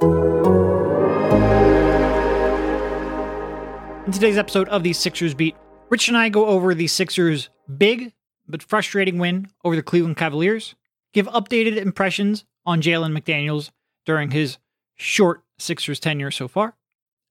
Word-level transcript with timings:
In 0.00 0.08
today's 4.12 4.38
episode 4.38 4.68
of 4.68 4.82
the 4.82 4.92
Sixers 4.92 5.34
Beat, 5.34 5.56
Rich 5.90 6.08
and 6.08 6.16
I 6.16 6.28
go 6.28 6.46
over 6.46 6.74
the 6.74 6.86
Sixers' 6.86 7.50
big 7.76 8.12
but 8.48 8.62
frustrating 8.62 9.18
win 9.18 9.48
over 9.64 9.76
the 9.76 9.82
Cleveland 9.82 10.16
Cavaliers, 10.16 10.74
give 11.12 11.26
updated 11.28 11.76
impressions 11.76 12.44
on 12.66 12.82
Jalen 12.82 13.16
McDaniels 13.16 13.70
during 14.04 14.30
his 14.30 14.58
short 14.96 15.42
Sixers 15.58 16.00
tenure 16.00 16.30
so 16.30 16.48
far, 16.48 16.76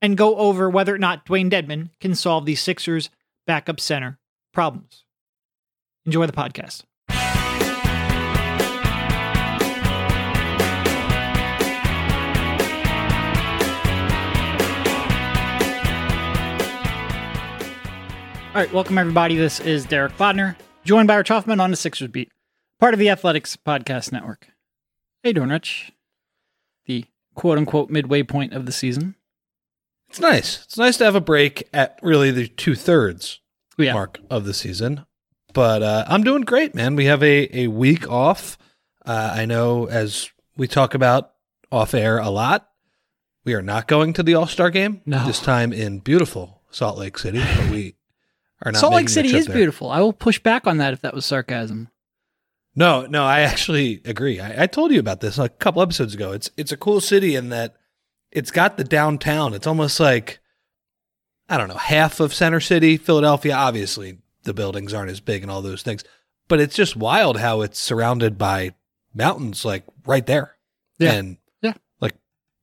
and 0.01 0.17
go 0.17 0.35
over 0.37 0.69
whether 0.69 0.95
or 0.95 0.99
not 0.99 1.25
Dewayne 1.25 1.51
Dedmon 1.51 1.89
can 1.99 2.15
solve 2.15 2.45
the 2.45 2.55
Sixers' 2.55 3.09
backup 3.45 3.79
center 3.79 4.19
problems. 4.53 5.03
Enjoy 6.05 6.25
the 6.25 6.33
podcast. 6.33 6.83
All 18.53 18.57
right, 18.57 18.73
welcome 18.73 18.97
everybody. 18.97 19.35
This 19.37 19.59
is 19.61 19.85
Derek 19.85 20.17
Bodner, 20.17 20.55
joined 20.83 21.07
by 21.07 21.15
Rich 21.15 21.29
Hoffman 21.29 21.59
on 21.61 21.71
the 21.71 21.77
Sixers 21.77 22.09
Beat, 22.09 22.29
part 22.79 22.93
of 22.93 22.99
the 22.99 23.09
Athletics 23.09 23.55
Podcast 23.57 24.11
Network. 24.11 24.47
How 25.23 25.29
you 25.29 25.33
doing, 25.33 25.49
Rich? 25.49 25.91
The 26.85 27.05
quote 27.33 27.57
unquote 27.57 27.89
midway 27.89 28.23
point 28.23 28.53
of 28.53 28.65
the 28.65 28.71
season. 28.73 29.15
It's 30.09 30.19
nice. 30.19 30.63
It's 30.65 30.77
nice 30.77 30.97
to 30.97 31.05
have 31.05 31.15
a 31.15 31.21
break 31.21 31.67
at 31.73 31.97
really 32.01 32.31
the 32.31 32.47
two 32.49 32.75
thirds 32.75 33.39
Yeah. 33.77 33.93
mark 33.93 34.19
of 34.29 34.43
the 34.43 34.53
season. 34.53 35.05
But 35.53 35.81
uh, 35.83 36.05
I'm 36.07 36.23
doing 36.23 36.41
great, 36.41 36.75
man. 36.75 36.95
We 36.97 37.05
have 37.05 37.23
a, 37.23 37.57
a 37.57 37.67
week 37.67 38.09
off. 38.09 38.57
Uh, 39.05 39.33
I 39.33 39.45
know 39.45 39.85
as 39.87 40.29
we 40.57 40.67
talk 40.67 40.93
about 40.93 41.31
off 41.71 41.93
air 41.93 42.17
a 42.17 42.29
lot, 42.29 42.67
we 43.45 43.53
are 43.53 43.61
not 43.61 43.87
going 43.87 44.11
to 44.13 44.23
the 44.23 44.35
All 44.35 44.47
Star 44.47 44.69
game 44.69 45.01
No. 45.05 45.25
this 45.25 45.39
time 45.39 45.71
in 45.71 45.99
beautiful 45.99 46.61
Salt 46.69 46.97
Lake 46.97 47.17
City, 47.17 47.39
but 47.39 47.69
we 47.71 47.95
are 48.63 48.71
not. 48.71 48.79
Salt 48.79 48.93
Lake 48.93 49.09
City 49.09 49.35
is 49.35 49.47
there. 49.47 49.55
beautiful. 49.55 49.89
I 49.89 49.99
will 50.01 50.13
push 50.13 50.39
back 50.39 50.67
on 50.67 50.77
that 50.77 50.93
if 50.93 51.01
that 51.01 51.13
was 51.13 51.25
sarcasm. 51.25 51.89
No, 52.75 53.05
no, 53.05 53.25
I 53.25 53.41
actually 53.41 54.01
agree. 54.05 54.39
I, 54.39 54.63
I 54.63 54.67
told 54.67 54.91
you 54.91 54.99
about 54.99 55.19
this 55.19 55.37
a 55.37 55.49
couple 55.49 55.81
episodes 55.81 56.13
ago. 56.13 56.31
It's 56.31 56.49
it's 56.57 56.71
a 56.71 56.77
cool 56.77 57.01
city 57.01 57.35
in 57.35 57.49
that 57.49 57.75
it's 58.31 58.51
got 58.51 58.77
the 58.77 58.83
downtown. 58.85 59.53
It's 59.53 59.67
almost 59.67 59.99
like 59.99 60.39
I 61.49 61.57
don't 61.57 61.67
know, 61.67 61.75
half 61.75 62.19
of 62.21 62.33
Center 62.33 62.61
City, 62.61 62.95
Philadelphia. 62.97 63.53
Obviously, 63.55 64.19
the 64.43 64.53
buildings 64.53 64.93
aren't 64.93 65.11
as 65.11 65.19
big 65.19 65.41
and 65.41 65.51
all 65.51 65.61
those 65.61 65.83
things, 65.83 66.03
but 66.47 66.61
it's 66.61 66.75
just 66.75 66.95
wild 66.95 67.37
how 67.37 67.61
it's 67.61 67.77
surrounded 67.79 68.37
by 68.37 68.73
mountains, 69.13 69.65
like 69.65 69.83
right 70.05 70.25
there, 70.25 70.55
Yeah. 70.97 71.11
and 71.13 71.37
Yeah. 71.61 71.73
like 71.99 72.15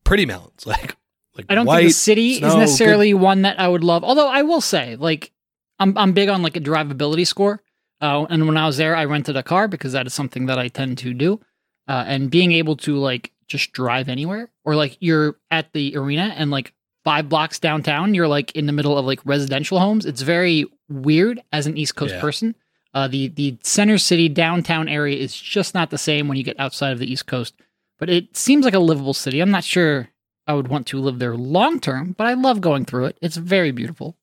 pretty 0.05 0.25
mountains, 0.25 0.65
like 0.67 0.97
like 1.37 1.45
I 1.51 1.55
don't 1.55 1.67
white, 1.67 1.81
think 1.81 1.91
the 1.91 1.95
city 1.95 2.35
snow, 2.39 2.47
is 2.49 2.55
good- 2.55 2.61
necessarily 2.61 3.13
one 3.13 3.43
that 3.43 3.61
I 3.61 3.69
would 3.69 3.85
love. 3.85 4.05
Although 4.05 4.29
I 4.29 4.41
will 4.43 4.63
say, 4.63 4.97
like, 4.97 5.33
I'm 5.79 5.97
I'm 5.97 6.13
big 6.13 6.29
on 6.29 6.43
like 6.43 6.57
a 6.57 6.61
drivability 6.61 7.27
score. 7.27 7.63
Uh, 8.01 8.27
and 8.31 8.47
when 8.47 8.57
I 8.57 8.67
was 8.67 8.77
there, 8.77 8.95
I 8.95 9.05
rented 9.07 9.37
a 9.37 9.43
car 9.43 9.67
because 9.69 9.93
that 9.93 10.07
is 10.07 10.15
something 10.15 10.47
that 10.47 10.59
I 10.59 10.69
tend 10.69 10.99
to 10.99 11.13
do. 11.13 11.41
Uh, 11.89 12.05
and 12.07 12.31
being 12.31 12.53
able 12.53 12.77
to 12.77 12.97
like 12.97 13.33
just 13.49 13.73
drive 13.73 14.09
anywhere, 14.09 14.51
or 14.65 14.77
like 14.77 14.97
you're 15.01 15.37
at 15.51 15.73
the 15.73 15.97
arena 15.97 16.35
and 16.37 16.51
like 16.51 16.75
five 17.05 17.29
blocks 17.29 17.59
downtown, 17.59 18.15
you're 18.15 18.29
like 18.29 18.53
in 18.53 18.67
the 18.67 18.73
middle 18.73 18.97
of 18.99 19.07
like 19.07 19.21
residential 19.25 19.81
homes. 19.81 20.05
It's 20.07 20.21
very 20.23 20.67
weird 20.89 21.41
as 21.53 21.67
an 21.67 21.77
East 21.79 21.97
Coast 21.97 22.15
Yeah. 22.15 22.21
person. 22.21 22.55
Uh, 22.95 23.09
the 23.09 23.29
the 23.29 23.57
center 23.63 23.99
city 23.99 24.29
downtown 24.29 24.89
area 24.89 25.17
is 25.17 25.35
just 25.37 25.75
not 25.75 25.91
the 25.91 25.99
same 25.99 26.29
when 26.29 26.37
you 26.37 26.45
get 26.45 26.59
outside 26.61 26.93
of 26.93 26.99
the 26.99 27.11
East 27.11 27.27
Coast. 27.27 27.55
But 27.99 28.11
it 28.11 28.37
seems 28.37 28.65
like 28.65 28.75
a 28.75 28.79
livable 28.79 29.15
city. 29.15 29.41
I'm 29.41 29.51
not 29.51 29.65
sure 29.65 30.09
I 30.47 30.55
would 30.55 30.69
want 30.69 30.87
to 30.89 31.01
live 31.01 31.19
there 31.19 31.37
long 31.37 31.81
term, 31.81 32.13
but 32.17 32.27
I 32.27 32.35
love 32.35 32.61
going 32.61 32.85
through 32.85 33.07
it. 33.07 33.19
It's 33.21 33.37
very 33.37 33.71
beautiful. 33.73 34.17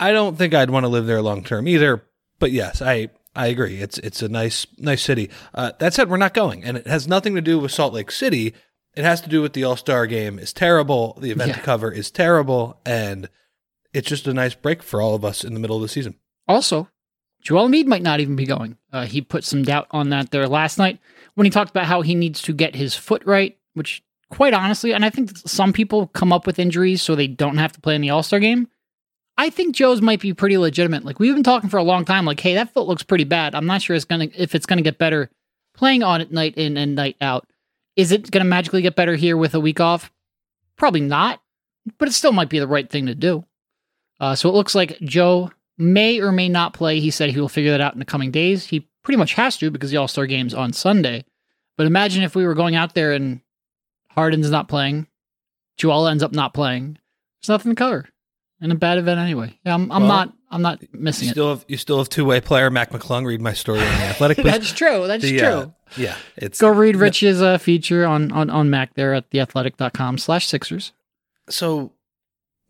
I 0.00 0.12
don't 0.12 0.36
think 0.36 0.54
I'd 0.54 0.70
want 0.70 0.84
to 0.84 0.88
live 0.88 1.06
there 1.06 1.22
long 1.22 1.44
term 1.44 1.68
either. 1.68 2.04
But 2.38 2.52
yes, 2.52 2.82
I 2.82 3.08
I 3.36 3.46
agree. 3.48 3.80
It's 3.80 3.98
it's 3.98 4.22
a 4.22 4.28
nice 4.28 4.66
nice 4.78 5.02
city. 5.02 5.30
Uh, 5.54 5.72
that 5.78 5.94
said, 5.94 6.08
we're 6.10 6.16
not 6.16 6.34
going, 6.34 6.64
and 6.64 6.76
it 6.76 6.86
has 6.86 7.06
nothing 7.08 7.34
to 7.34 7.40
do 7.40 7.58
with 7.58 7.72
Salt 7.72 7.92
Lake 7.94 8.10
City. 8.10 8.54
It 8.96 9.04
has 9.04 9.20
to 9.22 9.28
do 9.28 9.42
with 9.42 9.52
the 9.54 9.64
All 9.64 9.76
Star 9.76 10.06
game 10.06 10.38
is 10.38 10.52
terrible. 10.52 11.18
The 11.20 11.30
event 11.30 11.48
Yeah. 11.48 11.56
to 11.56 11.62
cover 11.62 11.90
is 11.90 12.10
terrible, 12.10 12.80
and 12.86 13.28
it's 13.92 14.08
just 14.08 14.26
a 14.26 14.34
nice 14.34 14.54
break 14.54 14.82
for 14.82 15.00
all 15.02 15.14
of 15.14 15.24
us 15.24 15.42
in 15.44 15.54
the 15.54 15.60
middle 15.60 15.76
of 15.76 15.82
the 15.82 15.88
season. 15.88 16.14
Also, 16.46 16.88
Joel 17.42 17.68
Embiid 17.68 17.86
might 17.86 18.02
not 18.02 18.20
even 18.20 18.36
be 18.36 18.46
going. 18.46 18.76
Uh, 18.92 19.06
he 19.06 19.20
put 19.20 19.44
some 19.44 19.62
doubt 19.62 19.86
on 19.90 20.10
that 20.10 20.30
there 20.30 20.48
last 20.48 20.78
night 20.78 20.98
when 21.34 21.44
he 21.44 21.50
talked 21.50 21.70
about 21.70 21.86
how 21.86 22.02
he 22.02 22.14
needs 22.14 22.40
to 22.42 22.52
get 22.52 22.74
his 22.76 22.94
foot 22.94 23.22
right, 23.26 23.56
which, 23.74 24.02
quite 24.30 24.54
honestly, 24.54 24.92
and 24.92 25.04
I 25.04 25.10
think 25.10 25.36
some 25.38 25.72
people 25.72 26.06
come 26.08 26.32
up 26.32 26.46
with 26.46 26.58
injuries 26.58 27.02
so 27.02 27.14
they 27.14 27.26
don't 27.26 27.56
have 27.58 27.72
to 27.72 27.80
play 27.80 27.94
in 27.96 28.00
the 28.00 28.10
All 28.10 28.22
Star 28.22 28.38
game. 28.40 28.68
I 29.36 29.50
think 29.50 29.74
Joe's 29.74 30.00
might 30.00 30.20
be 30.20 30.32
pretty 30.32 30.58
legitimate. 30.58 31.04
Like 31.04 31.18
we've 31.18 31.34
been 31.34 31.42
talking 31.42 31.70
for 31.70 31.78
a 31.78 31.82
long 31.82 32.04
time. 32.04 32.24
Like, 32.24 32.40
hey, 32.40 32.54
that 32.54 32.72
foot 32.72 32.86
looks 32.86 33.02
pretty 33.02 33.24
bad. 33.24 33.54
I'm 33.54 33.66
not 33.66 33.82
sure 33.82 33.96
it's 33.96 34.04
gonna 34.04 34.28
if 34.36 34.54
it's 34.54 34.66
gonna 34.66 34.82
get 34.82 34.98
better 34.98 35.30
playing 35.74 36.02
on 36.02 36.20
it 36.20 36.30
night 36.32 36.54
in 36.56 36.76
and 36.76 36.94
night 36.94 37.16
out. 37.20 37.48
Is 37.96 38.12
it 38.12 38.30
gonna 38.30 38.44
magically 38.44 38.82
get 38.82 38.96
better 38.96 39.16
here 39.16 39.36
with 39.36 39.54
a 39.54 39.60
week 39.60 39.80
off? 39.80 40.10
Probably 40.76 41.00
not, 41.00 41.40
but 41.98 42.08
it 42.08 42.12
still 42.12 42.32
might 42.32 42.48
be 42.48 42.58
the 42.58 42.68
right 42.68 42.88
thing 42.88 43.06
to 43.06 43.14
do. 43.14 43.44
Uh, 44.20 44.34
so 44.34 44.48
it 44.48 44.54
looks 44.54 44.74
like 44.74 44.98
Joe 45.00 45.50
may 45.76 46.20
or 46.20 46.32
may 46.32 46.48
not 46.48 46.74
play. 46.74 47.00
He 47.00 47.10
said 47.10 47.30
he 47.30 47.40
will 47.40 47.48
figure 47.48 47.72
that 47.72 47.80
out 47.80 47.92
in 47.92 47.98
the 47.98 48.04
coming 48.04 48.30
days. 48.30 48.66
He 48.66 48.88
pretty 49.02 49.18
much 49.18 49.34
has 49.34 49.56
to 49.58 49.70
because 49.70 49.90
the 49.90 49.96
All 49.96 50.08
Star 50.08 50.26
game's 50.26 50.54
on 50.54 50.72
Sunday. 50.72 51.24
But 51.76 51.86
imagine 51.86 52.22
if 52.22 52.36
we 52.36 52.46
were 52.46 52.54
going 52.54 52.76
out 52.76 52.94
there 52.94 53.12
and 53.12 53.40
Harden's 54.10 54.50
not 54.50 54.68
playing, 54.68 55.08
Joel 55.76 56.06
ends 56.06 56.22
up 56.22 56.32
not 56.32 56.54
playing. 56.54 56.98
There's 57.42 57.48
nothing 57.48 57.72
to 57.72 57.76
cover. 57.76 58.08
And 58.64 58.72
a 58.72 58.76
bad 58.76 58.96
event 58.98 59.20
anyway. 59.20 59.56
Yeah, 59.64 59.74
I'm, 59.74 59.92
I'm 59.92 60.02
Well, 60.02 60.08
not. 60.10 60.32
I'm 60.50 60.62
not 60.62 60.82
missing 60.94 61.26
You 61.26 61.30
it. 61.30 61.34
still 61.34 61.48
have 61.50 61.64
you 61.68 61.76
still 61.76 61.98
have 61.98 62.08
two 62.08 62.24
way 62.24 62.40
player 62.40 62.70
Mac 62.70 62.90
McClung. 62.90 63.26
Read 63.26 63.40
my 63.40 63.52
story 63.52 63.78
on 63.80 63.84
the 63.84 64.04
Athletic. 64.04 64.36
That's 64.42 64.72
true. 64.72 65.06
That's 65.06 65.22
The, 65.22 65.38
true. 65.38 65.46
uh, 65.48 65.66
yeah, 65.96 66.16
it's 66.36 66.60
Go 66.60 66.68
read 66.70 66.96
Rich's 66.96 67.42
uh, 67.42 67.58
feature 67.58 68.06
on, 68.06 68.32
on, 68.32 68.48
on 68.50 68.70
Mac 68.70 68.94
there 68.94 69.12
at 69.14 69.30
theathletic.com 69.30 70.16
slash 70.18 70.46
Sixers. 70.46 70.92
so 71.50 71.92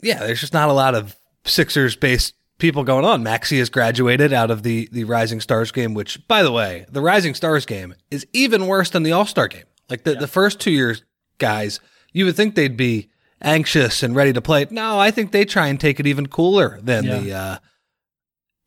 yeah, 0.02 0.18
there's 0.18 0.40
just 0.40 0.52
not 0.52 0.68
a 0.68 0.72
lot 0.72 0.94
of 0.94 1.16
Sixers 1.44 1.94
based 1.96 2.34
people 2.58 2.84
going 2.84 3.04
on. 3.04 3.22
Maxey 3.22 3.58
has 3.58 3.70
graduated 3.70 4.32
out 4.32 4.50
of 4.50 4.62
the 4.64 4.88
the 4.92 5.04
Rising 5.04 5.40
Stars 5.40 5.70
game, 5.70 5.94
which 5.94 6.26
by 6.26 6.42
the 6.42 6.50
way, 6.52 6.86
the 6.90 7.00
Rising 7.00 7.34
Stars 7.34 7.64
game 7.66 7.94
is 8.10 8.26
even 8.32 8.66
worse 8.66 8.90
than 8.90 9.04
the 9.04 9.12
All 9.12 9.26
Star 9.26 9.46
game. 9.48 9.64
Like 9.88 10.02
the, 10.04 10.14
the 10.16 10.26
first 10.28 10.58
two 10.58 10.70
years 10.72 11.04
guys, 11.38 11.78
you 12.12 12.24
would 12.24 12.34
think 12.36 12.54
they'd 12.56 12.76
be 12.76 13.10
anxious 13.40 14.02
and 14.02 14.14
ready 14.16 14.32
to 14.32 14.40
play. 14.40 14.66
No, 14.70 14.98
I 14.98 15.10
think 15.10 15.32
they 15.32 15.44
try 15.44 15.68
and 15.68 15.78
take 15.78 16.00
it 16.00 16.06
even 16.06 16.26
cooler 16.26 16.78
than 16.82 17.04
Yeah. 17.04 17.18
the 17.18 17.32
uh 17.32 17.58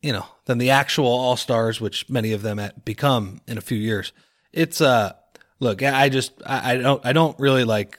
you 0.00 0.12
know, 0.12 0.26
than 0.44 0.58
the 0.58 0.70
actual 0.70 1.06
All 1.08 1.36
Stars, 1.36 1.80
which 1.80 2.08
many 2.08 2.32
of 2.32 2.42
them 2.42 2.60
at 2.60 2.84
become 2.84 3.40
in 3.48 3.58
a 3.58 3.60
few 3.60 3.78
years. 3.78 4.12
It's 4.52 4.80
uh 4.80 5.12
look, 5.60 5.82
I 5.82 6.08
just 6.08 6.32
I, 6.46 6.74
I 6.74 6.76
don't 6.76 7.04
I 7.04 7.12
don't 7.12 7.38
really 7.40 7.64
like 7.64 7.98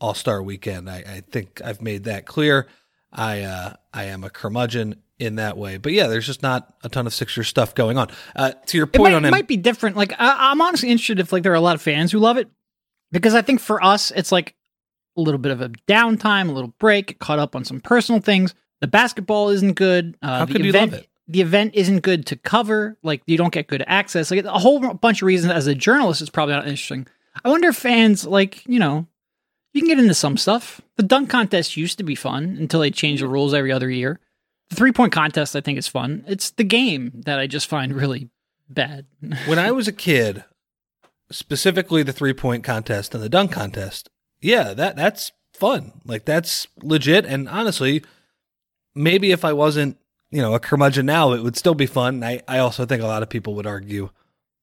All 0.00 0.14
Star 0.14 0.42
Weekend. 0.42 0.88
I, 0.88 0.98
I 0.98 1.22
think 1.30 1.60
I've 1.64 1.82
made 1.82 2.04
that 2.04 2.24
clear. 2.26 2.68
I 3.12 3.42
uh 3.42 3.72
I 3.92 4.04
am 4.04 4.22
a 4.22 4.30
curmudgeon 4.30 4.96
in 5.18 5.34
that 5.34 5.58
way, 5.58 5.76
but 5.76 5.92
yeah, 5.92 6.06
there's 6.06 6.26
just 6.26 6.42
not 6.42 6.72
a 6.84 6.88
ton 6.88 7.06
of 7.06 7.12
Sixers 7.12 7.46
stuff 7.48 7.74
going 7.74 7.98
on. 7.98 8.08
Uh, 8.34 8.52
to 8.66 8.78
your 8.78 8.86
It 8.86 8.92
point 8.94 9.10
might, 9.12 9.16
on 9.16 9.24
it 9.26 9.30
might 9.30 9.46
be 9.48 9.58
different. 9.58 9.94
Like 9.96 10.12
I, 10.12 10.50
I'm 10.52 10.60
honestly 10.62 10.88
interested 10.88 11.18
if 11.20 11.32
like 11.32 11.42
there 11.42 11.52
are 11.52 11.56
a 11.56 11.60
lot 11.60 11.74
of 11.74 11.82
fans 11.82 12.10
who 12.12 12.18
love 12.20 12.36
it 12.38 12.48
because 13.12 13.34
I 13.34 13.42
think 13.42 13.60
for 13.60 13.84
us 13.84 14.12
it's 14.12 14.30
like 14.32 14.54
a 15.16 15.20
little 15.20 15.38
bit 15.38 15.52
of 15.52 15.60
a 15.60 15.68
downtime, 15.88 16.48
a 16.48 16.52
little 16.52 16.74
break, 16.78 17.18
caught 17.18 17.38
up 17.38 17.56
on 17.56 17.64
some 17.64 17.80
personal 17.80 18.20
things. 18.20 18.54
The 18.80 18.86
basketball 18.86 19.50
isn't 19.50 19.74
good. 19.74 20.16
Uh, 20.22 20.40
How 20.40 20.44
the 20.46 20.52
could 20.52 20.64
you 20.64 20.72
love 20.72 20.94
it? 20.94 21.08
The 21.28 21.42
event 21.42 21.74
isn't 21.74 22.00
good 22.00 22.26
to 22.26 22.36
cover. 22.36 22.96
Like 23.02 23.22
you 23.26 23.36
don't 23.36 23.52
get 23.52 23.68
good 23.68 23.84
access. 23.86 24.30
Like 24.30 24.44
a 24.44 24.58
whole 24.58 24.94
bunch 24.94 25.22
of 25.22 25.26
reasons. 25.26 25.52
As 25.52 25.66
a 25.66 25.74
journalist, 25.74 26.20
it's 26.20 26.30
probably 26.30 26.54
not 26.54 26.64
interesting. 26.66 27.06
I 27.44 27.50
wonder 27.50 27.68
if 27.68 27.76
fans 27.76 28.26
like 28.26 28.66
you 28.66 28.78
know 28.78 29.06
you 29.72 29.80
can 29.80 29.88
get 29.88 29.98
into 29.98 30.14
some 30.14 30.36
stuff. 30.36 30.80
The 30.96 31.04
dunk 31.04 31.30
contest 31.30 31.76
used 31.76 31.98
to 31.98 32.04
be 32.04 32.14
fun 32.16 32.56
until 32.58 32.80
they 32.80 32.90
changed 32.90 33.22
the 33.22 33.28
rules 33.28 33.54
every 33.54 33.70
other 33.70 33.88
year. 33.88 34.18
The 34.70 34.76
three 34.76 34.92
point 34.92 35.12
contest 35.12 35.54
I 35.54 35.60
think 35.60 35.78
is 35.78 35.86
fun. 35.86 36.24
It's 36.26 36.50
the 36.50 36.64
game 36.64 37.12
that 37.26 37.38
I 37.38 37.46
just 37.46 37.68
find 37.68 37.94
really 37.94 38.28
bad. 38.68 39.06
when 39.46 39.58
I 39.58 39.70
was 39.72 39.86
a 39.86 39.92
kid, 39.92 40.44
specifically 41.30 42.02
the 42.02 42.12
three 42.12 42.32
point 42.34 42.64
contest 42.64 43.14
and 43.14 43.22
the 43.22 43.28
dunk 43.28 43.52
contest, 43.52 44.10
yeah, 44.40 44.74
that 44.74 44.96
that's 44.96 45.32
fun. 45.54 45.92
Like 46.04 46.24
that's 46.24 46.66
legit. 46.82 47.24
And 47.26 47.48
honestly, 47.48 48.02
maybe 48.94 49.32
if 49.32 49.44
I 49.44 49.52
wasn't, 49.52 49.98
you 50.30 50.40
know, 50.40 50.54
a 50.54 50.60
curmudgeon 50.60 51.06
now, 51.06 51.32
it 51.32 51.42
would 51.42 51.56
still 51.56 51.74
be 51.74 51.86
fun. 51.86 52.22
I, 52.24 52.40
I 52.48 52.58
also 52.58 52.86
think 52.86 53.02
a 53.02 53.06
lot 53.06 53.22
of 53.22 53.28
people 53.28 53.54
would 53.56 53.66
argue 53.66 54.10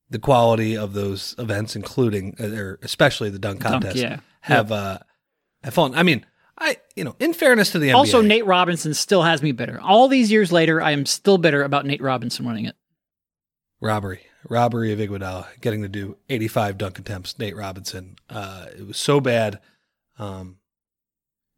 the 0.09 0.19
quality 0.19 0.77
of 0.77 0.93
those 0.93 1.35
events, 1.37 1.75
including 1.75 2.35
uh, 2.39 2.47
or 2.47 2.79
especially 2.81 3.29
the 3.29 3.39
dunk 3.39 3.61
Dunk, 3.61 3.83
contest, 3.83 3.97
yeah. 3.97 4.19
have 4.41 4.71
uh 4.71 4.99
have 5.63 5.73
fun. 5.73 5.93
I 5.95 6.03
mean, 6.03 6.25
I 6.57 6.77
you 6.95 7.03
know, 7.03 7.15
in 7.19 7.33
fairness 7.33 7.71
to 7.71 7.79
the 7.79 7.89
NBA, 7.89 7.95
Also, 7.95 8.21
Nate 8.21 8.45
Robinson 8.45 8.93
still 8.93 9.23
has 9.23 9.43
me 9.43 9.51
bitter. 9.51 9.79
All 9.81 10.07
these 10.07 10.31
years 10.31 10.51
later, 10.51 10.81
I 10.81 10.91
am 10.91 11.05
still 11.05 11.37
bitter 11.37 11.63
about 11.63 11.85
Nate 11.85 12.01
Robinson 12.01 12.45
running 12.45 12.65
it. 12.65 12.75
robbery, 13.81 14.21
robbery 14.49 14.91
of 14.91 14.99
Iguodala, 14.99 15.47
getting 15.61 15.81
to 15.81 15.89
do 15.89 16.17
85 16.29 16.77
dunk 16.77 16.99
attempts. 16.99 17.37
Nate 17.37 17.55
Robinson, 17.55 18.15
uh, 18.29 18.67
it 18.77 18.87
was 18.87 18.97
so 18.97 19.19
bad. 19.19 19.59
Um, 20.17 20.57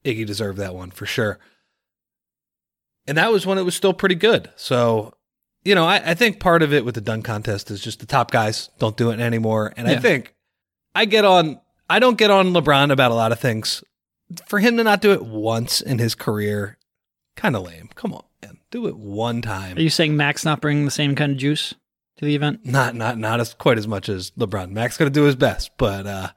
Iggy 0.04 0.26
deserved 0.26 0.58
that 0.60 0.76
one 0.76 0.92
for 0.92 1.06
sure. 1.06 1.40
And 3.08 3.18
that 3.18 3.32
was 3.32 3.46
when 3.46 3.58
it 3.58 3.64
was 3.64 3.76
still 3.76 3.94
pretty 3.94 4.16
good. 4.16 4.50
So, 4.56 5.14
you 5.64 5.76
know, 5.76 5.86
I, 5.86 6.12
I 6.12 6.14
think 6.14 6.40
part 6.40 6.62
of 6.62 6.74
it 6.74 6.86
with 6.86 6.96
the 6.96 7.02
dunk 7.02 7.26
contest 7.26 7.72
is 7.72 7.82
just 7.82 8.00
the 8.00 8.06
top 8.06 8.32
guys 8.32 8.70
don't 8.80 8.98
do 8.98 9.12
it 9.12 9.20
anymore. 9.20 9.74
And 9.76 9.88
I 9.88 9.98
think 9.98 10.36
I 10.96 11.06
get 11.06 11.26
on, 11.26 11.60
I 11.90 12.00
don't 12.00 12.18
get 12.18 12.32
on 12.32 12.54
LeBron 12.54 12.92
about 12.92 13.12
a 13.12 13.16
lot 13.16 13.32
of 13.32 13.40
things. 13.40 13.84
For 14.48 14.60
him 14.60 14.78
to 14.78 14.84
not 14.84 15.02
do 15.02 15.12
it 15.12 15.26
once 15.26 15.82
in 15.82 15.98
his 15.98 16.14
career, 16.14 16.78
kind 17.36 17.56
of 17.56 17.64
lame. 17.64 17.90
Come 17.96 18.14
on, 18.14 18.24
man. 18.44 18.60
Do 18.70 18.88
it 18.88 18.96
one 18.96 19.42
time. 19.42 19.78
Are 19.78 19.82
you 19.82 19.90
saying 19.90 20.16
Max 20.16 20.46
not 20.46 20.62
bringing 20.62 20.86
the 20.86 20.92
same 20.92 21.16
kind 21.16 21.32
of 21.32 21.40
juice 21.40 21.74
to 22.20 22.26
the 22.26 22.36
event? 22.36 22.66
not 22.66 22.96
not 22.96 23.18
not 23.18 23.40
as 23.40 23.54
quite 23.56 23.78
as 23.80 23.88
much 23.88 24.08
as 24.10 24.32
LeBron. 24.32 24.70
Mac's 24.72 24.98
going 24.98 25.12
to 25.12 25.20
do 25.20 25.26
his 25.26 25.36
best, 25.36 25.72
but 25.78 26.06
uh, 26.06 26.30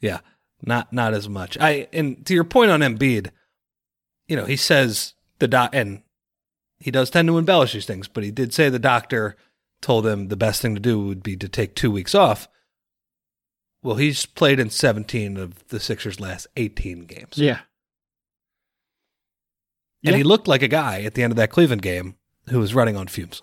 yeah, 0.00 0.18
not 0.62 0.92
not 0.92 1.14
as 1.14 1.28
much. 1.28 1.56
I 1.60 1.86
and 1.92 2.24
to 2.26 2.34
your 2.34 2.44
point 2.44 2.70
on 2.70 2.80
Embiid, 2.80 3.30
you 4.26 4.36
know, 4.36 4.44
he 4.46 4.56
says 4.56 5.14
the 5.38 5.46
doc 5.48 5.70
and 5.72 6.02
he 6.80 6.90
does 6.90 7.08
tend 7.10 7.28
to 7.28 7.38
embellish 7.38 7.72
these 7.72 7.86
things, 7.86 8.08
but 8.08 8.24
he 8.24 8.30
did 8.30 8.52
say 8.52 8.68
the 8.68 8.78
doctor 8.78 9.36
told 9.80 10.06
him 10.06 10.28
the 10.28 10.36
best 10.36 10.60
thing 10.60 10.74
to 10.74 10.80
do 10.80 10.98
would 11.06 11.22
be 11.22 11.36
to 11.36 11.48
take 11.48 11.74
two 11.74 11.90
weeks 11.90 12.14
off. 12.14 12.48
Well, 13.82 13.96
he's 13.96 14.26
played 14.26 14.58
in 14.58 14.70
17 14.70 15.36
of 15.36 15.68
the 15.68 15.78
Sixers' 15.78 16.18
last 16.18 16.46
18 16.56 17.04
games. 17.04 17.36
Yeah. 17.38 17.60
And 20.02 20.12
Yeah. 20.12 20.16
he 20.16 20.24
looked 20.24 20.48
like 20.48 20.62
a 20.62 20.68
guy 20.68 21.02
at 21.02 21.14
the 21.14 21.22
end 21.22 21.32
of 21.32 21.36
that 21.36 21.50
Cleveland 21.50 21.82
game 21.82 22.16
who 22.48 22.58
was 22.58 22.74
running 22.74 22.96
on 22.96 23.06
fumes. 23.06 23.42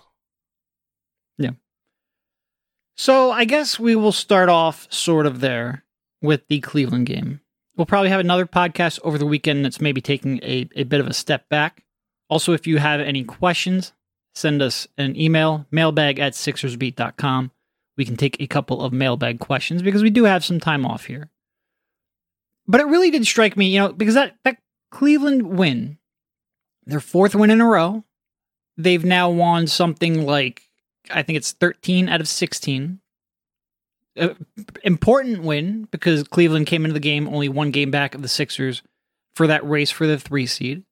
So 2.96 3.32
I 3.32 3.44
guess 3.44 3.78
we 3.78 3.96
will 3.96 4.12
start 4.12 4.48
off 4.48 4.86
sort 4.92 5.26
of 5.26 5.40
there 5.40 5.84
with 6.22 6.46
the 6.48 6.60
Cleveland 6.60 7.06
game. 7.06 7.40
We'll 7.76 7.86
probably 7.86 8.10
have 8.10 8.20
another 8.20 8.46
podcast 8.46 9.00
over 9.02 9.18
the 9.18 9.26
weekend 9.26 9.64
that's 9.64 9.80
maybe 9.80 10.00
taking 10.00 10.38
a, 10.42 10.68
a 10.76 10.84
bit 10.84 11.00
of 11.00 11.08
a 11.08 11.14
step 11.14 11.48
back. 11.48 11.82
Also, 12.28 12.52
if 12.52 12.66
you 12.66 12.78
have 12.78 13.00
any 13.00 13.24
questions, 13.24 13.92
send 14.34 14.62
us 14.62 14.86
an 14.96 15.16
email, 15.16 15.66
mailbag 15.72 16.20
at 16.20 16.34
sixersbeat.com. 16.34 17.50
We 17.96 18.04
can 18.04 18.16
take 18.16 18.40
a 18.40 18.46
couple 18.46 18.80
of 18.80 18.92
mailbag 18.92 19.40
questions 19.40 19.82
because 19.82 20.02
we 20.02 20.10
do 20.10 20.24
have 20.24 20.44
some 20.44 20.60
time 20.60 20.86
off 20.86 21.06
here. 21.06 21.30
But 22.66 22.80
it 22.80 22.86
really 22.86 23.10
did 23.10 23.26
strike 23.26 23.56
me, 23.56 23.66
you 23.66 23.80
know, 23.80 23.92
because 23.92 24.14
that, 24.14 24.36
that 24.44 24.58
Cleveland 24.90 25.58
win, 25.58 25.98
their 26.86 27.00
fourth 27.00 27.34
win 27.34 27.50
in 27.50 27.60
a 27.60 27.66
row, 27.66 28.04
they've 28.76 29.04
now 29.04 29.30
won 29.30 29.66
something 29.66 30.24
like 30.24 30.62
I 31.10 31.22
think 31.22 31.36
it's 31.36 31.52
13 31.52 32.08
out 32.08 32.20
of 32.20 32.28
16. 32.28 33.00
Uh, 34.16 34.28
important 34.84 35.42
win 35.42 35.88
because 35.90 36.22
Cleveland 36.28 36.66
came 36.66 36.84
into 36.84 36.94
the 36.94 37.00
game 37.00 37.26
only 37.28 37.48
one 37.48 37.70
game 37.72 37.90
back 37.90 38.14
of 38.14 38.22
the 38.22 38.28
Sixers 38.28 38.82
for 39.34 39.46
that 39.48 39.68
race 39.68 39.90
for 39.90 40.06
the 40.06 40.18
three 40.18 40.46
seed. 40.46 40.84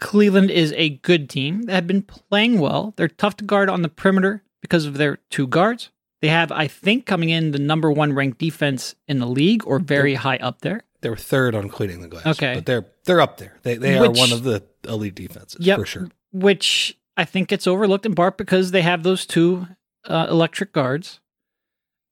Cleveland 0.00 0.50
is 0.50 0.72
a 0.76 0.90
good 0.90 1.30
team 1.30 1.62
that 1.62 1.72
have 1.72 1.86
been 1.86 2.02
playing 2.02 2.58
well. 2.58 2.92
They're 2.96 3.08
tough 3.08 3.36
to 3.36 3.44
guard 3.44 3.70
on 3.70 3.82
the 3.82 3.88
perimeter 3.88 4.42
because 4.60 4.86
of 4.86 4.96
their 4.96 5.18
two 5.30 5.46
guards. 5.46 5.90
They 6.20 6.28
have, 6.28 6.50
I 6.50 6.66
think, 6.66 7.06
coming 7.06 7.30
in 7.30 7.52
the 7.52 7.58
number 7.58 7.90
one 7.92 8.12
ranked 8.12 8.38
defense 8.38 8.94
in 9.06 9.18
the 9.20 9.26
league 9.26 9.62
or 9.66 9.78
very 9.78 10.14
high 10.14 10.38
up 10.38 10.62
there. 10.62 10.82
They 11.00 11.10
were 11.10 11.16
third 11.16 11.54
on 11.54 11.68
cleaning 11.68 12.00
the 12.00 12.08
glass. 12.08 12.26
Okay. 12.26 12.54
But 12.54 12.66
they're 12.66 12.86
they're 13.04 13.20
up 13.20 13.36
there. 13.36 13.58
They 13.62 13.76
they 13.76 13.96
are 13.98 14.10
one 14.10 14.32
of 14.32 14.42
the 14.42 14.64
elite 14.88 15.14
defenses 15.14 15.64
Yep. 15.64 15.78
for 15.78 15.86
sure. 15.86 16.08
which 16.32 16.96
I 17.16 17.24
think 17.24 17.52
it's 17.52 17.66
overlooked 17.66 18.06
in 18.06 18.14
part 18.14 18.36
because 18.36 18.70
they 18.70 18.82
have 18.82 19.02
those 19.02 19.26
two 19.26 19.66
uh, 20.04 20.26
electric 20.28 20.72
guards, 20.72 21.20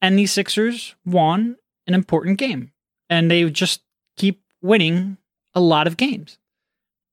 and 0.00 0.18
the 0.18 0.26
Sixers 0.26 0.94
won 1.04 1.56
an 1.86 1.94
important 1.94 2.38
game, 2.38 2.72
and 3.10 3.30
they 3.30 3.48
just 3.50 3.82
keep 4.16 4.42
winning 4.60 5.18
a 5.54 5.60
lot 5.60 5.86
of 5.86 5.96
games. 5.96 6.38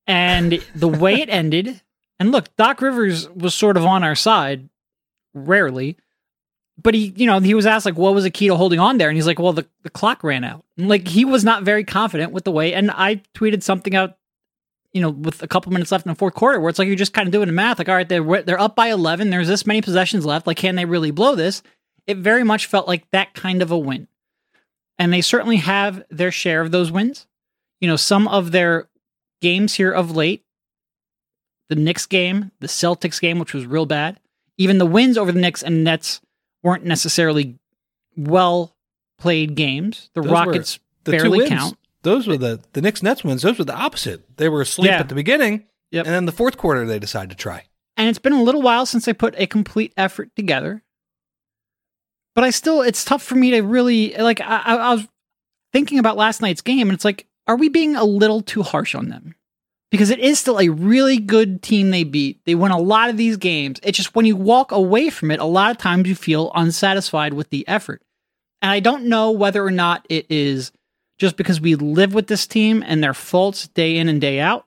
And 0.08 0.64
the 0.76 0.88
way 0.88 1.22
it 1.22 1.30
ended, 1.30 1.82
and 2.20 2.32
look, 2.32 2.56
Doc 2.56 2.82
Rivers 2.82 3.30
was 3.30 3.54
sort 3.54 3.78
of 3.78 3.86
on 3.86 4.04
our 4.04 4.16
side, 4.16 4.70
rarely, 5.34 5.98
but 6.82 6.94
he, 6.94 7.14
you 7.16 7.26
know, 7.26 7.40
he 7.40 7.54
was 7.54 7.66
asked 7.66 7.86
like, 7.86 7.98
what 7.98 8.14
was 8.14 8.24
the 8.24 8.30
key 8.30 8.48
to 8.48 8.56
holding 8.56 8.80
on 8.80 8.98
there, 8.98 9.10
and 9.10 9.18
he's 9.18 9.28
like, 9.28 9.40
well, 9.40 9.54
the 9.54 9.68
the 9.84 9.90
clock 9.90 10.24
ran 10.24 10.44
out, 10.44 10.64
and 10.78 10.88
like 10.88 11.08
he 11.08 11.26
was 11.26 11.44
not 11.44 11.64
very 11.64 11.84
confident 11.84 12.32
with 12.32 12.44
the 12.44 12.52
way. 12.52 12.74
And 12.74 12.92
I 12.92 13.22
tweeted 13.36 13.64
something 13.64 13.96
out 13.96 14.18
you 14.94 15.02
know, 15.02 15.10
with 15.10 15.44
a 15.44 15.48
couple 15.48 15.72
minutes 15.72 15.92
left 15.92 16.06
in 16.06 16.12
the 16.12 16.16
fourth 16.16 16.34
quarter, 16.34 16.60
where 16.60 16.70
it's 16.70 16.80
like 16.80 16.88
you're 16.88 16.96
just 16.96 17.14
kind 17.14 17.28
of 17.28 17.32
doing 17.32 17.48
the 17.48 17.54
math. 17.54 17.78
Like, 17.78 17.90
all 17.90 17.96
right, 17.96 18.10
they're 18.10 18.44
they're 18.44 18.60
up 18.60 18.76
by 18.76 18.88
eleven. 18.90 19.30
There's 19.30 19.48
this 19.48 19.66
many 19.66 19.82
possessions 19.82 20.26
left. 20.26 20.48
Like, 20.48 20.58
can 20.58 20.76
they 20.76 20.86
really 20.86 21.12
blow 21.12 21.36
this? 21.36 21.62
It 22.08 22.18
very 22.18 22.44
much 22.44 22.66
felt 22.66 22.88
like 22.88 23.10
that 23.12 23.34
kind 23.34 23.62
of 23.62 23.72
a 23.72 23.78
win, 23.78 24.08
and 24.98 25.14
they 25.14 25.22
certainly 25.22 25.58
have 25.58 26.04
their 26.10 26.32
share 26.32 26.62
of 26.62 26.72
those 26.72 26.92
wins. 26.92 27.28
You 27.80 27.88
know, 27.88 27.96
some 27.96 28.28
of 28.28 28.52
their 28.52 28.90
games 29.42 29.76
here 29.76 29.92
of 29.92 30.16
late, 30.16 30.44
the 31.70 31.76
Knicks 31.76 32.06
game, 32.06 32.52
the 32.60 32.68
Celtics 32.68 33.22
game, 33.22 33.40
which 33.40 33.54
was 33.54 33.66
real 33.66 33.86
bad. 33.86 34.20
Even 34.58 34.78
the 34.78 34.86
wins 34.86 35.18
over 35.18 35.32
the 35.32 35.40
Knicks 35.40 35.64
and 35.64 35.84
Nets 35.84 36.20
weren't 36.64 36.84
necessarily 36.84 37.58
well 38.18 38.76
played 39.18 39.56
games. 39.56 40.10
The 40.14 40.22
Those 40.22 40.32
Rockets 40.32 40.80
The 41.06 41.12
barely 41.12 41.48
count. 41.48 41.78
Those 42.04 42.28
were 42.28 42.38
the 42.38 42.62
the 42.74 42.82
Knicks 42.82 43.04
Nets 43.04 43.24
wins. 43.24 43.42
Those 43.42 43.58
were 43.60 43.66
the 43.66 43.76
opposite. 43.76 44.38
They 44.38 44.48
were 44.50 44.62
asleep 44.62 44.90
Yeah. 44.92 45.00
at 45.00 45.10
the 45.10 45.16
beginning, 45.16 45.66
Yep. 45.92 46.06
and 46.06 46.16
then 46.16 46.26
the 46.26 46.32
fourth 46.32 46.58
quarter 46.58 46.86
they 46.86 47.00
decided 47.00 47.30
to 47.32 47.36
try. 47.36 47.66
and 47.98 48.08
it's 48.08 48.20
been 48.20 48.32
a 48.32 48.42
little 48.42 48.62
while 48.62 48.86
since 48.86 49.04
they 49.04 49.12
put 49.14 49.36
a 49.38 49.46
complete 49.46 49.94
effort 49.98 50.30
together. 50.38 50.82
But 52.36 52.44
I 52.46 52.52
still, 52.52 52.82
it's 52.82 53.04
tough 53.04 53.22
for 53.24 53.36
me 53.36 53.52
to 53.52 53.62
really 53.62 54.14
like. 54.18 54.40
I, 54.40 54.62
I, 54.66 54.76
I 54.76 54.94
was 54.94 55.08
thinking 55.74 56.00
about 56.00 56.16
last 56.16 56.42
night's 56.42 56.62
game, 56.62 56.88
and 56.90 56.96
it's 56.96 57.04
like, 57.04 57.28
are 57.48 57.58
we 57.58 57.68
being 57.68 57.96
a 57.98 58.06
little 58.06 58.42
too 58.42 58.64
harsh 58.64 58.96
on 58.96 59.10
them? 59.10 59.36
Because 59.92 60.12
it 60.12 60.20
is 60.20 60.40
still 60.40 60.60
a 60.60 60.70
really 60.70 61.18
good 61.18 61.62
team 61.62 61.90
they 61.90 62.04
beat. 62.04 62.40
They 62.46 62.56
win 62.56 62.72
a 62.72 62.78
lot 62.78 63.10
of 63.10 63.18
these 63.18 63.36
games. 63.38 63.80
It's 63.84 63.98
just 63.98 64.16
when 64.16 64.26
you 64.26 64.36
walk 64.36 64.72
away 64.72 65.10
from 65.10 65.32
it, 65.32 65.40
a 65.40 65.46
lot 65.46 65.72
of 65.72 65.78
times 65.78 66.08
you 66.08 66.16
feel 66.16 66.52
unsatisfied 66.56 67.34
with 67.34 67.50
the 67.50 67.68
effort. 67.68 68.02
And 68.62 68.70
I 68.72 68.80
don't 68.80 69.06
know 69.06 69.32
whether 69.32 69.66
or 69.66 69.72
not 69.72 70.06
it 70.10 70.28
is 70.30 70.72
just 71.20 71.36
because 71.36 71.62
we 71.62 71.76
live 71.76 72.14
with 72.14 72.28
this 72.28 72.48
team 72.48 72.84
and 72.86 73.04
their 73.04 73.14
faults 73.14 73.68
day 73.68 73.98
in 73.98 74.10
and 74.10 74.20
day 74.20 74.40
out, 74.40 74.66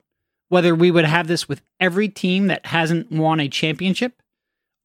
whether 0.51 0.75
we 0.75 0.91
would 0.91 1.07
have 1.07 1.27
this 1.27 1.49
with 1.49 1.63
every 1.81 2.09
team 2.09 2.47
that 2.47 2.67
hasn't 2.67 3.11
won 3.11 3.41
a 3.41 3.49
championship, 3.49 4.23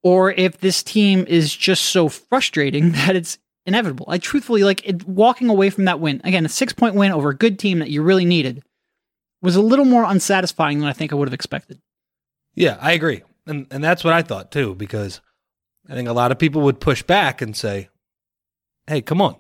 or 0.02 0.32
if 0.32 0.60
this 0.60 0.82
team 0.82 1.26
is 1.28 1.56
just 1.56 1.86
so 1.86 2.08
frustrating 2.10 2.92
that 2.94 3.16
it's 3.16 3.38
inevitable. 3.66 4.06
I 4.08 4.18
truthfully 4.18 4.64
like 4.64 4.88
it, 4.88 5.06
walking 5.06 5.50
away 5.50 5.70
from 5.70 5.86
that 5.86 6.00
win 6.00 6.22
again, 6.24 6.46
a 6.46 6.50
six 6.50 6.74
point 6.74 6.96
win 6.96 7.12
over 7.12 7.30
a 7.30 7.36
good 7.36 7.60
team 7.60 7.80
that 7.80 7.92
you 7.92 8.02
really 8.02 8.26
needed 8.26 8.64
was 9.42 9.56
a 9.56 9.62
little 9.62 9.86
more 9.86 10.06
unsatisfying 10.06 10.80
than 10.80 10.88
I 10.88 10.94
think 10.94 11.12
I 11.12 11.16
would 11.16 11.28
have 11.28 11.34
expected. 11.34 11.80
Yeah, 12.56 12.78
I 12.82 12.94
agree, 12.94 13.22
and 13.46 13.68
and 13.70 13.84
that's 13.84 14.04
what 14.04 14.14
I 14.14 14.24
thought 14.24 14.52
too. 14.52 14.74
Because 14.74 15.22
I 15.88 15.94
think 15.94 16.08
a 16.08 16.14
lot 16.14 16.32
of 16.32 16.40
people 16.40 16.62
would 16.62 16.80
push 16.80 17.04
back 17.04 17.42
and 17.42 17.56
say, 17.56 17.90
"Hey, 18.88 19.02
come 19.02 19.22
on, 19.22 19.36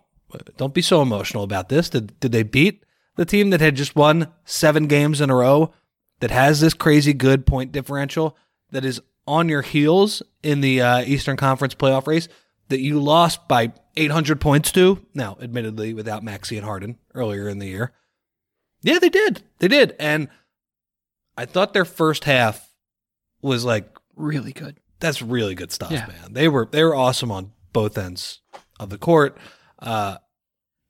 don't 0.58 0.74
be 0.74 0.82
so 0.82 1.02
emotional 1.02 1.44
about 1.44 1.70
this." 1.70 1.90
Did 1.90 2.20
did 2.20 2.32
they 2.32 2.44
beat 2.44 2.84
the 3.16 3.26
team 3.26 3.50
that 3.50 3.62
had 3.62 3.76
just 3.76 3.96
won 3.96 4.32
seven 4.46 4.88
games 4.88 5.22
in 5.22 5.30
a 5.30 5.36
row, 5.36 5.74
that 6.20 6.32
has 6.32 6.60
this 6.60 6.74
crazy 6.74 7.14
good 7.14 7.46
point 7.46 7.72
differential, 7.72 8.38
that 8.72 8.86
is 8.86 9.02
on 9.26 9.50
your 9.50 9.62
heels 9.64 10.22
in 10.44 10.62
the 10.62 10.82
uh, 10.82 11.02
Eastern 11.02 11.36
Conference 11.36 11.74
playoff 11.76 12.08
race, 12.08 12.28
that 12.70 12.80
you 12.80 13.00
lost 13.02 13.48
by 13.48 13.74
800 13.98 14.40
points 14.40 14.72
to? 14.74 15.04
Now, 15.14 15.38
admittedly, 15.42 15.94
without 15.94 16.24
Maxey 16.24 16.58
and 16.58 16.66
Harden 16.66 16.98
earlier 17.16 17.50
in 17.50 17.60
the 17.60 17.68
year. 17.68 17.92
Yeah, 18.84 19.00
they 19.00 19.10
did. 19.10 19.42
They 19.60 19.68
did, 19.68 19.96
and 20.00 20.28
I 21.36 21.46
thought 21.46 21.74
their 21.74 21.86
first 21.86 22.24
half 22.26 22.70
was 23.42 23.66
like 23.66 23.90
Really 24.16 24.54
good. 24.54 24.78
that's 25.00 25.22
really 25.22 25.56
good 25.56 25.72
stuff, 25.72 25.92
Yeah. 25.92 26.08
man. 26.08 26.34
They 26.34 26.48
were 26.48 26.68
they 26.72 26.84
were 26.84 26.96
awesome 26.96 27.32
on 27.32 27.52
both 27.74 27.98
ends 27.98 28.42
of 28.80 28.90
the 28.90 28.98
court. 28.98 29.38
Uh 29.80 30.18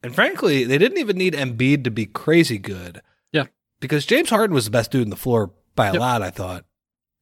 and 0.04 0.14
frankly, 0.14 0.64
they 0.64 0.78
didn't 0.78 1.00
even 1.00 1.18
need 1.18 1.34
Embiid 1.34 1.84
to 1.84 1.92
be 1.92 2.06
crazy 2.06 2.58
good. 2.58 3.02
Yeah. 3.32 3.46
Because 3.80 4.06
James 4.06 4.30
Harden 4.30 4.54
was 4.54 4.66
the 4.66 4.72
best 4.72 4.92
dude 4.92 5.02
in 5.04 5.10
the 5.10 5.16
floor 5.16 5.52
by 5.76 5.88
a 5.88 5.94
Yep. 5.94 6.00
lot, 6.00 6.22
I 6.22 6.30
thought. 6.30 6.66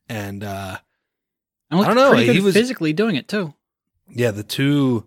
And 0.10 0.44
uh 0.44 0.78
I 1.72 1.76
don't 1.84 1.96
know, 1.96 2.14
he 2.14 2.40
was- 2.40 2.54
physically 2.54 2.94
doing 2.94 3.16
it 3.16 3.28
too. 3.28 3.54
yeah, 4.10 4.32
the 4.32 4.44
two 4.44 5.06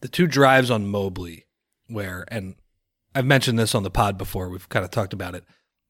the 0.00 0.08
two 0.08 0.26
drives 0.26 0.70
on 0.70 0.86
Mobley 0.86 1.46
where 1.88 2.24
and 2.28 2.54
I've 3.14 3.26
mentioned 3.26 3.58
this 3.58 3.74
on 3.74 3.82
the 3.82 3.90
pod 3.90 4.16
before. 4.16 4.48
We've 4.48 4.68
kind 4.68 4.84
of 4.84 4.90
talked 4.90 5.12
about 5.12 5.34
it. 5.34 5.44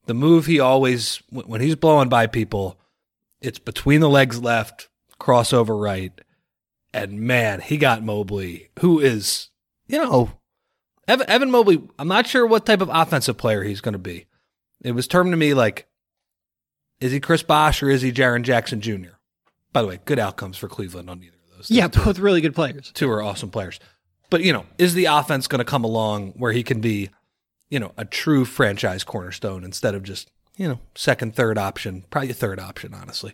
The 0.07 0.13
move 0.13 0.45
he 0.45 0.59
always 0.59 1.23
when 1.29 1.61
he's 1.61 1.75
blowing 1.75 2.09
by 2.09 2.27
people, 2.27 2.77
it's 3.39 3.59
between 3.59 4.01
the 4.01 4.09
legs 4.09 4.41
left, 4.41 4.89
crossover 5.21 5.81
right, 5.81 6.11
and 6.93 7.21
man, 7.21 7.61
he 7.61 7.77
got 7.77 8.03
Mobley, 8.03 8.69
who 8.79 8.99
is 8.99 9.49
you 9.93 9.99
know 9.99 10.31
Evan, 11.07 11.29
Evan 11.29 11.51
Mobley. 11.51 11.81
I'm 11.99 12.07
not 12.07 12.27
sure 12.27 12.47
what 12.47 12.65
type 12.65 12.81
of 12.81 12.89
offensive 12.91 13.37
player 13.37 13.63
he's 13.63 13.81
going 13.81 13.93
to 13.93 13.99
be. 13.99 14.25
It 14.83 14.93
was 14.93 15.07
termed 15.07 15.31
to 15.31 15.37
me 15.37 15.53
like, 15.53 15.85
is 16.99 17.11
he 17.11 17.19
Chris 17.19 17.43
Bosh 17.43 17.83
or 17.83 17.89
is 17.89 18.01
he 18.01 18.11
Jaren 18.11 18.43
Jackson 18.43 18.81
Jr. 18.81 19.15
By 19.71 19.81
the 19.81 19.87
way, 19.87 19.99
good 20.05 20.19
outcomes 20.19 20.57
for 20.57 20.67
Cleveland 20.67 21.09
on 21.09 21.21
either 21.23 21.37
of 21.51 21.57
those. 21.57 21.69
Yeah, 21.71 21.87
Two- 21.87 22.03
both 22.05 22.19
really 22.19 22.41
good 22.41 22.55
players. 22.55 22.91
two 22.93 23.09
are 23.11 23.21
awesome 23.21 23.49
players. 23.51 23.79
But 24.29 24.43
you 24.43 24.51
know, 24.53 24.65
is 24.77 24.93
the 24.93 25.05
offense 25.05 25.47
going 25.47 25.59
to 25.59 25.65
come 25.65 25.83
along 25.83 26.31
where 26.37 26.51
he 26.53 26.63
can 26.63 26.81
be, 26.81 27.09
you 27.69 27.79
know, 27.79 27.91
a 27.97 28.05
true 28.05 28.45
franchise 28.45 29.03
cornerstone 29.03 29.63
instead 29.63 29.93
of 29.95 30.03
just 30.03 30.31
you 30.57 30.67
know 30.67 30.79
second, 30.95 31.35
third 31.35 31.57
option, 31.57 32.03
probably 32.09 32.31
a 32.31 32.33
third 32.33 32.59
option, 32.59 32.93
honestly. 32.93 33.33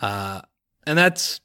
Uh, 0.00 0.42
and 0.86 0.98
that's 0.98 1.40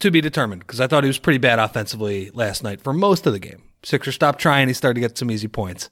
to 0.00 0.10
be 0.10 0.20
determined 0.20 0.60
because 0.62 0.80
I 0.80 0.86
thought 0.86 1.04
he 1.04 1.08
was 1.08 1.18
pretty 1.18 1.38
bad 1.38 1.58
offensively 1.58 2.30
last 2.34 2.62
night 2.62 2.80
for 2.82 2.92
most 2.92 3.26
of 3.26 3.32
the 3.32 3.38
game. 3.38 3.62
Sixers 3.82 4.14
stopped 4.14 4.40
trying; 4.40 4.68
he 4.68 4.74
started 4.74 4.94
to 4.94 5.00
get 5.00 5.18
some 5.18 5.30
easy 5.30 5.48
points. 5.48 5.90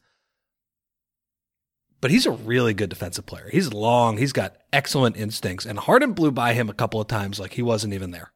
But 2.00 2.11
he's 2.11 2.26
a 2.26 2.30
really 2.30 2.75
good 2.75 2.90
defensive 2.90 3.26
player. 3.26 3.49
He's 3.50 3.73
long. 3.73 4.18
He's 4.18 4.33
got 4.33 4.57
excellent 4.73 5.16
instincts. 5.16 5.66
And 5.66 5.78
Harden 5.78 6.12
blew 6.12 6.30
by 6.30 6.54
him 6.54 6.68
a 6.68 6.75
couple 6.75 7.00
of 7.00 7.09
times 7.09 7.40
like 7.40 7.54
he 7.54 7.62
wasn't 7.62 7.95
even 7.95 8.12
there. 8.12 8.33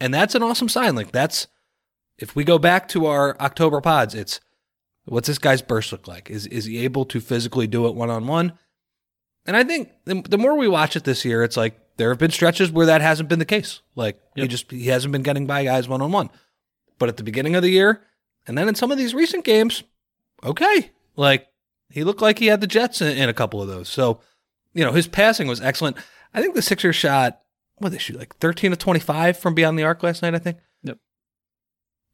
And 0.00 0.14
that's 0.14 0.36
an 0.36 0.44
awesome 0.44 0.68
sign. 0.68 0.94
Like 0.94 1.10
that's 1.10 1.48
if 2.18 2.36
we 2.36 2.44
go 2.44 2.58
back 2.58 2.88
to 2.88 3.06
our 3.06 3.36
October 3.40 3.80
pods, 3.80 4.14
it's 4.14 4.40
what's 5.06 5.26
this 5.26 5.38
guy's 5.38 5.62
burst 5.62 5.90
look 5.90 6.06
like? 6.06 6.30
Is 6.30 6.46
is 6.46 6.66
he 6.66 6.78
able 6.84 7.04
to 7.06 7.20
physically 7.20 7.66
do 7.66 7.86
it 7.86 7.96
one 7.96 8.10
on 8.10 8.26
one? 8.28 8.52
And 9.44 9.56
I 9.56 9.64
think 9.64 9.90
the, 10.04 10.22
the 10.22 10.38
more 10.38 10.56
we 10.56 10.68
watch 10.68 10.94
it 10.94 11.04
this 11.04 11.24
year, 11.24 11.42
it's 11.42 11.56
like 11.56 11.80
there 11.96 12.10
have 12.10 12.18
been 12.18 12.30
stretches 12.30 12.70
where 12.70 12.86
that 12.86 13.00
hasn't 13.00 13.28
been 13.28 13.38
the 13.40 13.44
case. 13.44 13.80
Like 13.96 14.20
he 14.36 14.46
just 14.46 14.70
he 14.70 14.86
hasn't 14.86 15.10
been 15.10 15.22
getting 15.22 15.46
by 15.46 15.64
guys 15.64 15.88
one 15.88 16.02
on 16.02 16.12
one. 16.12 16.30
But 16.98 17.08
at 17.08 17.16
the 17.16 17.24
beginning 17.24 17.56
of 17.56 17.62
the 17.62 17.70
year, 17.70 18.02
and 18.48 18.58
then 18.58 18.66
in 18.68 18.74
some 18.74 18.90
of 18.90 18.98
these 18.98 19.14
recent 19.14 19.44
games, 19.44 19.84
okay, 20.42 20.90
like 21.14 21.46
he 21.90 22.02
looked 22.02 22.20
like 22.22 22.38
he 22.40 22.46
had 22.46 22.60
the 22.60 22.66
Jets 22.66 23.00
in, 23.00 23.16
in 23.16 23.28
a 23.28 23.34
couple 23.34 23.62
of 23.62 23.68
those. 23.68 23.88
So 23.88 24.20
you 24.74 24.84
know 24.84 24.92
his 24.92 25.06
passing 25.06 25.46
was 25.46 25.60
excellent. 25.60 25.96
I 26.34 26.42
think 26.42 26.54
the 26.56 26.62
Sixers 26.62 26.96
shot 26.96 27.40
what 27.76 27.92
they 27.92 27.98
shoot 27.98 28.18
like 28.18 28.34
thirteen 28.38 28.72
to 28.72 28.76
twenty 28.76 29.00
five 29.00 29.38
from 29.38 29.54
beyond 29.54 29.78
the 29.78 29.84
arc 29.84 30.02
last 30.02 30.22
night. 30.22 30.34
I 30.34 30.38
think. 30.38 30.56
Yep. 30.82 30.98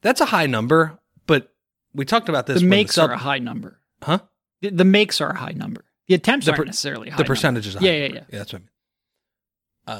That's 0.02 0.20
a 0.20 0.26
high 0.26 0.46
number, 0.46 0.98
but 1.26 1.54
we 1.94 2.04
talked 2.04 2.28
about 2.28 2.46
this. 2.46 2.60
The 2.60 2.66
makes 2.66 2.96
sub- 2.96 3.08
are 3.10 3.14
a 3.14 3.18
high 3.18 3.38
number. 3.38 3.80
huh? 4.02 4.18
The, 4.60 4.70
the 4.70 4.84
makes 4.84 5.20
are 5.20 5.30
a 5.30 5.36
high 5.38 5.52
number. 5.52 5.84
The 6.08 6.14
attempts 6.14 6.44
The 6.46 6.52
aren't 6.52 6.66
necessarily 6.66 7.08
high. 7.08 7.16
The 7.16 7.22
number. 7.22 7.32
percentage 7.34 7.66
is 7.66 7.74
high. 7.74 7.86
Yeah, 7.86 7.92
yeah, 7.92 8.06
yeah. 8.06 8.12
Yeah, 8.14 8.38
that's 8.38 8.52
what 8.52 8.58
I 8.58 8.62
mean. 8.62 8.68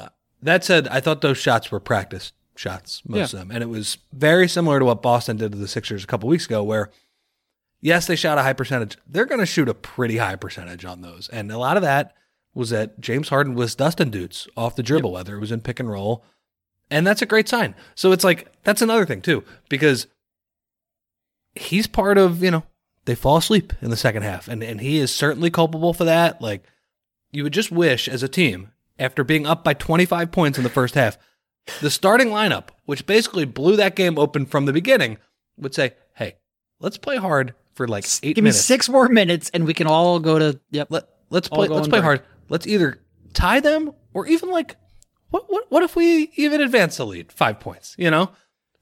Uh, 0.03 0.09
that 0.43 0.63
said, 0.63 0.87
I 0.89 0.99
thought 0.99 1.21
those 1.21 1.37
shots 1.37 1.71
were 1.71 1.79
practice 1.79 2.31
shots, 2.55 3.01
most 3.05 3.33
of 3.33 3.39
them, 3.39 3.51
and 3.51 3.61
it 3.61 3.69
was 3.69 3.97
very 4.13 4.47
similar 4.47 4.79
to 4.79 4.85
what 4.85 5.01
Boston 5.01 5.37
did 5.37 5.51
to 5.51 5.57
the 5.57 5.67
Sixers 5.67 6.03
a 6.03 6.07
couple 6.07 6.29
weeks 6.29 6.45
ago, 6.45 6.63
where 6.63 6.89
yes, 7.81 8.07
they 8.07 8.15
shot 8.15 8.37
a 8.37 8.43
high 8.43 8.53
percentage. 8.53 8.97
They're 9.07 9.25
going 9.25 9.39
to 9.39 9.45
shoot 9.45 9.69
a 9.69 9.73
pretty 9.73 10.17
high 10.17 10.35
percentage 10.35 10.85
on 10.85 11.01
those, 11.01 11.29
and 11.29 11.51
a 11.51 11.57
lot 11.57 11.77
of 11.77 11.83
that 11.83 12.15
was 12.53 12.69
that 12.69 12.99
James 12.99 13.29
Harden 13.29 13.53
was 13.53 13.75
dusting 13.75 14.09
dudes 14.09 14.47
off 14.55 14.75
the 14.75 14.83
dribble, 14.83 15.11
whether 15.11 15.35
it 15.35 15.41
was 15.41 15.51
in 15.51 15.61
pick 15.61 15.79
and 15.79 15.89
roll, 15.89 16.23
and 16.89 17.05
that's 17.05 17.21
a 17.21 17.27
great 17.27 17.49
sign. 17.49 17.75
So 17.95 18.11
it's 18.11 18.23
like 18.23 18.51
that's 18.63 18.81
another 18.81 19.05
thing 19.05 19.21
too, 19.21 19.43
because 19.69 20.07
he's 21.53 21.87
part 21.87 22.17
of 22.17 22.43
you 22.43 22.51
know 22.51 22.63
they 23.05 23.15
fall 23.15 23.37
asleep 23.37 23.73
in 23.81 23.89
the 23.89 23.97
second 23.97 24.23
half, 24.23 24.47
and 24.47 24.63
and 24.63 24.81
he 24.81 24.97
is 24.97 25.13
certainly 25.13 25.49
culpable 25.49 25.93
for 25.93 26.05
that. 26.05 26.41
Like 26.41 26.63
you 27.31 27.43
would 27.43 27.53
just 27.53 27.71
wish 27.71 28.07
as 28.07 28.23
a 28.23 28.29
team 28.29 28.71
after 28.97 29.23
being 29.23 29.45
up 29.45 29.63
by 29.63 29.73
25 29.73 30.31
points 30.31 30.57
in 30.57 30.63
the 30.63 30.69
first 30.69 30.95
half, 30.95 31.17
the 31.81 31.89
starting 31.89 32.27
lineup, 32.29 32.65
which 32.85 33.05
basically 33.05 33.45
blew 33.45 33.75
that 33.75 33.95
game 33.95 34.17
open 34.19 34.45
from 34.45 34.65
the 34.65 34.73
beginning, 34.73 35.17
would 35.57 35.73
say, 35.73 35.93
"Hey, 36.15 36.35
let's 36.79 36.97
play 36.97 37.17
hard 37.17 37.53
for 37.73 37.87
like 37.87 38.05
eight 38.23 38.35
Give 38.35 38.43
me 38.43 38.51
six 38.51 38.87
more 38.89 39.09
minutes 39.09 39.49
and 39.53 39.65
we 39.65 39.73
can 39.73 39.87
all 39.87 40.19
go 40.19 40.39
to. 40.39 40.59
Yep. 40.71 40.87
Let 40.89 41.03
let's 41.29 41.47
play. 41.49 41.67
Let's 41.67 41.87
play 41.87 41.99
break. 41.99 42.03
hard. 42.03 42.21
Let's 42.49 42.67
either 42.67 42.99
tie 43.33 43.59
them 43.59 43.91
or 44.13 44.27
even 44.27 44.49
like, 44.49 44.75
what 45.29 45.51
what 45.51 45.65
what 45.69 45.83
if 45.83 45.95
we 45.95 46.31
even 46.35 46.61
advance 46.61 46.97
the 46.97 47.05
lead 47.05 47.31
five 47.31 47.59
points? 47.59 47.95
You 47.97 48.11
know, 48.11 48.31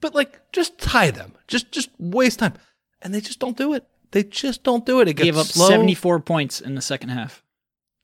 but 0.00 0.14
like 0.14 0.40
just 0.52 0.78
tie 0.78 1.10
them. 1.10 1.32
Just 1.48 1.72
just 1.72 1.90
waste 1.98 2.38
time, 2.40 2.54
and 3.02 3.12
they 3.14 3.20
just 3.20 3.38
don't 3.40 3.56
do 3.56 3.72
it. 3.74 3.86
They 4.12 4.22
just 4.22 4.62
don't 4.62 4.86
do 4.86 5.00
it. 5.00 5.08
It 5.08 5.14
Gave 5.14 5.36
up 5.36 5.46
slow. 5.46 5.68
74 5.68 6.20
points 6.20 6.60
in 6.60 6.76
the 6.76 6.82
second 6.82 7.08
half. 7.08 7.42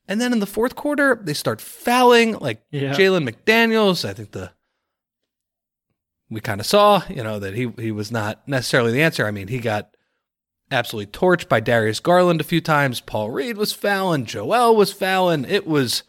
And 0.09 0.21
then 0.21 0.33
in 0.33 0.41
the 0.41 0.47
fourth 0.47 0.75
quarter, 0.75 1.21
they 1.23 1.35
start 1.35 1.61
fouling 1.61 2.37
like 2.39 2.61
Yeah. 2.73 2.95
Jalen 2.95 3.29
McDaniels. 3.31 4.05
I 4.09 4.13
think 4.13 4.33
the 4.33 4.51
we 6.31 6.41
kind 6.41 6.61
of 6.61 6.67
saw, 6.67 7.03
you 7.09 7.23
know, 7.23 7.39
that 7.39 7.55
he 7.55 7.73
he 7.79 7.91
was 7.91 8.11
not 8.11 8.47
necessarily 8.47 8.93
the 8.93 9.03
answer. 9.03 9.27
I 9.27 9.31
mean, 9.31 9.49
he 9.49 9.59
got 9.59 9.95
absolutely 10.71 11.11
torched 11.11 11.49
by 11.49 11.61
Darius 11.61 12.01
Garland 12.01 12.41
a 12.41 12.45
few 12.45 12.61
times. 12.61 13.01
Paul 13.01 13.31
Reed 13.31 13.57
was 13.57 13.73
fouling. 13.73 14.25
Joel 14.25 14.77
was 14.77 14.93
fouling. 14.93 15.45
It 15.45 15.67
was 15.67 16.05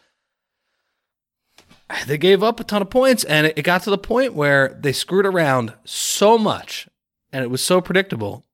they 2.08 2.18
gave 2.18 2.42
up 2.44 2.60
a 2.60 2.64
ton 2.64 2.82
of 2.82 2.90
points, 2.90 3.24
and 3.24 3.48
it, 3.48 3.58
it 3.58 3.64
got 3.64 3.84
to 3.84 3.90
the 3.90 3.98
point 3.98 4.34
where 4.34 4.78
they 4.80 4.94
screwed 4.94 5.26
around 5.26 5.74
so 5.84 6.38
much, 6.38 6.88
and 7.34 7.44
it 7.44 7.50
was 7.50 7.64
so 7.64 7.82
predictable 7.82 8.46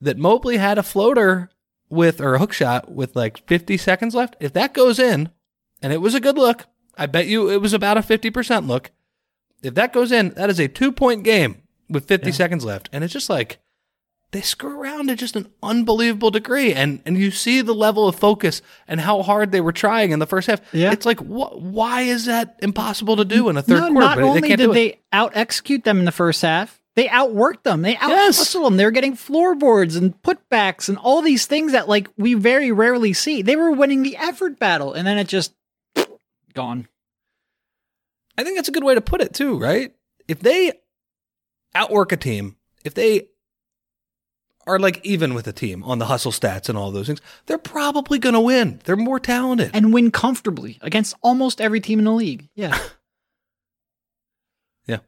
that 0.00 0.18
Mobley 0.18 0.58
had 0.58 0.78
a 0.78 0.82
floater 0.82 1.50
with 1.88 2.20
or 2.20 2.34
a 2.34 2.38
hook 2.38 2.52
shot 2.52 2.90
with 2.90 3.16
like 3.16 3.46
50 3.46 3.76
seconds 3.76 4.14
left. 4.14 4.36
If 4.40 4.52
that 4.52 4.74
goes 4.74 4.98
in, 4.98 5.30
and 5.82 5.92
it 5.92 6.00
was 6.00 6.14
a 6.14 6.20
good 6.20 6.36
look, 6.36 6.66
I 6.96 7.06
bet 7.06 7.26
you 7.26 7.50
it 7.50 7.60
was 7.60 7.72
about 7.72 7.98
a 7.98 8.02
50% 8.02 8.66
look. 8.66 8.90
If 9.66 9.74
that 9.74 9.92
goes 9.92 10.12
in, 10.12 10.30
that 10.30 10.50
is 10.50 10.58
a 10.58 10.68
two 10.68 10.92
point 10.92 11.22
game 11.24 11.62
with 11.88 12.06
50 12.06 12.32
seconds 12.32 12.64
left. 12.64 12.88
And 12.92 13.04
it's 13.04 13.12
just 13.12 13.28
like 13.28 13.58
they 14.32 14.40
screw 14.40 14.80
around 14.80 15.08
to 15.08 15.16
just 15.16 15.36
an 15.36 15.48
unbelievable 15.62 16.30
degree. 16.30 16.72
And 16.72 17.00
and 17.06 17.16
you 17.16 17.30
see 17.30 17.60
the 17.62 17.74
level 17.74 18.08
of 18.08 18.16
focus 18.16 18.62
and 18.88 19.00
how 19.00 19.22
hard 19.22 19.52
they 19.52 19.60
were 19.60 19.72
trying 19.72 20.10
in 20.10 20.18
the 20.18 20.26
first 20.26 20.48
half. 20.48 20.60
Yeah. 20.72 20.92
It's 20.92 21.06
like, 21.06 21.20
wh- 21.20 21.56
why 21.60 22.02
is 22.02 22.26
that 22.26 22.58
impossible 22.62 23.16
to 23.16 23.24
do 23.24 23.48
in 23.48 23.56
a 23.56 23.62
third 23.62 23.80
no, 23.80 23.92
quarter? 23.92 24.00
not 24.00 24.18
only 24.18 24.56
did 24.56 24.72
they 24.72 25.00
out 25.12 25.32
execute 25.36 25.84
them 25.84 25.98
in 25.98 26.04
the 26.04 26.12
first 26.12 26.42
half, 26.42 26.80
they 26.96 27.08
outworked 27.08 27.62
them. 27.62 27.82
They 27.82 27.96
out 27.96 28.08
Yes. 28.08 28.38
hustled 28.38 28.64
them. 28.66 28.76
They 28.78 28.84
were 28.84 28.90
getting 28.90 29.14
floorboards 29.14 29.96
and 29.96 30.20
putbacks 30.22 30.88
and 30.88 30.96
all 30.98 31.22
these 31.22 31.46
things 31.46 31.72
that 31.72 31.88
like 31.88 32.08
we 32.16 32.34
very 32.34 32.72
rarely 32.72 33.12
see. 33.12 33.42
They 33.42 33.54
were 33.56 33.70
winning 33.70 34.02
the 34.02 34.16
effort 34.16 34.58
battle, 34.58 34.92
and 34.94 35.06
then 35.06 35.18
it 35.18 35.28
just 35.28 35.54
gone. 36.54 36.88
I 38.38 38.44
think 38.44 38.56
that's 38.56 38.68
a 38.68 38.72
good 38.72 38.84
way 38.84 38.94
to 38.94 39.00
put 39.00 39.20
it 39.20 39.34
too, 39.34 39.58
right? 39.58 39.94
If 40.28 40.40
they 40.40 40.72
outwork 41.74 42.12
a 42.12 42.16
team, 42.16 42.56
if 42.84 42.94
they 42.94 43.28
are 44.66 44.78
like 44.78 45.04
even 45.04 45.34
with 45.34 45.46
a 45.46 45.52
team 45.52 45.84
on 45.84 45.98
the 45.98 46.06
hustle 46.06 46.32
stats 46.32 46.68
and 46.68 46.76
all 46.76 46.90
those 46.90 47.06
things, 47.06 47.20
they're 47.46 47.58
probably 47.58 48.18
going 48.18 48.34
to 48.34 48.40
win. 48.40 48.80
They're 48.84 48.96
more 48.96 49.20
talented. 49.20 49.70
And 49.74 49.92
win 49.92 50.10
comfortably 50.10 50.78
against 50.82 51.14
almost 51.22 51.60
every 51.60 51.80
team 51.80 51.98
in 51.98 52.04
the 52.04 52.12
league. 52.12 52.48
Yeah. 52.54 52.76
yeah. 54.86 54.98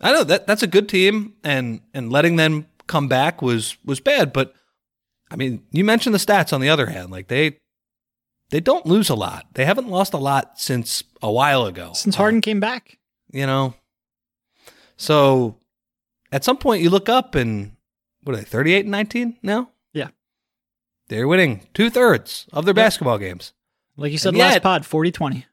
I 0.00 0.12
know 0.12 0.24
that 0.24 0.46
that's 0.46 0.62
a 0.62 0.68
good 0.68 0.88
team 0.88 1.34
and 1.42 1.80
and 1.92 2.12
letting 2.12 2.36
them 2.36 2.66
come 2.86 3.08
back 3.08 3.42
was 3.42 3.76
was 3.84 4.00
bad, 4.00 4.32
but 4.32 4.54
I 5.30 5.36
mean, 5.36 5.64
you 5.72 5.84
mentioned 5.84 6.14
the 6.14 6.18
stats 6.18 6.52
on 6.52 6.60
the 6.60 6.68
other 6.68 6.86
hand, 6.86 7.10
like 7.10 7.28
they 7.28 7.58
they 8.52 8.60
don't 8.60 8.86
lose 8.86 9.08
a 9.10 9.14
lot. 9.16 9.46
They 9.54 9.64
haven't 9.64 9.88
lost 9.88 10.12
a 10.14 10.18
lot 10.18 10.60
since 10.60 11.02
a 11.20 11.32
while 11.32 11.66
ago. 11.66 11.90
Since 11.94 12.14
Harden 12.14 12.40
came 12.40 12.60
back. 12.60 12.98
you 13.32 13.46
know. 13.46 13.74
So 14.96 15.56
at 16.30 16.44
some 16.44 16.58
point 16.58 16.82
you 16.82 16.90
look 16.90 17.08
up 17.08 17.34
and 17.34 17.72
what 18.22 18.34
are 18.34 18.36
they, 18.38 18.44
38 18.44 18.80
and 18.84 18.90
19 18.92 19.36
now? 19.42 19.70
Yeah. 19.92 20.08
They're 21.08 21.26
winning 21.26 21.66
two 21.74 21.90
thirds 21.90 22.46
of 22.52 22.64
their 22.64 22.72
Yeah. 22.74 22.84
basketball 22.84 23.18
games. 23.18 23.52
Like 23.96 24.12
you 24.12 24.18
said 24.18 24.30
And 24.30 24.38
last 24.38 24.52
yet- 24.54 24.62
pod, 24.62 24.86
40 24.86 25.10
20. 25.10 25.46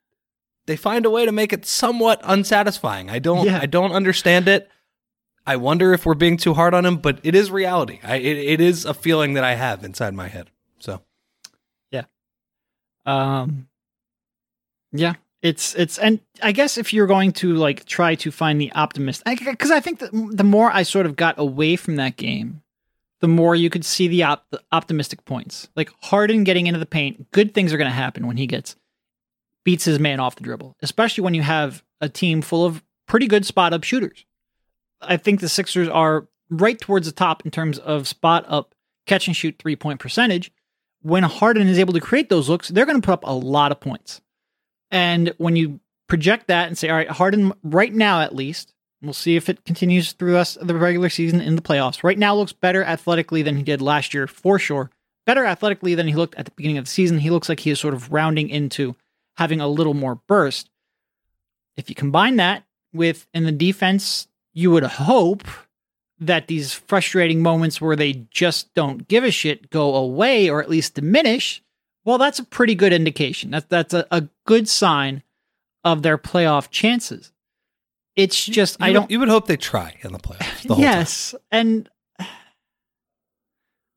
They 0.68 0.76
find 0.76 1.06
a 1.06 1.10
way 1.10 1.26
to 1.26 1.32
make 1.32 1.52
it 1.52 1.66
somewhat 1.66 2.22
unsatisfying. 2.24 3.10
I 3.10 3.18
don't 3.20 3.46
Yeah. 3.46 3.60
I 3.62 3.66
don't 3.66 3.92
understand 3.92 4.48
it. 4.48 4.70
I 5.48 5.56
wonder 5.56 5.94
if 5.94 6.06
we're 6.06 6.14
being 6.14 6.38
too 6.38 6.54
hard 6.54 6.76
on 6.76 6.86
him, 6.86 6.98
but 6.98 7.20
it 7.24 7.34
is 7.34 7.50
reality. 7.50 8.00
I 8.04 8.18
it, 8.18 8.38
it 8.38 8.62
is 8.62 8.86
a 8.86 8.94
feeling 8.94 9.34
that 9.34 9.44
I 9.44 9.56
have 9.56 9.84
inside 9.84 10.14
my 10.14 10.28
head. 10.28 10.52
Um, 13.10 13.68
yeah, 14.92 15.16
it's 15.42 15.74
it's 15.76 15.98
and 15.98 16.20
I 16.44 16.52
guess 16.52 16.78
if 16.78 16.94
you're 16.94 17.08
going 17.08 17.32
to 17.34 17.54
like 17.56 17.86
try 17.86 18.16
to 18.16 18.32
find 18.32 18.62
the 18.62 18.72
optimist, 18.74 19.24
because 19.26 19.72
I 19.72 19.80
think 19.80 20.00
that 20.00 20.12
the 20.12 20.44
more 20.44 20.72
I 20.72 20.84
sort 20.84 21.06
of 21.06 21.16
got 21.16 21.40
away 21.40 21.76
from 21.76 21.96
that 21.96 22.18
game, 22.18 22.62
the 23.22 23.28
more 23.28 23.56
you 23.56 23.70
could 23.70 23.86
see 23.86 24.08
the, 24.08 24.24
op- 24.24 24.46
the 24.52 24.62
optimistic 24.72 25.26
points. 25.26 25.70
Like 25.76 25.92
Harden 26.02 26.44
getting 26.44 26.68
into 26.68 26.80
the 26.80 26.86
paint, 26.86 27.32
good 27.32 27.54
things 27.54 27.74
are 27.74 27.78
going 27.78 27.90
to 27.90 27.94
happen 27.96 28.28
when 28.28 28.38
he 28.38 28.48
gets 28.48 28.76
beats 29.66 29.86
his 29.86 30.00
man 30.00 30.20
off 30.20 30.36
the 30.36 30.44
dribble, 30.44 30.76
especially 30.82 31.24
when 31.24 31.34
you 31.34 31.42
have 31.42 31.84
a 32.02 32.10
team 32.10 32.42
full 32.42 32.66
of 32.66 32.84
pretty 33.08 33.28
good 33.28 33.46
spot 33.46 33.74
up 33.74 33.84
shooters. 33.84 34.26
I 35.02 35.18
think 35.18 35.40
the 35.40 35.50
Sixers 35.50 35.88
are 35.88 36.28
right 36.50 36.80
towards 36.80 37.08
the 37.08 37.14
top 37.14 37.44
in 37.46 37.52
terms 37.52 37.80
of 37.80 38.08
spot 38.08 38.46
up 38.48 38.76
catch 39.06 39.28
and 39.28 39.36
shoot 39.36 39.56
three 39.58 39.76
point 39.76 40.00
percentage 40.00 40.52
when 41.02 41.24
Harden 41.24 41.68
is 41.68 41.80
able 41.80 41.94
to 41.94 42.00
create 42.00 42.30
those 42.30 42.50
looks, 42.50 42.70
they're 42.70 42.86
going 42.86 43.00
to 43.00 43.06
put 43.06 43.14
up 43.14 43.24
a 43.24 43.34
lot 43.34 43.72
of 43.72 43.80
points. 43.80 44.22
And 44.92 45.34
when 45.38 45.56
you 45.56 45.80
project 46.08 46.48
that 46.48 46.68
and 46.68 46.78
say, 46.78 46.90
all 46.90 46.96
right, 46.96 47.10
Harden 47.10 47.54
right 47.64 47.94
now 47.94 48.22
at 48.22 48.36
least, 48.36 48.74
we'll 49.02 49.14
see 49.14 49.36
if 49.36 49.50
it 49.50 49.64
continues 49.64 50.12
through 50.12 50.38
us 50.38 50.58
the 50.62 50.76
regular 50.76 51.10
season 51.10 51.40
in 51.42 51.56
the 51.56 51.62
playoffs. 51.62 52.04
Right 52.04 52.18
now 52.18 52.36
looks 52.36 52.54
better 52.54 52.84
athletically 52.84 53.42
than 53.42 53.56
he 53.56 53.64
did 53.64 53.82
last 53.82 54.14
year 54.14 54.28
for 54.28 54.60
sure. 54.60 54.90
Better 55.26 55.46
athletically 55.46 55.96
than 55.96 56.08
he 56.08 56.16
looked 56.16 56.36
at 56.36 56.46
the 56.46 56.52
beginning 56.52 56.80
of 56.80 56.86
the 56.86 56.92
season. 56.92 57.20
He 57.20 57.30
looks 57.30 57.50
like 57.50 57.60
he 57.60 57.70
is 57.70 57.80
sort 57.80 57.94
of 57.94 58.12
rounding 58.12 58.50
into 58.50 58.96
having 59.38 59.62
a 59.62 59.68
little 59.68 59.94
more 59.94 60.16
burst. 60.16 60.70
If 61.78 61.88
you 61.88 61.96
combine 61.96 62.38
that 62.38 62.64
with 62.92 63.28
in 63.34 63.46
the 63.46 63.52
defense, 63.52 64.28
you 64.54 64.72
would 64.72 64.84
hope 64.84 65.48
that 66.20 66.48
these 66.48 66.74
frustrating 66.74 67.42
moments 67.42 67.80
where 67.80 67.96
they 67.96 68.26
just 68.32 68.74
don't 68.74 69.08
give 69.08 69.24
a 69.24 69.32
shit 69.32 69.70
go 69.70 69.96
away 69.96 70.50
or 70.50 70.62
at 70.62 70.70
least 70.70 70.96
diminish. 70.96 71.62
Well, 72.06 72.18
that's 72.18 72.40
a 72.40 72.44
pretty 72.44 72.76
good 72.76 72.94
indication. 72.94 73.52
That's 73.52 73.66
that's 73.68 73.94
a, 73.94 74.06
a 74.12 74.28
good 74.46 74.68
sign 74.68 75.24
of 75.84 76.02
their 76.02 76.18
playoff 76.18 76.70
chances. 76.70 77.32
It's 78.16 78.44
just 78.46 78.80
You 78.80 78.86
I 78.86 78.90
would- 78.90 78.94
don't 78.94 79.12
You 79.12 79.20
would 79.20 79.30
hope 79.30 79.48
they 79.48 79.58
try 79.58 79.96
in 80.02 80.12
the 80.12 80.20
playoffs. 80.20 80.68
The 80.68 80.76
whole 80.76 80.84
yes, 80.84 81.36
and 81.52 81.90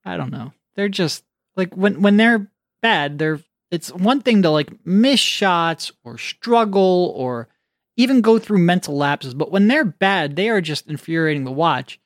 I 0.05 0.17
don't 0.17 0.31
know. 0.33 0.53
They're 0.75 0.89
just 0.89 1.25
like 1.57 1.75
when 1.75 2.03
when 2.03 2.17
they're 2.17 2.51
bad, 2.81 3.19
they're 3.19 3.41
it's 3.71 3.91
one 3.93 4.21
thing 4.21 4.43
to 4.43 4.51
like 4.51 4.71
miss 4.85 5.21
shots 5.21 5.93
or 6.05 6.19
struggle 6.19 7.13
or 7.17 7.49
even 7.97 8.21
go 8.21 8.39
through 8.39 8.59
mental 8.59 8.97
lapses, 8.97 9.35
but 9.35 9.51
when 9.51 9.69
they're 9.69 9.85
bad, 9.85 10.35
they 10.37 10.49
are 10.49 10.61
just 10.61 10.87
infuriating 10.87 11.45
to 11.45 11.51
watch. 11.51 12.01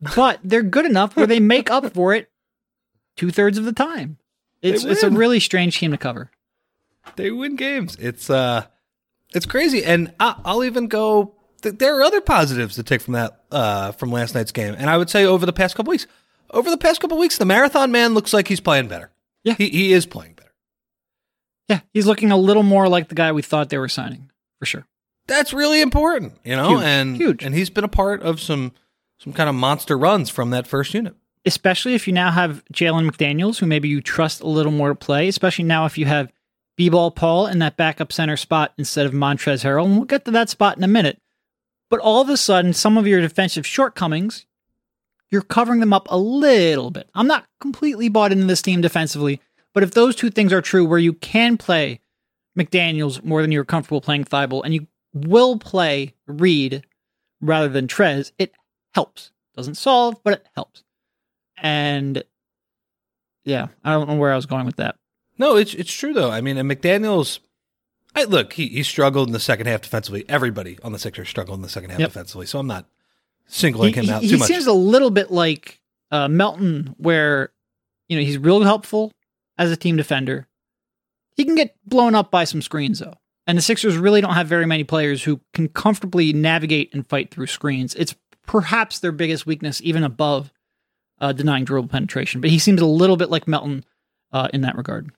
But 0.00 0.40
they're 0.44 0.62
good 0.62 0.86
enough 0.86 1.16
where 1.16 1.26
they 1.26 1.40
make 1.40 1.70
up 1.70 1.92
for 1.92 2.14
it 2.14 2.30
two 3.16 3.30
thirds 3.30 3.58
of 3.58 3.64
the 3.64 3.72
time. 3.72 4.18
It's 4.62 4.84
it's 4.84 5.02
a 5.02 5.10
really 5.10 5.40
strange 5.40 5.78
team 5.78 5.90
to 5.92 5.98
cover. 5.98 6.30
They 7.16 7.30
win 7.30 7.56
games. 7.56 7.96
It's 8.00 8.28
uh, 8.30 8.66
it's 9.34 9.46
crazy. 9.46 9.84
And 9.84 10.14
I, 10.20 10.40
I'll 10.44 10.64
even 10.64 10.88
go. 10.88 11.34
Th- 11.62 11.74
there 11.76 11.98
are 11.98 12.02
other 12.02 12.20
positives 12.20 12.76
to 12.76 12.82
take 12.82 13.00
from 13.00 13.14
that 13.14 13.42
uh 13.50 13.92
from 13.92 14.12
last 14.12 14.34
night's 14.34 14.52
game. 14.52 14.74
And 14.78 14.88
I 14.88 14.96
would 14.96 15.10
say 15.10 15.24
over 15.24 15.46
the 15.46 15.52
past 15.52 15.74
couple 15.74 15.90
weeks, 15.90 16.06
over 16.50 16.70
the 16.70 16.78
past 16.78 17.00
couple 17.00 17.18
weeks, 17.18 17.38
the 17.38 17.44
marathon 17.44 17.90
man 17.90 18.14
looks 18.14 18.32
like 18.32 18.48
he's 18.48 18.60
playing 18.60 18.88
better. 18.88 19.10
Yeah. 19.42 19.54
he 19.54 19.68
he 19.68 19.92
is 19.92 20.06
playing 20.06 20.34
better. 20.34 20.52
Yeah, 21.68 21.80
he's 21.92 22.06
looking 22.06 22.30
a 22.30 22.36
little 22.36 22.62
more 22.62 22.88
like 22.88 23.08
the 23.08 23.14
guy 23.14 23.32
we 23.32 23.42
thought 23.42 23.68
they 23.68 23.78
were 23.78 23.88
signing 23.88 24.30
for 24.58 24.66
sure. 24.66 24.86
That's 25.26 25.52
really 25.52 25.82
important, 25.82 26.38
you 26.42 26.56
know. 26.56 26.70
Huge. 26.70 26.82
And 26.82 27.16
Huge. 27.16 27.44
And 27.44 27.54
he's 27.54 27.68
been 27.68 27.84
a 27.84 27.88
part 27.88 28.22
of 28.22 28.40
some 28.40 28.72
some 29.18 29.32
kind 29.32 29.48
of 29.48 29.54
monster 29.54 29.98
runs 29.98 30.30
from 30.30 30.50
that 30.50 30.66
first 30.66 30.94
unit. 30.94 31.14
especially 31.48 31.94
if 31.94 32.06
you 32.06 32.12
now 32.12 32.30
have 32.30 32.62
Jalen 32.72 33.10
McDaniels, 33.10 33.58
who 33.58 33.66
maybe 33.66 33.88
you 33.88 34.00
trust 34.00 34.40
a 34.40 34.46
little 34.46 34.72
more 34.72 34.90
to 34.90 34.94
play, 34.94 35.28
especially 35.28 35.64
now 35.64 35.86
if 35.86 35.98
you 35.98 36.04
have 36.04 36.30
B-Ball 36.76 37.10
Paul 37.12 37.46
in 37.46 37.58
that 37.58 37.76
backup 37.76 38.12
center 38.12 38.36
spot 38.36 38.72
instead 38.78 39.06
of 39.06 39.12
Montrezl 39.12 39.64
Harrell. 39.64 39.86
And 39.86 39.96
we'll 39.96 40.04
get 40.04 40.24
to 40.26 40.30
that 40.32 40.50
spot 40.50 40.76
in 40.76 40.84
a 40.84 40.88
minute. 40.88 41.20
But 41.90 42.00
all 42.00 42.20
of 42.20 42.28
a 42.28 42.36
sudden, 42.36 42.72
some 42.72 42.98
of 42.98 43.06
your 43.06 43.20
defensive 43.20 43.66
shortcomings, 43.66 44.46
you're 45.30 45.42
covering 45.42 45.80
them 45.80 45.92
up 45.92 46.06
a 46.10 46.18
little 46.18 46.90
bit. 46.90 47.08
I'm 47.14 47.26
not 47.26 47.46
completely 47.60 48.08
bought 48.08 48.32
into 48.32 48.46
this 48.46 48.62
team 48.62 48.80
defensively, 48.80 49.40
but 49.74 49.82
if 49.82 49.92
those 49.92 50.14
two 50.14 50.30
things 50.30 50.52
are 50.52 50.62
true, 50.62 50.84
where 50.84 50.98
you 50.98 51.14
can 51.14 51.56
play 51.56 52.00
McDaniels 52.56 53.24
more 53.24 53.42
than 53.42 53.52
you're 53.52 53.64
comfortable 53.64 54.00
playing 54.00 54.24
Thybulle, 54.24 54.62
and 54.64 54.74
you 54.74 54.86
will 55.14 55.58
play 55.58 56.14
Reed 56.26 56.84
rather 57.40 57.68
than 57.68 57.86
Trez, 57.86 58.32
it 58.38 58.52
helps. 58.94 59.30
Doesn't 59.56 59.74
solve, 59.76 60.16
but 60.22 60.34
it 60.34 60.46
helps. 60.54 60.84
And 61.60 62.22
yeah, 63.44 63.68
I 63.84 63.92
don't 63.92 64.08
know 64.08 64.16
where 64.16 64.32
I 64.32 64.36
was 64.36 64.46
going 64.46 64.66
with 64.66 64.76
that. 64.76 64.96
No, 65.38 65.56
it's 65.56 65.74
it's 65.74 65.92
true 65.92 66.12
though. 66.12 66.30
I 66.30 66.40
mean, 66.40 66.56
and 66.56 66.70
McDaniel's. 66.70 67.40
I 68.14 68.24
look, 68.24 68.52
he 68.54 68.68
he 68.68 68.82
struggled 68.82 69.28
in 69.28 69.32
the 69.32 69.40
second 69.40 69.66
half 69.66 69.82
defensively. 69.82 70.24
Everybody 70.28 70.78
on 70.82 70.92
the 70.92 70.98
Sixers 70.98 71.28
struggled 71.28 71.58
in 71.58 71.62
the 71.62 71.68
second 71.68 71.90
half 71.90 72.00
Yep. 72.00 72.08
defensively. 72.10 72.46
So 72.46 72.58
I'm 72.58 72.66
not 72.66 72.86
singling 73.46 73.94
he 73.94 74.00
him 74.00 74.10
out 74.10 74.22
he- 74.22 74.28
too 74.28 74.34
he 74.34 74.38
much. 74.40 74.48
seems 74.48 74.66
a 74.66 74.72
little 74.72 75.10
bit 75.10 75.30
like 75.30 75.80
uh, 76.10 76.28
Melton, 76.28 76.94
where 76.98 77.52
you 78.08 78.16
know 78.18 78.24
he's 78.24 78.38
real 78.38 78.62
helpful 78.62 79.12
as 79.56 79.70
a 79.70 79.76
team 79.76 79.96
defender. 79.96 80.46
He 81.36 81.44
can 81.44 81.54
get 81.54 81.76
blown 81.86 82.14
up 82.14 82.30
by 82.30 82.44
some 82.44 82.62
screens 82.62 82.98
though, 82.98 83.14
and 83.46 83.56
the 83.56 83.62
Sixers 83.62 83.96
really 83.96 84.20
don't 84.20 84.34
have 84.34 84.48
very 84.48 84.66
many 84.66 84.82
players 84.84 85.22
who 85.22 85.40
can 85.54 85.68
comfortably 85.68 86.32
navigate 86.32 86.92
and 86.92 87.08
fight 87.08 87.30
through 87.30 87.46
screens. 87.46 87.94
It's 87.94 88.14
perhaps 88.48 88.98
their 88.98 89.12
biggest 89.12 89.46
weakness, 89.46 89.80
even 89.84 90.02
above 90.02 90.52
uh, 91.20 91.32
denying 91.32 91.64
dribble 91.64 91.88
penetration. 91.88 92.40
But 92.40 92.50
he 92.50 92.58
seems 92.58 92.80
a 92.80 92.86
little 92.86 93.16
bit 93.16 93.30
like 93.30 93.46
Melton 93.46 93.84
uh, 94.32 94.48
in 94.52 94.62
that 94.62 94.76
regard. 94.76 95.12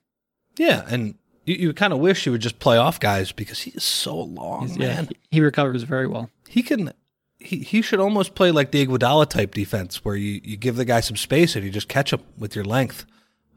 yeah, 0.57 0.85
and 0.87 1.15
you, 1.45 1.55
you 1.55 1.73
kind 1.73 1.91
of 1.93 1.99
wish 1.99 2.23
he 2.23 2.29
would 2.29 2.41
just 2.41 2.59
play 2.59 2.77
off 2.77 2.99
guys 2.99 3.31
because 3.31 3.61
he 3.61 3.71
is 3.71 3.83
so 3.83 4.15
long, 4.15 4.67
He's- 4.67 4.77
man. 4.77 5.07
yeah, 5.09 5.17
he- 5.31 5.41
recovers 5.41 5.81
very 5.83 6.05
well. 6.07 6.29
he 6.47 6.61
can 6.61 6.93
he, 7.39 7.57
he 7.59 7.81
should 7.81 7.99
almost 7.99 8.35
play 8.35 8.51
like 8.51 8.69
the 8.69 8.85
Iguodala 8.85 9.27
type 9.27 9.55
defense 9.55 10.05
where 10.05 10.15
you, 10.15 10.39
you 10.43 10.57
give 10.57 10.75
the 10.75 10.85
guy 10.85 10.99
some 10.99 11.17
space 11.17 11.55
and 11.55 11.65
you 11.65 11.71
just 11.71 11.87
catch 11.87 12.13
him 12.13 12.21
with 12.37 12.55
your 12.55 12.63
length. 12.65 13.05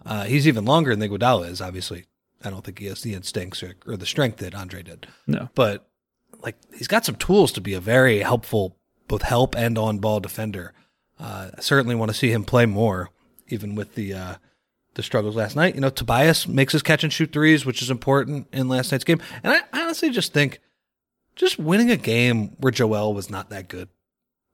Uh, 0.06 0.24
he's 0.24 0.48
even 0.48 0.64
longer 0.64 0.96
than 0.96 1.06
Iguodala 1.06 1.50
is, 1.50 1.60
obviously. 1.60 2.06
I 2.42 2.48
don't 2.48 2.64
think 2.64 2.78
he 2.78 2.86
has 2.86 3.02
the 3.02 3.12
instincts 3.12 3.62
or, 3.62 3.74
or 3.86 3.98
the 3.98 4.06
strength 4.06 4.38
that 4.38 4.54
Andre 4.54 4.82
did. 4.82 5.06
No. 5.26 5.50
But 5.54 5.86
like 6.40 6.56
he's 6.76 6.88
got 6.88 7.04
some 7.04 7.16
tools 7.16 7.52
to 7.52 7.60
be 7.60 7.74
a 7.74 7.80
very 7.80 8.20
helpful 8.20 8.76
both 9.08 9.22
help 9.22 9.56
and 9.56 9.78
on 9.78 9.98
ball 9.98 10.20
defender. 10.20 10.72
Uh, 11.18 11.50
I 11.56 11.60
certainly 11.60 11.94
want 11.94 12.10
to 12.10 12.16
see 12.16 12.30
him 12.30 12.44
play 12.44 12.66
more, 12.66 13.10
even 13.48 13.74
with 13.74 13.94
the 13.94 14.14
uh, 14.14 14.34
the 14.94 15.02
struggles 15.02 15.36
last 15.36 15.56
night. 15.56 15.74
You 15.74 15.80
know, 15.80 15.90
Tobias 15.90 16.48
makes 16.48 16.72
his 16.72 16.82
catch 16.82 17.04
and 17.04 17.12
shoot 17.12 17.32
threes, 17.32 17.64
which 17.64 17.82
is 17.82 17.90
important 17.90 18.48
in 18.52 18.68
last 18.68 18.90
night's 18.92 19.04
game. 19.04 19.20
And 19.42 19.52
I 19.52 19.82
honestly 19.82 20.10
just 20.10 20.32
think 20.32 20.60
just 21.36 21.58
winning 21.58 21.90
a 21.90 21.96
game 21.96 22.56
where 22.58 22.72
Joel 22.72 23.14
was 23.14 23.30
not 23.30 23.50
that 23.50 23.68
good 23.68 23.88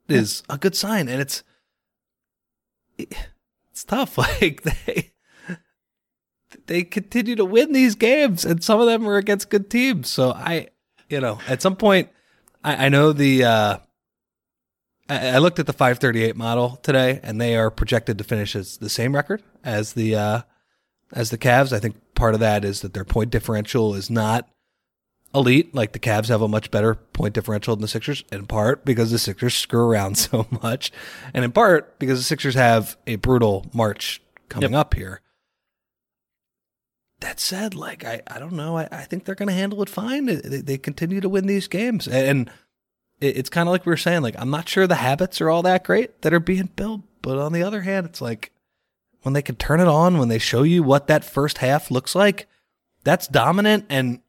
is 0.09 0.43
a 0.49 0.59
good 0.59 0.75
sign, 0.75 1.09
and 1.09 1.21
it's 1.21 1.43
it's 2.99 3.85
tough. 3.85 4.19
Like 4.41 4.63
they 4.63 5.13
they 6.67 6.83
continue 6.83 7.37
to 7.37 7.45
win 7.45 7.73
these 7.73 7.95
games, 7.95 8.45
and 8.45 8.63
some 8.63 8.81
of 8.81 8.87
them 8.87 9.09
are 9.09 9.17
against 9.17 9.51
good 9.51 9.71
teams. 9.71 10.09
So 10.09 10.33
I, 10.33 10.69
you 11.09 11.21
know, 11.21 11.39
at 11.49 11.63
some 11.63 11.77
point, 11.77 12.11
I, 12.63 12.87
I 12.87 12.89
know 12.89 13.13
the. 13.13 13.45
Uh, 13.45 13.79
I, 15.11 15.39
looked 15.39 15.59
at 15.59 15.67
the 15.67 15.73
538 15.73 16.37
model 16.37 16.79
today, 16.83 17.21
and 17.23 17.41
they 17.41 17.57
are 17.57 17.71
projected 17.71 18.19
to 18.19 18.25
finish 18.25 18.55
as 18.55 18.77
the 18.77 18.89
same 18.89 19.15
record 19.15 19.43
as 19.65 19.95
the 19.95 20.15
uh, 20.15 20.43
as 21.13 21.31
the 21.31 21.39
Cavs. 21.39 21.73
I 21.73 21.81
think 21.81 21.97
part 22.15 22.35
of 22.35 22.41
that 22.41 22.65
is 22.65 22.81
that 22.83 22.95
their 22.95 23.05
point 23.05 23.31
differential 23.31 23.95
is 23.95 24.09
not 24.09 24.49
elite. 25.35 25.75
Like 25.75 25.93
the 25.93 25.99
Cavs 25.99 26.29
have 26.29 26.43
a 26.43 26.49
much 26.49 26.71
better 26.71 26.95
point 26.95 27.35
differential 27.35 27.75
than 27.75 27.83
the 27.83 27.89
Sixers, 27.89 28.25
in 28.31 28.47
part 28.47 28.85
because 28.85 29.11
the 29.11 29.19
Sixers 29.19 29.55
screw 29.55 29.89
around 29.89 30.17
so 30.19 30.47
much, 30.63 30.93
and 31.35 31.45
in 31.45 31.53
part 31.53 31.99
because 31.99 32.19
the 32.21 32.25
Sixers 32.25 32.55
have 32.55 32.97
a 33.07 33.17
brutal 33.17 33.67
March 33.75 34.23
coming 34.49 34.75
up 34.75 34.95
here. 34.95 35.23
That 37.21 37.39
said, 37.39 37.75
like 37.75 38.05
I, 38.05 38.23
I 38.29 38.39
don't 38.39 38.53
know. 38.53 38.79
I, 38.79 38.89
I 38.91 39.03
think 39.03 39.25
they're 39.25 39.35
going 39.35 39.49
to 39.49 39.55
handle 39.55 39.83
it 39.83 39.91
fine. 39.91 40.25
They, 40.25 40.37
they 40.37 40.79
continue 40.79 41.21
to 41.21 41.29
win 41.29 41.47
these 41.47 41.69
games, 41.69 42.09
and 42.09 42.51
it, 43.21 43.37
it's 43.37 43.51
kind 43.51 43.69
of 43.69 43.73
like 43.73 43.87
we 43.87 43.91
were 43.91 43.97
saying. 43.97 44.23
Like 44.23 44.37
I'm 44.39 44.51
not 44.51 44.69
sure 44.69 44.87
the 44.87 44.97
habits 44.97 45.41
are 45.41 45.51
all 45.51 45.63
that 45.63 45.85
great 45.85 46.23
that 46.23 46.33
are 46.33 46.41
being 46.41 46.71
built, 46.77 47.03
but 47.23 47.39
on 47.39 47.53
the 47.53 47.63
other 47.63 47.83
hand, 47.83 48.07
it's 48.07 48.21
like 48.21 48.53
when 49.23 49.33
they 49.35 49.43
can 49.43 49.57
turn 49.57 49.81
it 49.81 49.89
on, 49.89 50.19
when 50.19 50.29
they 50.29 50.39
show 50.39 50.63
you 50.63 50.83
what 50.83 51.07
that 51.09 51.25
first 51.25 51.59
half 51.59 51.91
looks 51.91 52.15
like, 52.15 52.47
that's 53.05 53.27
dominant. 53.27 53.85
And 53.89 54.21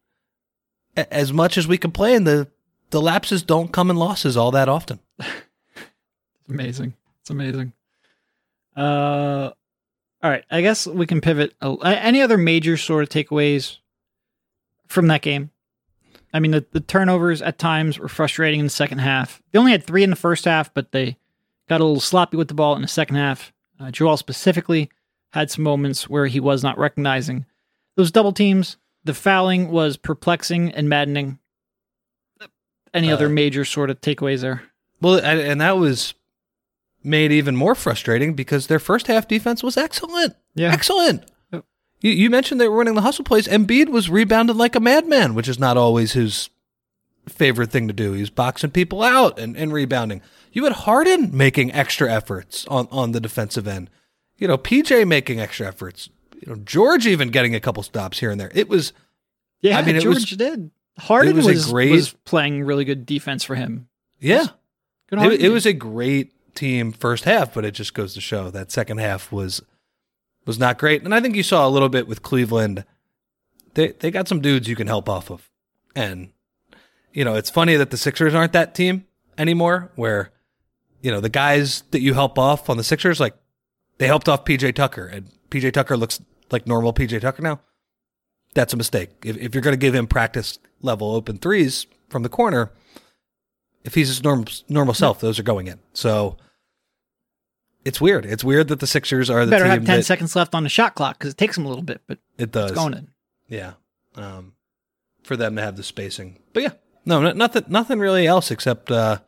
a- 0.96 1.12
as 1.12 1.32
much 1.32 1.56
as 1.56 1.66
we 1.66 1.78
complain, 1.78 2.24
the 2.24 2.48
the 2.90 3.00
lapses 3.00 3.42
don't 3.42 3.72
come 3.72 3.90
in 3.90 3.96
losses 3.96 4.36
all 4.36 4.50
that 4.50 4.68
often. 4.68 5.00
amazing. 6.48 6.94
It's 7.20 7.30
amazing. 7.30 7.72
Uh, 8.76 9.50
all 10.22 10.30
right. 10.30 10.44
I 10.50 10.60
guess 10.60 10.86
we 10.86 11.06
can 11.06 11.20
pivot. 11.20 11.54
Any 11.62 12.20
other 12.20 12.36
major 12.36 12.76
sort 12.76 13.02
of 13.02 13.08
takeaways 13.08 13.78
from 14.88 15.06
that 15.08 15.22
game? 15.22 15.50
I 16.32 16.40
mean, 16.40 16.52
the, 16.52 16.64
the 16.72 16.80
turnovers 16.80 17.42
at 17.42 17.58
times 17.58 17.98
were 17.98 18.08
frustrating 18.08 18.60
in 18.60 18.66
the 18.66 18.70
second 18.70 18.98
half. 18.98 19.42
They 19.50 19.58
only 19.58 19.72
had 19.72 19.84
three 19.84 20.02
in 20.02 20.10
the 20.10 20.16
first 20.16 20.44
half, 20.46 20.72
but 20.72 20.92
they 20.92 21.16
got 21.68 21.80
a 21.80 21.84
little 21.84 22.00
sloppy 22.00 22.36
with 22.36 22.48
the 22.48 22.54
ball 22.54 22.74
in 22.74 22.82
the 22.82 22.88
second 22.88 23.16
half. 23.16 23.52
Uh, 23.78 23.90
Joel 23.90 24.16
specifically 24.16 24.88
had 25.30 25.50
some 25.50 25.64
moments 25.64 26.08
where 26.08 26.26
he 26.26 26.40
was 26.40 26.62
not 26.62 26.78
recognizing 26.78 27.44
those 27.96 28.10
double 28.10 28.32
teams. 28.32 28.76
The 29.04 29.14
fouling 29.14 29.68
was 29.70 29.96
perplexing 29.96 30.70
and 30.72 30.88
maddening. 30.88 31.38
Any 32.94 33.10
other 33.10 33.26
Uh, 33.26 33.30
major 33.30 33.64
sort 33.64 33.90
of 33.90 34.00
takeaways 34.00 34.40
there? 34.42 34.62
Well, 35.00 35.16
and, 35.16 35.40
and 35.40 35.60
that 35.60 35.78
was 35.78 36.14
made 37.02 37.32
even 37.32 37.56
more 37.56 37.74
frustrating 37.74 38.34
because 38.34 38.66
their 38.68 38.78
first 38.78 39.06
half 39.06 39.26
defense 39.26 39.62
was 39.62 39.76
excellent. 39.76 40.36
Yeah. 40.54 40.72
Excellent. 40.72 41.24
You, 42.02 42.10
you 42.12 42.28
mentioned 42.30 42.60
they 42.60 42.68
were 42.68 42.76
running 42.76 42.94
the 42.94 43.00
hustle 43.00 43.24
plays. 43.24 43.48
Embiid 43.48 43.88
was 43.88 44.10
rebounded 44.10 44.56
like 44.56 44.74
a 44.74 44.80
madman, 44.80 45.34
which 45.34 45.48
is 45.48 45.58
not 45.58 45.76
always 45.76 46.12
his 46.12 46.50
favorite 47.28 47.70
thing 47.70 47.86
to 47.88 47.94
do. 47.94 48.12
He's 48.12 48.30
boxing 48.30 48.70
people 48.70 49.02
out 49.02 49.38
and, 49.38 49.56
and 49.56 49.72
rebounding. 49.72 50.20
You 50.52 50.64
had 50.64 50.72
Harden 50.72 51.34
making 51.36 51.72
extra 51.72 52.12
efforts 52.12 52.66
on, 52.66 52.88
on 52.90 53.12
the 53.12 53.20
defensive 53.20 53.66
end. 53.66 53.88
You 54.36 54.48
know, 54.48 54.58
PJ 54.58 55.06
making 55.06 55.40
extra 55.40 55.66
efforts. 55.68 56.10
you 56.40 56.52
know, 56.52 56.60
George 56.64 57.06
even 57.06 57.30
getting 57.30 57.54
a 57.54 57.60
couple 57.60 57.82
stops 57.84 58.18
here 58.18 58.30
and 58.30 58.40
there. 58.40 58.50
It 58.54 58.68
was 58.68 58.92
Yeah, 59.60 59.78
I 59.78 59.82
mean, 59.82 59.96
it 59.96 60.02
George 60.02 60.16
was- 60.16 60.24
did. 60.30 60.70
Harden 60.98 61.36
was 61.36 61.46
was, 61.46 61.70
great- 61.70 61.90
was 61.92 62.12
playing 62.24 62.64
really 62.64 62.84
good 62.84 63.06
defense 63.06 63.44
for 63.44 63.54
him. 63.54 63.88
yeah. 64.20 64.46
Good 65.08 65.20
It, 65.32 65.42
it 65.42 65.48
was 65.50 65.64
a 65.64 65.72
great 65.72 66.32
team 66.54 66.92
first 66.92 67.24
half, 67.24 67.54
but 67.54 67.64
it 67.64 67.70
just 67.72 67.94
goes 67.94 68.12
to 68.14 68.20
show 68.20 68.50
that 68.50 68.70
second 68.72 68.98
half 68.98 69.30
was 69.32 69.62
was 70.46 70.58
not 70.58 70.78
great. 70.78 71.02
And 71.02 71.14
I 71.14 71.20
think 71.20 71.36
you 71.36 71.42
saw 71.42 71.66
a 71.66 71.70
little 71.70 71.88
bit 71.88 72.06
with 72.08 72.22
Cleveland. 72.22 72.84
They 73.74 73.88
they 73.88 74.10
got 74.10 74.28
some 74.28 74.40
dudes 74.40 74.68
you 74.68 74.76
can 74.76 74.86
help 74.86 75.08
off 75.08 75.30
of. 75.30 75.50
And 75.94 76.30
you 77.12 77.24
know, 77.24 77.34
it's 77.34 77.50
funny 77.50 77.76
that 77.76 77.90
the 77.90 77.96
Sixers 77.96 78.34
aren't 78.34 78.52
that 78.52 78.74
team 78.74 79.06
anymore 79.38 79.92
where 79.96 80.32
you 81.02 81.10
know, 81.10 81.20
the 81.20 81.28
guys 81.28 81.82
that 81.90 82.00
you 82.00 82.14
help 82.14 82.38
off 82.38 82.70
on 82.70 82.76
the 82.76 82.84
Sixers 82.84 83.20
like 83.20 83.34
they 83.98 84.06
helped 84.06 84.28
off 84.28 84.44
PJ 84.44 84.74
Tucker 84.74 85.06
and 85.06 85.30
PJ 85.50 85.72
Tucker 85.72 85.96
looks 85.96 86.20
like 86.50 86.66
normal 86.66 86.92
PJ 86.92 87.20
Tucker 87.20 87.42
now. 87.42 87.60
That's 88.54 88.72
a 88.72 88.76
mistake. 88.76 89.10
If 89.24 89.36
if 89.36 89.54
you're 89.54 89.62
going 89.62 89.72
to 89.74 89.78
give 89.78 89.94
him 89.94 90.06
practice 90.06 90.58
level 90.80 91.14
open 91.14 91.38
threes 91.38 91.86
from 92.08 92.22
the 92.22 92.28
corner, 92.28 92.70
if 93.84 93.94
he's 93.94 94.08
his 94.08 94.22
normal 94.22 94.46
normal 94.68 94.94
self, 94.94 95.20
those 95.20 95.38
are 95.38 95.44
going 95.44 95.66
in. 95.66 95.80
So 95.92 96.36
it's 97.84 98.00
weird. 98.00 98.24
It's 98.26 98.44
weird 98.44 98.68
that 98.68 98.80
the 98.80 98.86
Sixers 98.86 99.28
are 99.30 99.44
the 99.44 99.50
better 99.50 99.64
team 99.64 99.70
have 99.72 99.84
ten 99.86 99.96
that 99.98 100.04
seconds 100.04 100.36
left 100.36 100.54
on 100.54 100.62
the 100.62 100.68
shot 100.68 100.94
clock 100.94 101.18
because 101.18 101.32
it 101.32 101.36
takes 101.38 101.56
them 101.56 101.64
a 101.66 101.68
little 101.68 101.84
bit, 101.84 102.00
but 102.06 102.18
it 102.38 102.52
does. 102.52 102.70
it's 102.70 102.78
going 102.80 102.94
in. 102.94 103.08
Yeah. 103.48 103.72
Um, 104.16 104.52
for 105.22 105.36
them 105.36 105.56
to 105.56 105.62
have 105.62 105.76
the 105.76 105.82
spacing. 105.82 106.38
But 106.52 106.62
yeah, 106.62 106.70
no, 107.04 107.32
nothing, 107.32 107.64
nothing 107.68 107.98
really 107.98 108.26
else 108.26 108.50
except, 108.50 108.90
uh, 108.90 109.18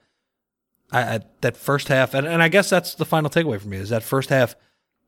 I, 0.93 1.01
I 1.17 1.21
that 1.41 1.57
first 1.57 1.89
half. 1.89 2.15
And, 2.15 2.27
and 2.27 2.43
I 2.43 2.49
guess 2.49 2.69
that's 2.71 2.95
the 2.95 3.05
final 3.05 3.31
takeaway 3.31 3.61
for 3.61 3.69
me 3.69 3.77
is 3.79 3.89
that 3.91 4.03
first 4.03 4.29
half, 4.31 4.55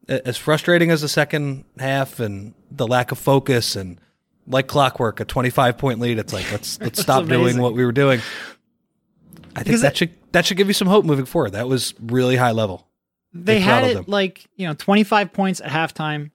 as 0.09 0.37
frustrating 0.37 0.90
as 0.90 1.00
the 1.02 1.09
second 1.09 1.64
half 1.78 2.20
and 2.20 2.54
the 2.70 2.87
lack 2.87 3.11
of 3.12 3.18
focus 3.18 3.74
and 3.76 4.00
like 4.46 4.68
clockwork, 4.68 5.18
a 5.20 5.24
25 5.24 5.76
point 5.78 5.98
lead. 6.00 6.18
It's 6.18 6.32
like, 6.32 6.50
let's, 6.52 6.80
let's 6.80 7.00
stop 7.00 7.26
doing 7.26 7.59
what 7.59 7.74
we 7.74 7.85
were 7.85 7.92
doing. 7.92 8.20
I 9.54 9.61
think 9.61 9.66
Because 9.66 9.80
that 9.82 9.92
it- 9.92 9.96
should, 9.96 10.14
that 10.32 10.46
should 10.46 10.56
give 10.56 10.68
you 10.68 10.74
some 10.74 10.88
hope 10.88 11.04
moving 11.04 11.24
forward. 11.26 11.52
That 11.52 11.68
was 11.68 11.94
really 12.00 12.37
high 12.37 12.52
level. 12.52 12.86
They 13.44 13.55
They 13.55 13.61
had 13.61 13.85
it 13.85 13.94
them. 13.94 14.05
like 14.09 14.46
you 14.57 14.66
know 14.66 14.75
twenty 14.75 15.05
five 15.05 15.33
points 15.33 15.61
at 15.61 15.70
halftime. 15.70 16.31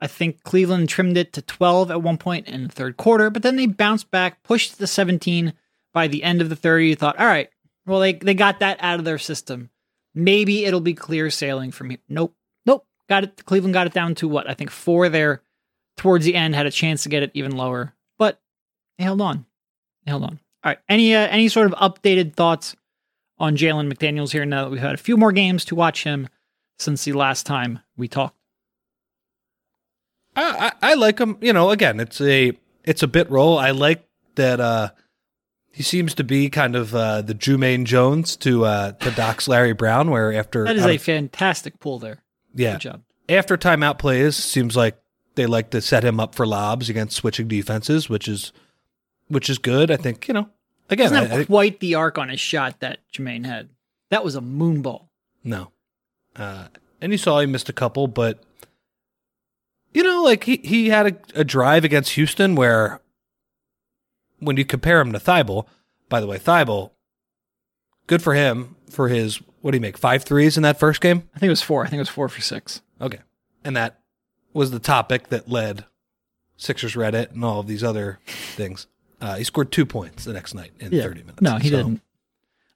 I 0.00 0.06
think 0.06 0.42
Cleveland 0.42 0.88
trimmed 0.88 1.16
it 1.16 1.32
to 1.34 1.42
twelve 1.42 1.90
at 1.90 2.02
one 2.02 2.18
point 2.18 2.48
in 2.48 2.64
the 2.64 2.68
third 2.72 2.96
quarter, 2.96 3.30
but 3.30 3.42
then 3.42 3.56
they 3.56 3.66
bounced 3.66 4.10
back, 4.10 4.42
pushed 4.42 4.72
to 4.72 4.78
the 4.78 4.86
seventeen 4.86 5.54
by 5.94 6.06
the 6.06 6.22
end 6.22 6.40
of 6.42 6.48
the 6.50 6.56
third. 6.56 6.80
You 6.80 6.94
thought, 6.96 7.18
all 7.18 7.26
right, 7.26 7.48
well 7.86 8.00
they 8.00 8.12
they 8.12 8.34
got 8.34 8.60
that 8.60 8.78
out 8.80 8.98
of 8.98 9.04
their 9.04 9.18
system. 9.18 9.70
Maybe 10.14 10.64
it'll 10.64 10.80
be 10.80 10.94
clear 10.94 11.30
sailing 11.30 11.72
from 11.72 11.90
here. 11.90 11.98
Nope, 12.08 12.34
nope. 12.64 12.86
Got 13.08 13.24
it. 13.24 13.44
Cleveland 13.44 13.74
got 13.74 13.86
it 13.86 13.92
down 13.92 14.14
to 14.16 14.28
what 14.28 14.48
I 14.48 14.54
think 14.54 14.70
four 14.70 15.08
there 15.08 15.42
towards 15.96 16.24
the 16.24 16.34
end. 16.34 16.54
Had 16.54 16.66
a 16.66 16.70
chance 16.70 17.02
to 17.04 17.08
get 17.08 17.22
it 17.22 17.30
even 17.34 17.56
lower, 17.56 17.94
but 18.18 18.40
they 18.98 19.04
held 19.04 19.20
on. 19.20 19.46
They 20.04 20.10
held 20.12 20.22
on. 20.24 20.40
All 20.64 20.70
right. 20.70 20.78
Any 20.88 21.14
uh, 21.14 21.26
any 21.28 21.48
sort 21.48 21.70
of 21.70 21.72
updated 21.78 22.34
thoughts 22.34 22.74
on 23.38 23.56
Jalen 23.56 23.92
McDaniels 23.92 24.32
here 24.32 24.44
now 24.44 24.64
that 24.64 24.70
we've 24.70 24.80
had 24.80 24.94
a 24.94 24.98
few 24.98 25.16
more 25.16 25.32
games 25.32 25.64
to 25.66 25.74
watch 25.74 26.04
him 26.04 26.28
since 26.78 27.04
the 27.04 27.12
last 27.12 27.46
time 27.46 27.80
we 27.96 28.08
talked? 28.08 28.36
I, 30.34 30.72
I, 30.82 30.90
I 30.90 30.94
like 30.94 31.18
him. 31.18 31.38
You 31.40 31.52
know, 31.52 31.70
again, 31.70 32.00
it's 32.00 32.20
a 32.20 32.52
it's 32.84 33.02
a 33.02 33.08
bit 33.08 33.30
role. 33.30 33.58
I 33.58 33.70
like 33.70 34.06
that 34.34 34.60
uh, 34.60 34.90
he 35.72 35.82
seems 35.82 36.14
to 36.14 36.24
be 36.24 36.50
kind 36.50 36.76
of 36.76 36.94
uh, 36.94 37.22
the 37.22 37.34
Jumaine 37.34 37.84
Jones 37.84 38.36
to 38.38 38.64
uh, 38.64 38.92
to 38.92 39.10
Doc's 39.12 39.48
Larry 39.48 39.72
Brown, 39.72 40.10
where 40.10 40.32
after 40.32 40.64
That 40.64 40.76
is 40.76 40.84
a 40.84 40.94
of- 40.96 41.02
fantastic 41.02 41.78
pull 41.80 41.98
there. 41.98 42.22
yeah 42.54 42.72
Good 42.72 42.80
job. 42.82 43.02
after 43.28 43.56
timeout 43.56 43.98
plays, 43.98 44.36
seems 44.36 44.76
like 44.76 44.98
they 45.36 45.46
like 45.46 45.70
to 45.70 45.80
set 45.80 46.04
him 46.04 46.20
up 46.20 46.34
for 46.34 46.46
lobs 46.46 46.88
against 46.90 47.16
switching 47.16 47.48
defenses, 47.48 48.08
which 48.10 48.28
is 48.28 48.52
which 49.28 49.48
is 49.50 49.58
good. 49.58 49.90
I 49.90 49.96
think 49.96 50.28
you 50.28 50.34
know. 50.34 50.50
Again, 50.88 51.10
Doesn't 51.10 51.16
I, 51.18 51.26
have 51.26 51.40
I 51.40 51.44
quite 51.44 51.80
the 51.80 51.94
arc 51.96 52.16
on 52.18 52.28
his 52.28 52.40
shot 52.40 52.80
that 52.80 53.00
Jermaine 53.12 53.44
had. 53.44 53.68
That 54.10 54.24
was 54.24 54.34
a 54.36 54.40
moon 54.40 54.82
ball. 54.82 55.10
no, 55.42 55.72
uh, 56.36 56.68
and 57.00 57.12
you 57.12 57.18
saw 57.18 57.40
he 57.40 57.46
missed 57.46 57.68
a 57.68 57.72
couple, 57.72 58.06
but 58.06 58.42
you 59.92 60.02
know, 60.02 60.22
like 60.22 60.44
he 60.44 60.58
he 60.58 60.88
had 60.90 61.06
a, 61.34 61.40
a 61.40 61.44
drive 61.44 61.84
against 61.84 62.12
Houston 62.12 62.54
where 62.54 63.00
when 64.38 64.56
you 64.56 64.64
compare 64.64 65.00
him 65.00 65.12
to 65.12 65.18
Thybulle, 65.18 65.66
by 66.08 66.20
the 66.20 66.26
way, 66.26 66.38
Thybulle, 66.38 66.90
good 68.06 68.22
for 68.22 68.34
him 68.34 68.76
for 68.88 69.08
his 69.08 69.40
what 69.62 69.72
do 69.72 69.76
you 69.78 69.82
make 69.82 69.98
five 69.98 70.22
threes 70.22 70.56
in 70.56 70.62
that 70.62 70.78
first 70.78 71.00
game? 71.00 71.28
I 71.34 71.38
think 71.40 71.48
it 71.48 71.50
was 71.50 71.62
four. 71.62 71.84
I 71.84 71.88
think 71.88 71.98
it 71.98 72.02
was 72.02 72.08
four 72.08 72.28
for 72.28 72.40
six. 72.40 72.82
Okay, 73.00 73.20
and 73.64 73.76
that 73.76 74.00
was 74.52 74.70
the 74.70 74.78
topic 74.78 75.28
that 75.30 75.48
led 75.48 75.84
Sixers 76.56 76.94
Reddit 76.94 77.32
and 77.32 77.44
all 77.44 77.60
of 77.60 77.66
these 77.66 77.82
other 77.82 78.20
things. 78.26 78.86
Uh, 79.20 79.36
he 79.36 79.44
scored 79.44 79.72
two 79.72 79.86
points 79.86 80.24
the 80.24 80.32
next 80.32 80.54
night 80.54 80.72
in 80.78 80.90
thirty 80.90 81.20
minutes. 81.20 81.40
No, 81.40 81.56
he 81.56 81.70
So, 81.70 81.76
didn't. 81.76 82.00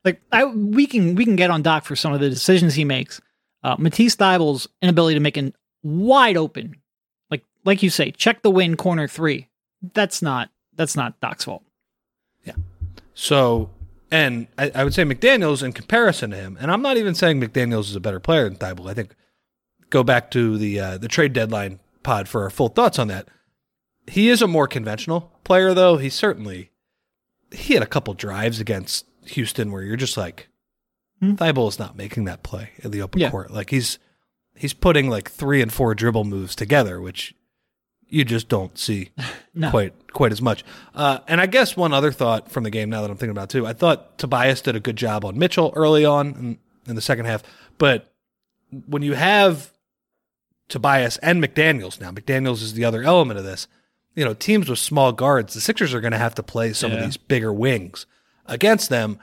Like 0.05 0.23
I, 0.33 0.45
we 0.47 0.87
can 0.87 1.15
we 1.15 1.25
can 1.25 1.37
get 1.37 1.51
on 1.51 1.63
Doc 1.63 1.85
for 1.85 1.95
some 1.97 2.13
of 2.13 2.21
the 2.21 2.31
decisions 2.31 2.75
he 2.75 2.85
makes. 2.85 3.21
Uh, 3.63 3.77
Matisse 3.79 4.17
Thybulle's 4.17 4.67
inability 4.81 5.15
to 5.15 5.21
make 5.21 5.37
an 5.37 5.55
wide 5.83 6.39
open, 6.39 6.77
like 7.31 7.45
like 7.65 7.83
you 7.83 7.91
say, 7.91 8.11
check 8.11 8.43
the 8.43 8.51
win 8.51 8.77
corner 8.77 9.07
three. 9.07 9.49
That's 9.93 10.23
not 10.23 10.49
that's 10.75 10.97
not 10.97 11.21
Doc's 11.21 11.45
fault. 11.45 11.63
Yeah. 12.45 12.55
So, 13.13 13.69
and 14.11 14.47
I, 14.57 14.71
I 14.75 14.85
would 14.85 14.95
say 14.95 15.05
McDaniel's 15.05 15.63
in 15.63 15.73
comparison 15.75 16.31
to 16.31 16.37
him, 16.37 16.57
and 16.59 16.71
I'm 16.71 16.81
not 16.81 16.97
even 16.97 17.15
saying 17.15 17.39
McDaniel's 17.39 17.91
is 17.91 17.97
a 17.97 18.01
better 18.01 18.21
player 18.21 18.49
than 18.49 18.57
Thybulle. 18.57 18.89
I 18.91 18.95
think 18.95 19.15
go 19.91 20.03
back 20.03 20.31
to 20.31 20.57
the 20.57 20.81
uh, 20.81 20.97
the 20.99 21.09
trade 21.09 21.35
deadline 21.35 21.81
pod 22.03 22.27
for 22.29 22.45
our 22.45 22.51
full 22.51 22.69
thoughts 22.69 22.99
on 22.99 23.09
that. 23.09 23.29
He 24.11 24.29
is 24.29 24.43
a 24.43 24.47
more 24.49 24.67
conventional 24.67 25.33
player, 25.45 25.73
though. 25.75 25.97
He 25.97 26.11
certainly 26.11 26.71
he 27.53 27.75
had 27.75 27.83
a 27.83 27.87
couple 27.87 28.15
drives 28.15 28.61
against 28.61 29.07
Houston 29.27 29.71
where 29.73 29.83
you're 29.83 29.97
just 29.97 30.17
like, 30.17 30.49
Hmm. 31.21 31.35
Thybulle 31.35 31.69
is 31.69 31.79
not 31.79 31.97
making 31.97 32.25
that 32.25 32.43
play 32.43 32.71
in 32.79 32.91
the 32.93 33.03
open 33.03 33.21
Yeah. 33.21 33.31
court. 33.31 33.51
Like 33.51 33.71
he's 33.71 33.99
he's 34.55 34.73
putting 34.73 35.11
like 35.11 35.31
three 35.31 35.61
and 35.61 35.71
four 35.73 35.95
dribble 35.95 36.25
moves 36.25 36.55
together, 36.57 36.99
which 37.01 37.35
you 38.09 38.25
just 38.25 38.49
don't 38.49 38.77
see 38.79 39.11
No. 39.55 39.71
quite 39.71 39.93
quite 40.15 40.33
as 40.33 40.41
much. 40.41 40.65
Uh, 40.95 41.19
and 41.29 41.41
I 41.41 41.47
guess 41.47 41.77
one 41.77 41.93
other 41.93 42.11
thought 42.11 42.51
from 42.51 42.65
the 42.65 42.71
game 42.71 42.89
now 42.91 43.03
that 43.03 43.11
I'm 43.11 43.17
thinking 43.19 43.37
about 43.37 43.51
too, 43.51 43.67
I 43.67 43.75
thought 43.75 44.17
Tobias 44.19 44.63
did 44.63 44.77
a 44.77 44.81
good 44.81 44.97
job 44.97 45.25
on 45.25 45.39
Mitchell 45.39 45.73
early 45.77 46.05
on 46.07 46.29
in, 46.29 46.59
in 46.89 46.95
the 46.97 47.03
second 47.03 47.27
half, 47.27 47.43
but 47.79 48.13
when 48.87 49.03
you 49.03 49.13
have 49.15 49.71
Tobias 50.69 51.19
and 51.19 51.43
McDaniel's 51.43 52.01
now, 52.01 52.11
McDaniel's 52.13 52.63
is 52.63 52.75
the 52.75 52.85
other 52.85 53.03
element 53.03 53.39
of 53.39 53.45
this. 53.45 53.67
You 54.15 54.25
know, 54.25 54.35
teams 54.35 54.69
with 54.69 54.79
small 54.79 55.13
guards, 55.13 55.55
the 55.55 55.61
Sixers 55.61 55.95
are 55.95 56.01
going 56.01 56.13
to 56.13 56.19
have 56.19 56.35
to 56.35 56.43
play 56.43 56.73
some 56.73 56.91
of 56.93 57.01
these 57.01 57.17
bigger 57.17 57.53
wings 57.53 58.07
against 58.47 58.91
them. 58.91 59.19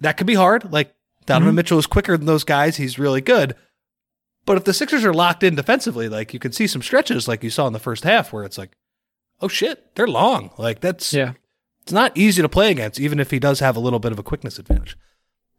That 0.00 0.16
could 0.16 0.26
be 0.26 0.34
hard. 0.34 0.72
Like 0.72 0.94
Donovan 1.26 1.48
Mm-hmm. 1.50 1.56
Mitchell 1.56 1.78
is 1.78 1.86
quicker 1.86 2.16
than 2.16 2.26
those 2.26 2.44
guys. 2.44 2.76
He's 2.76 2.98
really 2.98 3.20
good. 3.20 3.56
But 4.46 4.56
if 4.56 4.64
the 4.64 4.74
Sixers 4.74 5.04
are 5.04 5.14
locked 5.14 5.42
in 5.42 5.54
defensively, 5.54 6.08
like 6.08 6.32
you 6.34 6.38
can 6.38 6.52
see 6.52 6.66
some 6.66 6.82
stretches 6.82 7.26
like 7.26 7.42
you 7.42 7.50
saw 7.50 7.66
in 7.66 7.72
the 7.72 7.78
first 7.78 8.04
half 8.04 8.32
where 8.32 8.44
it's 8.44 8.58
like, 8.58 8.72
oh 9.40 9.48
shit, 9.48 9.94
they're 9.96 10.06
long. 10.06 10.50
Like 10.58 10.80
that's 10.80 11.12
Yeah. 11.12 11.32
it's 11.82 11.92
not 11.92 12.16
easy 12.16 12.40
to 12.42 12.48
play 12.48 12.70
against, 12.70 13.00
even 13.00 13.18
if 13.18 13.30
he 13.30 13.38
does 13.38 13.60
have 13.60 13.74
a 13.76 13.80
little 13.80 13.98
bit 13.98 14.12
of 14.12 14.18
a 14.18 14.22
quickness 14.22 14.58
advantage. 14.58 14.96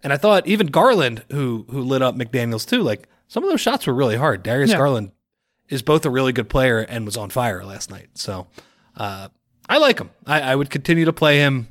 And 0.04 0.13
I 0.13 0.18
thought 0.18 0.46
even 0.48 0.68
Garland, 0.68 1.24
who 1.32 1.65
who 1.70 1.82
lit 1.82 2.02
up 2.04 2.15
McDaniel's 2.15 2.65
too, 2.65 2.82
like 2.84 3.10
some 3.28 3.44
of 3.44 3.50
those 3.50 3.62
shots 3.62 3.88
were 3.88 3.94
really 3.94 4.18
hard. 4.18 4.44
Darius 4.44 4.70
Yeah. 4.72 4.78
Garland 4.78 5.12
is 5.69 5.82
both 5.82 6.06
a 6.06 6.10
really 6.10 6.32
good 6.32 6.49
player 6.49 6.80
and 6.80 7.06
was 7.06 7.17
on 7.17 7.30
fire 7.30 7.63
last 7.63 7.89
night. 7.89 8.10
So 8.13 8.47
uh, 8.97 9.30
I 9.67 9.78
like 9.78 9.99
him. 9.99 10.12
I, 10.25 10.41
I 10.41 10.56
would 10.56 10.69
continue 10.69 11.06
to 11.06 11.13
play 11.13 11.39
him 11.39 11.67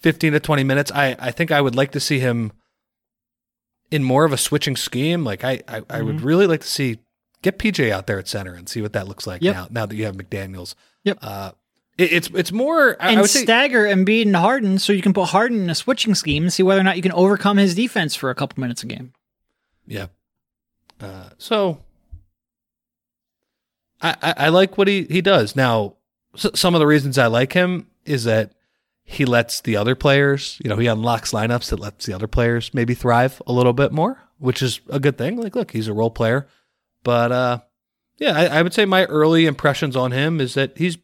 15 0.00 0.32
to 0.32 0.40
20 0.40 0.64
minutes. 0.64 0.90
I, 0.92 1.16
I 1.18 1.30
think 1.30 1.50
I 1.52 1.60
would 1.60 1.74
like 1.76 1.92
to 1.92 2.00
see 2.00 2.18
him 2.18 2.52
in 3.90 4.02
more 4.02 4.24
of 4.24 4.32
a 4.32 4.36
switching 4.38 4.76
scheme. 4.76 5.22
Like 5.24 5.44
I, 5.44 5.60
I, 5.68 5.82
I 5.88 6.02
would 6.02 6.20
really 6.20 6.46
like 6.46 6.62
to 6.62 6.66
see 6.68 6.98
get 7.42 7.58
PJ 7.58 7.90
out 7.90 8.06
there 8.06 8.18
at 8.18 8.28
center 8.28 8.54
and 8.54 8.68
see 8.68 8.80
what 8.82 8.92
that 8.94 9.06
looks 9.08 9.26
like 9.26 9.42
Yep. 9.42 9.54
now. 9.54 9.68
Now 9.70 9.86
that 9.86 9.94
you 9.96 10.04
have 10.06 10.16
McDaniel's, 10.16 10.74
Yep. 11.04 11.18
Uh, 11.20 11.52
it, 11.98 12.12
it's 12.12 12.30
it's 12.34 12.52
more. 12.52 12.96
I, 13.00 13.08
I 13.08 13.10
and 13.12 13.20
would 13.20 13.28
say 13.30 13.42
stagger 13.42 13.84
Embiid 13.84 14.22
and 14.22 14.36
Harden 14.36 14.78
so 14.78 14.92
you 14.94 15.02
can 15.02 15.12
put 15.12 15.26
Harden 15.26 15.60
in 15.60 15.70
a 15.70 15.74
switching 15.74 16.14
scheme 16.14 16.44
and 16.44 16.52
see 16.52 16.62
whether 16.62 16.80
or 16.80 16.84
not 16.84 16.96
you 16.96 17.02
can 17.02 17.12
overcome 17.12 17.58
his 17.58 17.74
defense 17.74 18.14
for 18.14 18.30
a 18.30 18.34
couple 18.34 18.60
minutes 18.60 18.82
a 18.82 18.86
game. 18.86 19.12
Yeah. 19.86 20.06
Uh, 21.00 21.28
so 21.36 21.78
I, 24.02 24.16
I 24.22 24.34
I 24.36 24.48
like 24.48 24.76
what 24.76 24.88
he 24.88 25.04
he 25.04 25.20
does. 25.20 25.54
Now, 25.56 25.94
s- 26.34 26.46
some 26.54 26.74
of 26.74 26.80
the 26.80 26.86
reasons 26.86 27.18
I 27.18 27.26
like 27.28 27.52
him 27.52 27.86
is 28.04 28.24
that 28.24 28.52
he 29.04 29.24
lets 29.24 29.60
the 29.60 29.76
other 29.76 29.94
players, 29.94 30.58
you 30.62 30.68
know, 30.70 30.76
he 30.76 30.86
unlocks 30.86 31.32
lineups 31.32 31.70
that 31.70 31.80
lets 31.80 32.06
the 32.06 32.12
other 32.14 32.26
players 32.28 32.72
maybe 32.72 32.94
thrive 32.94 33.40
a 33.46 33.52
little 33.52 33.72
bit 33.72 33.92
more, 33.92 34.18
which 34.38 34.62
is 34.62 34.80
a 34.88 35.00
good 35.00 35.18
thing. 35.18 35.36
Like, 35.36 35.54
look, 35.56 35.70
he's 35.72 35.88
a 35.88 35.92
role 35.92 36.10
player, 36.10 36.46
but 37.02 37.32
uh, 37.32 37.58
yeah, 38.18 38.32
I, 38.36 38.46
I 38.58 38.62
would 38.62 38.72
say 38.74 38.84
my 38.84 39.04
early 39.06 39.46
impressions 39.46 39.96
on 39.96 40.12
him 40.12 40.40
is 40.40 40.54
that 40.54 40.78
he's 40.78 40.98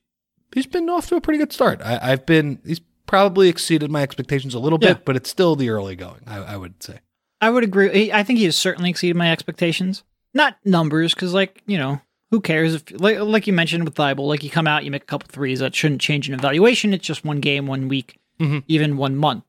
he's 0.54 0.66
been 0.66 0.88
off 0.88 1.08
to 1.08 1.16
a 1.16 1.20
pretty 1.20 1.38
good 1.38 1.52
start. 1.52 1.80
I, 1.84 1.98
I've 2.00 2.24
been 2.26 2.60
he's 2.64 2.80
probably 3.06 3.48
exceeded 3.48 3.90
my 3.90 4.02
expectations 4.02 4.54
a 4.54 4.58
little 4.58 4.78
Yeah. 4.80 4.94
bit, 4.94 5.04
but 5.04 5.16
it's 5.16 5.30
still 5.30 5.56
the 5.56 5.70
early 5.70 5.96
going. 5.96 6.20
I, 6.26 6.38
I 6.38 6.56
would 6.56 6.82
say. 6.82 7.00
I 7.40 7.50
would 7.50 7.64
agree. 7.64 8.12
I 8.12 8.22
think 8.22 8.38
he 8.38 8.44
has 8.46 8.56
certainly 8.56 8.90
exceeded 8.90 9.16
my 9.16 9.30
expectations. 9.32 10.02
Not 10.34 10.56
numbers, 10.64 11.14
because 11.14 11.32
like 11.34 11.62
you 11.66 11.78
know, 11.78 12.00
who 12.30 12.40
cares? 12.40 12.74
If 12.74 13.00
like, 13.00 13.18
like 13.20 13.46
you 13.46 13.52
mentioned 13.52 13.84
with 13.84 13.94
Thybulle, 13.94 14.26
like 14.28 14.42
you 14.44 14.50
come 14.50 14.66
out, 14.66 14.84
you 14.84 14.90
make 14.90 15.02
a 15.02 15.06
couple 15.06 15.28
threes, 15.30 15.60
that 15.60 15.74
shouldn't 15.74 16.00
change 16.00 16.28
an 16.28 16.34
evaluation. 16.34 16.92
It's 16.92 17.06
just 17.06 17.24
one 17.24 17.40
game, 17.40 17.66
one 17.66 17.88
week, 17.88 18.18
Mhm. 18.40 18.62
even 18.68 18.96
one 18.96 19.16
month. 19.16 19.44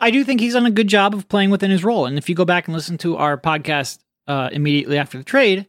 I 0.00 0.10
do 0.10 0.24
think 0.24 0.40
he's 0.40 0.54
done 0.54 0.66
a 0.66 0.70
good 0.70 0.88
job 0.88 1.14
of 1.14 1.28
playing 1.28 1.50
within 1.50 1.70
his 1.70 1.84
role. 1.84 2.06
And 2.06 2.18
if 2.18 2.28
you 2.28 2.34
go 2.34 2.44
back 2.44 2.66
and 2.66 2.74
listen 2.74 2.98
to 2.98 3.16
our 3.16 3.36
podcast 3.38 3.98
uh, 4.26 4.48
immediately 4.52 4.98
after 4.98 5.18
the 5.18 5.24
trade, 5.24 5.66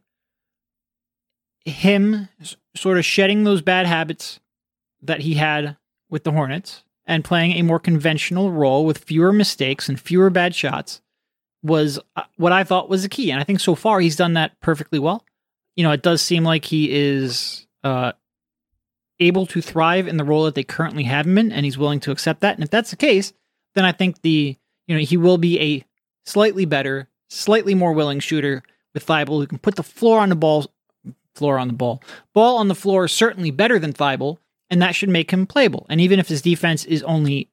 him 1.65 2.29
s- 2.41 2.55
sort 2.75 2.97
of 2.97 3.05
shedding 3.05 3.43
those 3.43 3.61
bad 3.61 3.85
habits 3.85 4.39
that 5.01 5.21
he 5.21 5.35
had 5.35 5.77
with 6.09 6.23
the 6.23 6.31
Hornets 6.31 6.83
and 7.05 7.23
playing 7.23 7.53
a 7.53 7.61
more 7.63 7.79
conventional 7.79 8.51
role 8.51 8.85
with 8.85 8.99
fewer 8.99 9.33
mistakes 9.33 9.89
and 9.89 9.99
fewer 9.99 10.29
bad 10.29 10.55
shots 10.55 11.01
was 11.61 11.99
uh, 12.15 12.23
what 12.37 12.51
I 12.51 12.63
thought 12.63 12.89
was 12.89 13.03
the 13.03 13.09
key. 13.09 13.31
And 13.31 13.39
I 13.39 13.43
think 13.43 13.59
so 13.59 13.75
far 13.75 13.99
he's 13.99 14.15
done 14.15 14.33
that 14.33 14.59
perfectly 14.61 14.99
well. 14.99 15.25
You 15.75 15.83
know, 15.83 15.91
it 15.91 16.01
does 16.01 16.21
seem 16.21 16.43
like 16.43 16.65
he 16.65 16.89
is 16.91 17.67
uh, 17.83 18.13
able 19.19 19.45
to 19.47 19.61
thrive 19.61 20.07
in 20.07 20.17
the 20.17 20.23
role 20.23 20.45
that 20.45 20.55
they 20.55 20.63
currently 20.63 21.03
have 21.03 21.25
him 21.25 21.37
in, 21.37 21.51
and 21.51 21.65
he's 21.65 21.77
willing 21.77 21.99
to 22.01 22.11
accept 22.11 22.41
that. 22.41 22.55
And 22.55 22.63
if 22.63 22.69
that's 22.69 22.91
the 22.91 22.95
case, 22.95 23.33
then 23.75 23.85
I 23.85 23.91
think 23.91 24.21
the 24.21 24.57
you 24.87 24.95
know 24.95 25.01
he 25.01 25.17
will 25.17 25.37
be 25.37 25.59
a 25.59 25.85
slightly 26.25 26.65
better, 26.65 27.07
slightly 27.29 27.75
more 27.75 27.93
willing 27.93 28.19
shooter 28.19 28.63
with 28.93 29.05
Thybulle 29.05 29.41
who 29.41 29.47
can 29.47 29.57
put 29.57 29.75
the 29.75 29.83
floor 29.83 30.19
on 30.19 30.29
the 30.29 30.35
ball, 30.35 30.71
floor 31.35 31.57
on 31.57 31.67
the 31.67 31.73
ball, 31.73 32.03
ball 32.33 32.57
on 32.57 32.67
the 32.67 32.75
floor 32.75 33.05
is 33.05 33.11
certainly 33.11 33.51
better 33.51 33.79
than 33.79 33.93
Thybulle, 33.93 34.37
and 34.69 34.81
that 34.81 34.95
should 34.95 35.09
make 35.09 35.31
him 35.31 35.47
playable. 35.47 35.85
And 35.89 35.99
even 35.99 36.19
if 36.19 36.27
his 36.27 36.41
defense 36.41 36.85
is 36.85 37.03
only 37.03 37.49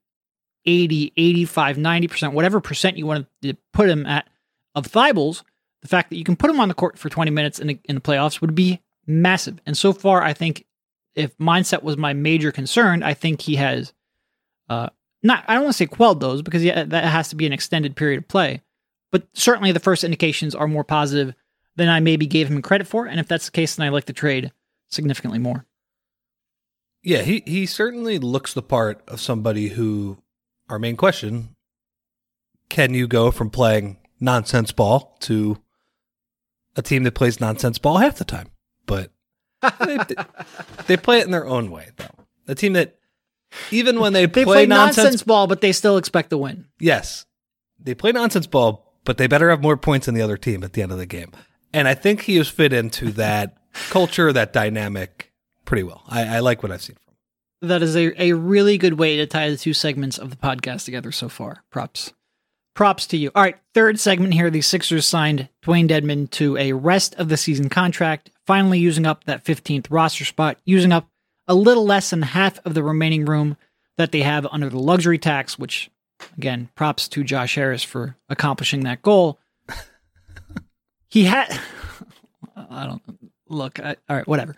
80, 0.66 1.12
85, 1.16 1.76
90%, 1.76 2.32
whatever 2.32 2.60
percent 2.60 2.98
you 2.98 3.06
want 3.06 3.26
to 3.42 3.56
put 3.72 3.88
him 3.88 4.06
at 4.06 4.28
of 4.74 4.86
Thybulle's, 4.86 5.42
the 5.82 5.88
fact 5.88 6.10
that 6.10 6.16
you 6.16 6.24
can 6.24 6.36
put 6.36 6.50
him 6.50 6.60
on 6.60 6.68
the 6.68 6.74
court 6.74 6.98
for 6.98 7.08
20 7.08 7.30
minutes 7.30 7.58
in 7.58 7.68
the, 7.68 7.78
in 7.84 7.94
the 7.94 8.00
playoffs 8.00 8.40
would 8.40 8.54
be 8.54 8.80
massive. 9.06 9.60
And 9.66 9.76
so 9.76 9.92
far, 9.92 10.22
I 10.22 10.32
think 10.32 10.66
if 11.14 11.36
mindset 11.38 11.82
was 11.82 11.96
my 11.96 12.12
major 12.12 12.52
concern, 12.52 13.02
I 13.02 13.14
think 13.14 13.40
he 13.40 13.56
has 13.56 13.92
uh, 14.68 14.90
not, 15.22 15.44
I 15.48 15.54
don't 15.54 15.64
want 15.64 15.74
to 15.74 15.78
say 15.78 15.86
quelled 15.86 16.20
those 16.20 16.42
because 16.42 16.64
yeah, 16.64 16.84
that 16.84 17.04
has 17.04 17.28
to 17.30 17.36
be 17.36 17.46
an 17.46 17.52
extended 17.52 17.96
period 17.96 18.18
of 18.18 18.28
play, 18.28 18.62
but 19.10 19.26
certainly 19.32 19.72
the 19.72 19.80
first 19.80 20.04
indications 20.04 20.54
are 20.54 20.68
more 20.68 20.84
positive 20.84 21.34
than 21.76 21.88
I 21.88 22.00
maybe 22.00 22.26
gave 22.26 22.48
him 22.48 22.62
credit 22.62 22.86
for. 22.86 23.06
And 23.06 23.18
if 23.18 23.28
that's 23.28 23.46
the 23.46 23.52
case, 23.52 23.76
then 23.76 23.86
I 23.86 23.90
like 23.90 24.04
the 24.04 24.12
trade 24.12 24.52
significantly 24.88 25.38
more. 25.38 25.66
Yeah, 27.02 27.22
he 27.22 27.42
he 27.46 27.64
certainly 27.64 28.18
looks 28.18 28.52
the 28.52 28.62
part 28.62 29.02
of 29.08 29.20
somebody 29.20 29.68
who 29.68 30.18
our 30.68 30.78
main 30.78 30.96
question 30.96 31.56
can 32.68 32.92
you 32.92 33.08
go 33.08 33.30
from 33.30 33.48
playing 33.48 33.96
nonsense 34.20 34.70
ball 34.70 35.16
to 35.20 35.58
a 36.76 36.82
team 36.82 37.02
that 37.04 37.14
plays 37.14 37.40
nonsense 37.40 37.78
ball 37.78 37.98
half 37.98 38.16
the 38.16 38.24
time? 38.24 38.48
But 38.86 39.10
they, 39.84 39.98
they 40.86 40.96
play 40.96 41.18
it 41.20 41.24
in 41.26 41.30
their 41.30 41.46
own 41.46 41.70
way 41.70 41.90
though. 41.96 42.24
A 42.48 42.54
team 42.54 42.72
that 42.74 42.96
even 43.70 43.98
when 44.00 44.12
they, 44.12 44.26
They 44.26 44.44
play, 44.44 44.44
play 44.44 44.66
nonsense, 44.66 44.96
nonsense 45.04 45.22
ball, 45.22 45.46
but 45.46 45.60
they 45.60 45.72
still 45.72 45.96
expect 45.96 46.30
to 46.30 46.38
win. 46.38 46.66
yes, 46.78 47.26
they 47.82 47.94
play 47.94 48.12
nonsense 48.12 48.46
ball, 48.46 48.94
but 49.04 49.16
they 49.16 49.26
better 49.26 49.50
have 49.50 49.62
more 49.62 49.76
points 49.76 50.06
than 50.06 50.14
the 50.14 50.22
other 50.22 50.36
team 50.36 50.62
at 50.62 50.72
the 50.74 50.82
end 50.82 50.92
of 50.92 50.98
the 50.98 51.06
game. 51.06 51.32
And 51.72 51.88
I 51.88 51.94
think 51.94 52.22
he 52.22 52.36
has 52.36 52.48
fit 52.48 52.72
into 52.72 53.10
that 53.12 53.56
culture, 53.90 54.32
that 54.32 54.52
dynamic 54.52 55.32
pretty 55.64 55.82
well. 55.84 56.02
I, 56.08 56.36
I 56.36 56.38
like 56.40 56.62
what 56.62 56.70
I've 56.72 56.82
seen 56.82 56.96
from 56.96 57.14
him. 57.14 57.68
That 57.70 57.82
is 57.82 57.96
a, 57.96 58.22
a 58.22 58.32
really 58.34 58.76
good 58.78 58.94
way 58.98 59.16
to 59.18 59.26
tie 59.26 59.50
the 59.50 59.56
two 59.56 59.72
segments 59.74 60.18
of 60.18 60.30
the 60.30 60.36
podcast 60.36 60.84
together 60.84 61.12
so 61.12 61.28
far. 61.28 61.62
Props. 61.70 62.12
Props 62.74 63.06
to 63.08 63.16
you. 63.16 63.30
All 63.34 63.42
right, 63.42 63.56
third 63.74 63.98
segment 63.98 64.32
here. 64.32 64.48
The 64.48 64.60
Sixers 64.60 65.06
signed 65.06 65.48
Dewayne 65.62 65.88
Dedmon 65.88 66.30
to 66.30 66.56
a 66.56 66.72
rest 66.72 67.14
of 67.16 67.28
the 67.28 67.36
season 67.36 67.68
contract, 67.68 68.30
finally 68.46 68.78
using 68.78 69.06
up 69.06 69.24
that 69.24 69.44
15th 69.44 69.88
roster 69.90 70.24
spot, 70.24 70.58
using 70.64 70.92
up 70.92 71.08
a 71.48 71.54
little 71.54 71.84
less 71.84 72.10
than 72.10 72.22
half 72.22 72.64
of 72.64 72.74
the 72.74 72.82
remaining 72.82 73.24
room 73.24 73.56
that 73.98 74.12
they 74.12 74.22
have 74.22 74.46
under 74.50 74.68
the 74.68 74.78
luxury 74.78 75.18
tax, 75.18 75.58
which, 75.58 75.90
again, 76.38 76.68
props 76.76 77.08
to 77.08 77.24
Josh 77.24 77.56
Harris 77.56 77.82
for 77.82 78.16
accomplishing 78.28 78.84
that 78.84 79.02
goal. 79.02 79.38
he 81.08 81.24
had. 81.24 81.58
I 82.56 82.86
don't. 82.86 83.02
Look, 83.48 83.80
I, 83.80 83.96
all 84.08 84.16
right, 84.16 84.28
whatever. 84.28 84.54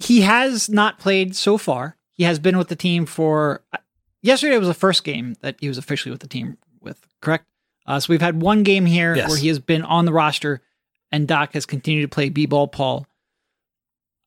He 0.00 0.22
has 0.22 0.68
not 0.68 0.98
played 0.98 1.36
so 1.36 1.56
far. 1.56 1.96
He 2.12 2.24
has 2.24 2.40
been 2.40 2.58
with 2.58 2.68
the 2.68 2.76
team 2.76 3.06
for. 3.06 3.62
Uh, 3.72 3.78
yesterday 4.22 4.58
was 4.58 4.68
the 4.68 4.74
first 4.74 5.04
game 5.04 5.36
that 5.40 5.56
he 5.60 5.68
was 5.68 5.78
officially 5.78 6.10
with 6.10 6.20
the 6.20 6.26
team 6.26 6.58
correct? 7.20 7.46
Uh, 7.86 7.98
so 8.00 8.12
we've 8.12 8.20
had 8.20 8.40
one 8.42 8.62
game 8.62 8.86
here 8.86 9.14
Yes. 9.16 9.28
where 9.30 9.38
he 9.38 9.48
has 9.48 9.58
been 9.58 9.82
on 9.82 10.04
the 10.04 10.12
roster 10.12 10.60
and 11.10 11.26
Doc 11.26 11.54
has 11.54 11.64
continued 11.66 12.02
to 12.02 12.08
play 12.14 12.28
B 12.28 12.44
ball 12.46 12.68
Paul. 12.68 13.06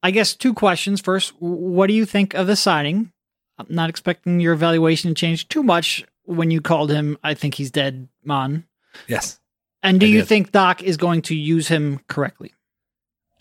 I 0.03 0.09
guess 0.11 0.33
two 0.35 0.53
questions. 0.53 0.99
First, 0.99 1.33
what 1.39 1.87
do 1.87 1.93
you 1.93 2.05
think 2.05 2.33
of 2.33 2.47
the 2.47 2.55
signing? 2.55 3.11
I'm 3.59 3.67
not 3.69 3.89
expecting 3.89 4.39
your 4.39 4.53
evaluation 4.53 5.11
to 5.11 5.13
change 5.13 5.47
too 5.47 5.61
much 5.61 6.03
when 6.23 6.49
you 6.49 6.61
called 6.61 6.91
him, 6.91 7.17
I 7.23 7.33
think 7.33 7.55
he's 7.55 7.71
dead, 7.71 8.07
man. 8.23 8.63
Yes. 9.07 9.39
And 9.83 9.99
do 9.99 10.05
I 10.05 10.09
you 10.09 10.19
did. 10.19 10.27
think 10.27 10.51
Doc 10.51 10.81
is 10.81 10.97
going 10.97 11.21
to 11.23 11.35
use 11.35 11.67
him 11.67 11.99
correctly? 12.07 12.53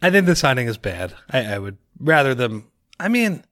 I 0.03 0.11
think 0.11 0.27
the 0.27 0.35
signing 0.37 0.67
is 0.67 0.77
bad. 0.79 1.15
I, 1.31 1.55
I 1.55 1.59
would 1.59 1.77
rather 1.99 2.35
them. 2.35 2.71
I 2.99 3.09
mean, 3.09 3.45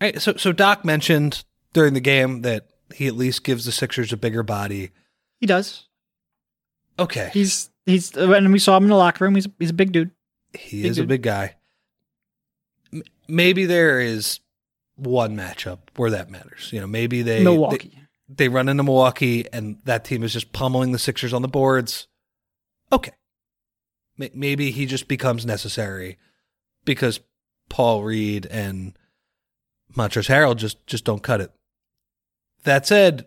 I, 0.00 0.12
so 0.12 0.36
so 0.36 0.52
Doc 0.52 0.84
mentioned 0.84 1.44
during 1.72 1.94
the 1.94 2.00
game 2.00 2.42
that 2.42 2.69
he 2.94 3.06
at 3.06 3.14
least 3.16 3.44
gives 3.44 3.64
the 3.64 3.72
Sixers 3.72 4.12
a 4.12 4.16
bigger 4.16 4.42
body. 4.42 4.90
He 5.40 5.46
does. 5.46 5.86
Okay, 6.98 7.30
He's 7.32 7.70
he's 7.86 8.14
and 8.16 8.52
we 8.52 8.58
saw 8.58 8.76
him 8.76 8.84
in 8.84 8.90
the 8.90 8.96
locker 8.96 9.24
room. 9.24 9.34
He's 9.34 9.48
he's 9.58 9.70
a 9.70 9.74
big 9.74 9.92
dude. 9.92 10.10
he 10.52 10.82
big 10.82 10.90
is 10.90 10.98
a 10.98 11.04
big 11.04 11.22
guy. 11.22 11.54
M- 12.92 13.02
Maybe 13.28 13.64
there 13.64 14.00
is 14.00 14.40
one 14.96 15.36
matchup 15.36 15.78
where 15.96 16.10
that 16.10 16.30
matters. 16.30 16.70
You 16.72 16.80
know, 16.80 16.86
maybe 16.86 17.22
they 17.22 17.42
Milwaukee. 17.42 17.92
they, 18.28 18.34
they 18.44 18.48
run 18.48 18.68
into 18.68 18.82
Milwaukee 18.82 19.46
and 19.52 19.78
that 19.84 20.04
team 20.04 20.22
is 20.22 20.32
just 20.34 20.52
pummeling 20.52 20.92
the 20.92 20.98
Sixers 20.98 21.32
on 21.32 21.40
the 21.42 21.48
boards. 21.48 22.06
Okay, 22.92 23.12
May- 24.18 24.32
maybe 24.34 24.70
he 24.72 24.84
just 24.84 25.08
becomes 25.08 25.46
necessary 25.46 26.18
because 26.84 27.20
Paul 27.70 28.02
Reed 28.02 28.44
and 28.46 28.92
Montrezl 29.96 30.28
Harrell 30.28 30.56
just 30.56 30.86
just 30.86 31.04
don't 31.06 31.22
cut 31.22 31.40
it. 31.40 31.50
That 32.64 32.86
said, 32.86 33.26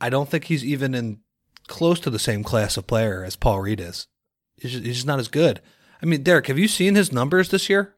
I 0.00 0.08
don't 0.10 0.28
think 0.28 0.44
he's 0.44 0.64
even 0.64 0.94
in 0.94 1.20
close 1.68 2.00
to 2.00 2.10
the 2.10 2.18
same 2.18 2.42
class 2.42 2.76
of 2.76 2.86
player 2.86 3.22
as 3.24 3.36
Paul 3.36 3.60
Reed 3.60 3.80
is. 3.80 4.08
He's 4.56 4.72
just, 4.72 4.84
he's 4.84 4.94
just 4.96 5.06
not 5.06 5.18
as 5.20 5.28
good. 5.28 5.60
I 6.02 6.06
mean, 6.06 6.22
Derek, 6.22 6.48
have 6.48 6.58
you 6.58 6.68
seen 6.68 6.94
his 6.94 7.12
numbers 7.12 7.50
this 7.50 7.68
year? 7.70 7.94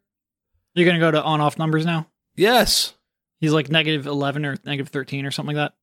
You're 0.74 0.86
gonna 0.86 0.98
go 0.98 1.10
to 1.10 1.22
on 1.22 1.40
off 1.40 1.58
numbers 1.58 1.86
now. 1.86 2.08
Yes. 2.36 2.94
He's 3.40 3.52
like 3.52 3.70
negative 3.70 4.06
eleven 4.06 4.44
or 4.44 4.56
negative 4.64 4.88
thirteen 4.90 5.24
or 5.24 5.30
something 5.30 5.56
like 5.56 5.70
that. 5.70 5.74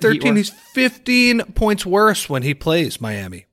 13. 0.00 0.36
He's 0.36 0.48
15 0.48 1.40
points 1.54 1.84
worse 1.84 2.28
when 2.30 2.42
he 2.42 2.54
plays 2.54 3.02
Miami. 3.02 3.44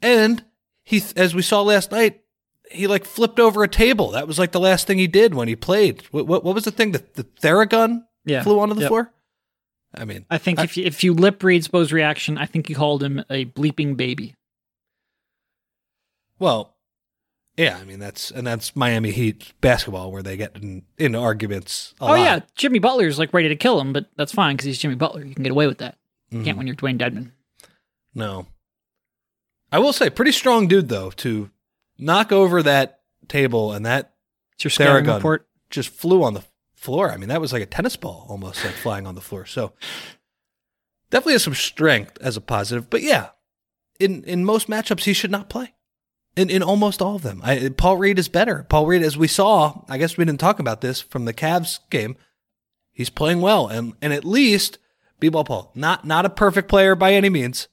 And 0.00 0.42
he, 0.82 1.00
as 1.16 1.32
we 1.34 1.42
saw 1.42 1.62
last 1.62 1.92
night, 1.92 2.22
he 2.70 2.88
like 2.88 3.04
flipped 3.04 3.38
over 3.38 3.62
a 3.62 3.68
table. 3.68 4.10
That 4.12 4.26
was 4.26 4.38
like 4.38 4.50
the 4.50 4.58
last 4.58 4.86
thing 4.86 4.98
he 4.98 5.06
did 5.06 5.34
when 5.34 5.46
he 5.46 5.54
played. 5.54 6.02
What, 6.10 6.26
what, 6.26 6.42
what 6.44 6.54
was 6.56 6.64
the 6.64 6.72
thing? 6.72 6.90
The, 6.92 7.04
the 7.14 7.24
Theragun 7.24 8.02
Yeah. 8.24 8.42
flew 8.42 8.58
onto 8.58 8.74
the 8.74 8.80
Yep. 8.82 8.88
floor? 8.88 9.12
I 9.94 10.04
mean, 10.04 10.24
I 10.30 10.38
think 10.38 10.58
if 10.60 10.76
you, 10.76 10.84
if 10.84 11.04
you 11.04 11.12
lip 11.14 11.42
read 11.42 11.64
Spo's 11.64 11.92
reaction, 11.92 12.38
I 12.38 12.46
think 12.46 12.68
you 12.70 12.74
called 12.76 13.02
him 13.02 13.22
a 13.30 13.44
bleeping 13.44 13.96
baby. 13.96 14.34
well, 16.38 16.74
yeah, 17.56 17.76
I 17.80 17.84
mean, 17.84 17.98
that's, 17.98 18.30
and 18.30 18.46
that's 18.46 18.74
Miami 18.74 19.10
Heat 19.10 19.52
basketball 19.60 20.10
where 20.10 20.22
they 20.22 20.36
get 20.38 20.56
in, 20.56 20.82
in 20.96 21.14
arguments. 21.14 21.94
Oh 22.00 22.06
lot. 22.06 22.14
yeah, 22.16 22.40
Jimmy 22.56 22.78
Butler's 22.78 23.18
like 23.18 23.34
ready 23.34 23.48
to 23.48 23.56
kill 23.56 23.78
him, 23.80 23.92
but 23.92 24.06
that's 24.16 24.32
fine 24.32 24.56
because 24.56 24.64
he's 24.66 24.78
Jimmy 24.78 24.94
Butler. 24.94 25.24
You 25.24 25.34
can 25.34 25.42
get 25.42 25.52
away 25.52 25.66
with 25.66 25.78
that. 25.78 25.98
You 26.30 26.38
Mhm. 26.40 26.44
Can't 26.46 26.56
when 26.58 26.66
you're 26.66 26.76
Dewayne 26.76 26.98
Dedmon. 26.98 27.32
No. 28.14 28.46
I 29.70 29.78
will 29.78 29.92
say, 29.92 30.08
pretty 30.10 30.32
strong 30.32 30.66
dude, 30.66 30.88
though, 30.88 31.10
to 31.10 31.50
knock 31.98 32.32
over 32.32 32.62
that 32.62 33.00
table 33.28 33.72
and 33.72 33.84
that 33.84 34.14
It's 34.54 34.64
your 34.64 34.70
Theragun. 34.70 35.16
report. 35.16 35.46
just 35.70 35.90
flew 35.90 36.22
on 36.22 36.34
the 36.34 36.42
floor. 36.82 37.12
I 37.12 37.16
mean, 37.16 37.28
that 37.28 37.40
was 37.40 37.52
like 37.52 37.62
a 37.62 37.66
tennis 37.66 37.96
ball 37.96 38.26
almost 38.28 38.64
like 38.64 38.74
flying 38.74 39.06
on 39.06 39.14
the 39.14 39.20
floor. 39.20 39.46
So 39.46 39.72
definitely 41.10 41.34
has 41.34 41.44
some 41.44 41.54
strength 41.54 42.18
as 42.20 42.36
a 42.36 42.40
positive. 42.40 42.90
But 42.90 43.02
yeah, 43.02 43.28
in 44.00 44.24
in 44.24 44.44
most 44.44 44.68
matchups 44.68 45.04
he 45.04 45.12
should 45.12 45.30
not 45.30 45.48
play. 45.48 45.74
In 46.34 46.50
in 46.50 46.62
almost 46.62 47.00
all 47.00 47.14
of 47.14 47.22
them. 47.22 47.40
I, 47.44 47.68
Paul 47.68 47.98
Reed 47.98 48.18
is 48.18 48.28
better. 48.28 48.66
Paul 48.68 48.86
Reed, 48.86 49.02
as 49.02 49.16
we 49.16 49.28
saw, 49.28 49.82
I 49.88 49.96
guess 49.96 50.16
we 50.16 50.24
didn't 50.24 50.40
talk 50.40 50.58
about 50.58 50.80
this 50.80 51.00
from 51.00 51.24
the 51.24 51.34
Cavs 51.34 51.78
game. 51.88 52.16
He's 52.90 53.10
playing 53.10 53.40
well, 53.40 53.68
and 53.68 53.94
and 54.02 54.12
at 54.12 54.24
least 54.24 54.78
B-ball 55.20 55.44
Paul, 55.44 55.70
not 55.76 56.04
not 56.04 56.26
a 56.26 56.30
perfect 56.30 56.68
player 56.68 56.96
by 56.96 57.14
any 57.14 57.28
means. 57.28 57.68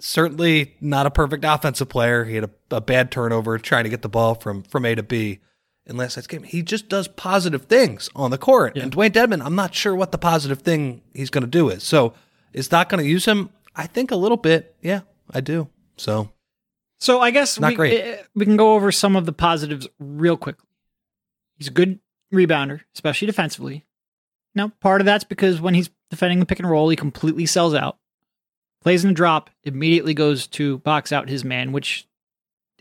Certainly 0.00 0.74
not 0.80 1.06
a 1.06 1.10
perfect 1.10 1.44
offensive 1.44 1.88
player. 1.88 2.24
He 2.24 2.34
had 2.34 2.44
a, 2.44 2.76
a 2.76 2.80
bad 2.80 3.12
turnover 3.12 3.58
trying 3.58 3.84
to 3.84 3.90
get 3.90 4.02
the 4.02 4.08
ball 4.08 4.34
from 4.34 4.64
from 4.64 4.84
A 4.84 4.96
to 4.96 5.04
B 5.04 5.38
in 5.86 5.96
last 5.96 6.16
night's 6.16 6.26
game. 6.26 6.42
He 6.44 6.62
just 6.62 6.88
does 6.88 7.08
positive 7.08 7.64
things 7.64 8.08
on 8.14 8.30
the 8.30 8.38
court. 8.38 8.76
Yeah. 8.76 8.84
And 8.84 8.92
Dewayne 8.92 9.10
Dedmon, 9.10 9.44
I'm 9.44 9.54
not 9.56 9.74
sure 9.74 9.94
what 9.94 10.12
the 10.12 10.18
positive 10.18 10.60
thing 10.62 11.02
he's 11.14 11.30
going 11.30 11.42
to 11.44 11.50
do 11.50 11.68
is. 11.70 11.82
So 11.82 12.14
is 12.52 12.68
Doc 12.68 12.88
going 12.88 13.02
to 13.02 13.08
use 13.08 13.24
him? 13.24 13.50
I 13.74 13.86
think 13.86 14.10
a 14.10 14.16
little 14.16 14.36
bit. 14.36 14.74
Yeah, 14.82 15.00
I 15.30 15.40
do. 15.40 15.68
So 15.96 16.30
So 17.00 17.20
I 17.20 17.30
guess 17.30 17.58
Not 17.58 17.70
we, 17.70 17.74
great. 17.76 18.00
eh, 18.00 18.22
we 18.34 18.44
can 18.44 18.56
go 18.56 18.74
over 18.74 18.92
some 18.92 19.16
of 19.16 19.26
the 19.26 19.32
positives 19.32 19.88
real 19.98 20.36
quickly. 20.36 20.68
He's 21.58 21.68
a 21.68 21.72
good 21.72 21.98
rebounder, 22.32 22.80
especially 22.94 23.26
defensively. 23.26 23.84
Now, 24.54 24.68
part 24.80 25.00
of 25.00 25.04
that's 25.06 25.24
because 25.24 25.60
when 25.60 25.74
he's 25.74 25.90
defending 26.10 26.38
the 26.40 26.46
pick 26.46 26.58
and 26.58 26.68
roll, 26.68 26.88
he 26.90 26.96
completely 26.96 27.46
sells 27.46 27.74
out. 27.74 27.98
Plays 28.82 29.04
in 29.04 29.10
the 29.10 29.14
drop, 29.14 29.48
immediately 29.64 30.12
goes 30.12 30.46
to 30.48 30.78
box 30.78 31.12
out 31.12 31.28
his 31.28 31.44
man, 31.44 31.72
which, 31.72 32.06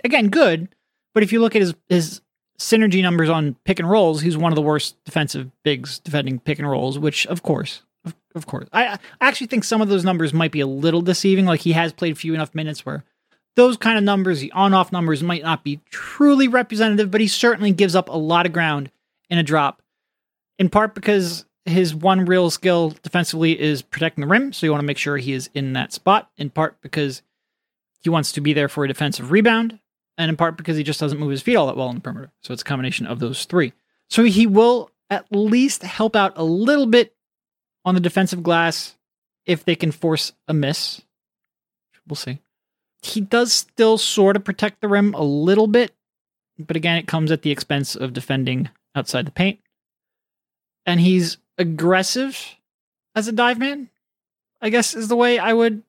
again, 0.03 0.29
good. 0.29 0.67
But 1.13 1.23
if 1.23 1.31
you 1.31 1.39
look 1.39 1.55
at 1.55 1.61
his 1.61 1.73
his 1.89 2.21
synergy 2.61 3.01
numbers 3.01 3.29
on 3.29 3.55
pick 3.65 3.79
and 3.79 3.89
rolls, 3.89 4.21
he's 4.21 4.37
one 4.37 4.51
of 4.51 4.55
the 4.55 4.61
worst 4.61 4.95
defensive 5.03 5.51
bigs 5.63 5.99
defending 5.99 6.39
pick 6.39 6.59
and 6.59 6.69
rolls. 6.69 6.99
Which, 6.99 7.25
of 7.27 7.43
course, 7.43 7.83
of, 8.05 8.15
of 8.35 8.45
course, 8.45 8.67
I, 8.71 8.87
I 8.87 8.99
actually 9.19 9.47
think 9.47 9.63
some 9.63 9.81
of 9.81 9.89
those 9.89 10.05
numbers 10.05 10.33
might 10.33 10.51
be 10.51 10.61
a 10.61 10.67
little 10.67 11.01
deceiving. 11.01 11.45
Like 11.45 11.61
he 11.61 11.73
has 11.73 11.91
played 11.91 12.17
few 12.17 12.33
enough 12.33 12.55
minutes 12.55 12.85
where 12.85 13.03
those 13.55 13.77
kind 13.77 13.97
of 13.97 14.03
numbers, 14.03 14.39
the 14.39 14.51
on 14.51 14.73
off 14.73 14.91
numbers, 14.91 15.23
might 15.23 15.43
not 15.43 15.63
be 15.63 15.81
truly 15.89 16.47
representative, 16.47 17.11
but 17.11 17.21
he 17.21 17.27
certainly 17.27 17.71
gives 17.71 17.95
up 17.95 18.07
a 18.09 18.17
lot 18.17 18.45
of 18.45 18.53
ground 18.53 18.91
in 19.29 19.37
a 19.37 19.43
drop, 19.43 19.81
in 20.59 20.69
part 20.69 20.95
because 20.95 21.45
his 21.65 21.93
one 21.93 22.25
real 22.25 22.49
skill 22.49 22.95
defensively 23.03 23.59
is 23.59 23.81
protecting 23.81 24.21
the 24.21 24.27
rim. 24.27 24.53
So 24.53 24.65
you 24.65 24.71
want 24.71 24.81
to 24.81 24.87
make 24.87 24.97
sure 24.97 25.17
he 25.17 25.33
is 25.33 25.49
in 25.53 25.73
that 25.73 25.93
spot, 25.93 26.29
in 26.37 26.49
part 26.49 26.81
because 26.81 27.21
he 28.01 28.09
wants 28.09 28.31
to 28.33 28.41
be 28.41 28.53
there 28.53 28.69
for 28.69 28.83
a 28.83 28.87
defensive 28.87 29.31
rebound, 29.31 29.79
and 30.17 30.29
in 30.29 30.37
part 30.37 30.57
because 30.57 30.77
he 30.77 30.83
just 30.83 30.99
doesn't 30.99 31.19
move 31.19 31.31
his 31.31 31.41
feet 31.41 31.55
all 31.55 31.67
that 31.67 31.77
well 31.77 31.89
in 31.89 31.95
the 31.95 32.01
perimeter. 32.01 32.31
So 32.41 32.53
it's 32.53 32.61
a 32.61 32.65
combination 32.65 33.07
of 33.07 33.19
those 33.19 33.45
three. 33.45 33.73
So 34.09 34.23
he 34.23 34.45
will 34.47 34.91
at 35.09 35.25
least 35.31 35.83
help 35.83 36.15
out 36.15 36.33
a 36.35 36.43
little 36.43 36.85
bit 36.85 37.13
on 37.85 37.95
the 37.95 38.01
defensive 38.01 38.43
glass 38.43 38.95
if 39.45 39.65
they 39.65 39.75
can 39.75 39.91
force 39.91 40.33
a 40.47 40.53
miss. 40.53 41.01
We'll 42.07 42.15
see 42.15 42.39
he 43.01 43.21
does 43.21 43.51
still 43.51 43.97
sort 43.97 44.35
of 44.35 44.43
protect 44.43 44.81
the 44.81 44.87
rim 44.87 45.13
a 45.13 45.23
little 45.23 45.67
bit, 45.67 45.93
but 46.59 46.75
again, 46.75 46.97
it 46.97 47.07
comes 47.07 47.31
at 47.31 47.41
the 47.41 47.51
expense 47.51 47.95
of 47.95 48.13
defending 48.13 48.69
outside 48.95 49.25
the 49.25 49.31
paint. 49.31 49.59
And 50.85 50.99
he's 50.99 51.37
aggressive 51.57 52.55
as 53.15 53.27
a 53.27 53.31
dive 53.31 53.59
man, 53.59 53.89
I 54.61 54.69
guess 54.69 54.95
is 54.95 55.07
the 55.07 55.15
way 55.15 55.39
I 55.39 55.53
would 55.53 55.83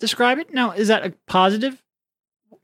describe 0.00 0.38
it. 0.38 0.52
Now, 0.52 0.72
is 0.72 0.88
that 0.88 1.04
a 1.04 1.14
positive? 1.26 1.82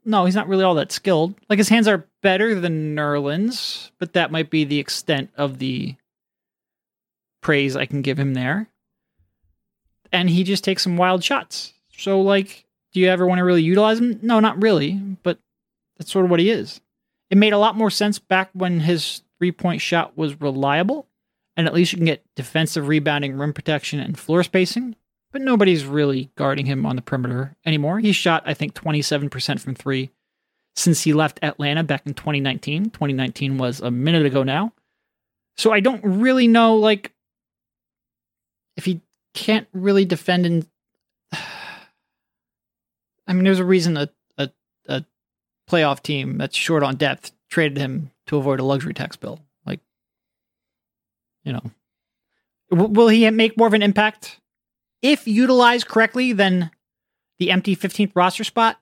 No, 0.05 0.25
he's 0.25 0.35
not 0.35 0.47
really 0.47 0.63
all 0.63 0.75
that 0.75 0.91
skilled. 0.91 1.33
Like 1.49 1.57
his 1.57 1.69
hands 1.69 1.87
are 1.87 2.05
better 2.21 2.59
than 2.59 2.95
Nerlens', 2.95 3.89
but 3.99 4.13
that 4.13 4.31
might 4.31 4.51
be 4.51 4.63
the 4.63 4.79
extent 4.79 5.31
of 5.35 5.57
the 5.57 5.95
praise 7.41 7.75
I 7.75 7.85
can 7.85 8.03
give 8.03 8.19
him 8.19 8.35
there. 8.35 8.69
And 10.11 10.29
he 10.29 10.43
just 10.43 10.63
takes 10.63 10.83
some 10.83 10.97
wild 10.97 11.23
shots. 11.23 11.73
So, 11.97 12.21
like, 12.21 12.65
do 12.93 12.99
you 12.99 13.07
ever 13.07 13.25
want 13.25 13.39
to 13.39 13.43
really 13.43 13.63
utilize 13.63 13.99
him? 13.99 14.19
No, 14.21 14.39
not 14.39 14.61
really, 14.61 14.93
but 14.93 15.39
that's 15.97 16.11
sort 16.11 16.25
of 16.25 16.31
what 16.31 16.39
he 16.39 16.49
is. 16.49 16.81
It 17.29 17.37
made 17.37 17.53
a 17.53 17.57
lot 17.57 17.75
more 17.75 17.89
sense 17.89 18.19
back 18.19 18.49
when 18.53 18.81
his 18.81 19.21
three 19.37 19.51
point 19.51 19.81
shot 19.81 20.17
was 20.17 20.39
reliable, 20.39 21.07
and 21.57 21.67
at 21.67 21.73
least 21.73 21.91
you 21.91 21.97
can 21.97 22.05
get 22.05 22.25
defensive 22.35 22.87
rebounding, 22.87 23.37
rim 23.37 23.53
protection, 23.53 23.99
and 23.99 24.17
floor 24.17 24.43
spacing. 24.43 24.95
But 25.35 25.41
nobody's 25.41 25.83
really 25.83 26.31
guarding 26.35 26.65
him 26.65 26.85
on 26.85 26.95
the 26.95 27.01
perimeter 27.01 27.57
anymore. 27.65 27.99
He 27.99 28.13
shot, 28.13 28.43
I 28.45 28.53
think, 28.53 28.73
27% 28.73 29.59
from 29.59 29.75
three 29.75 30.11
since 30.77 31.01
he 31.01 31.11
left 31.11 31.41
Atlanta 31.43 31.83
back 31.83 32.03
in 32.05 32.13
2019. 32.13 32.85
2019 32.85 33.57
was 33.57 33.81
a 33.81 33.91
minute 33.91 34.25
ago 34.25 34.43
now. 34.43 34.71
So 35.57 35.73
I 35.73 35.81
don't 35.81 36.01
really 36.05 36.47
know, 36.47 36.77
like, 36.77 37.11
if 38.77 38.85
he 38.85 39.01
can't 39.33 39.67
really 39.73 40.05
defend 40.05 40.45
in 40.45 40.67
I 41.33 43.33
mean, 43.33 43.43
there's 43.43 43.59
a 43.59 43.65
reason 43.65 43.97
a, 43.97 44.07
a, 44.37 44.49
a 44.87 45.03
playoff 45.69 46.01
team 46.01 46.37
that's 46.37 46.55
short 46.55 46.81
on 46.81 46.95
depth 46.95 47.33
traded 47.49 47.77
him 47.77 48.09
to 48.27 48.37
avoid 48.37 48.61
a 48.61 48.63
luxury 48.63 48.93
tax 48.93 49.17
bill. 49.17 49.41
Like, 49.65 49.81
you 51.43 51.51
know, 51.51 51.71
w- 52.71 52.93
will 52.93 53.09
he 53.09 53.29
make 53.31 53.57
more 53.57 53.67
of 53.67 53.73
an 53.73 53.83
impact 53.83 54.39
if 55.01 55.27
utilized 55.27 55.87
correctly 55.87 56.33
than 56.33 56.71
the 57.39 57.51
empty 57.51 57.75
15th 57.75 58.11
roster 58.15 58.43
spot? 58.43 58.79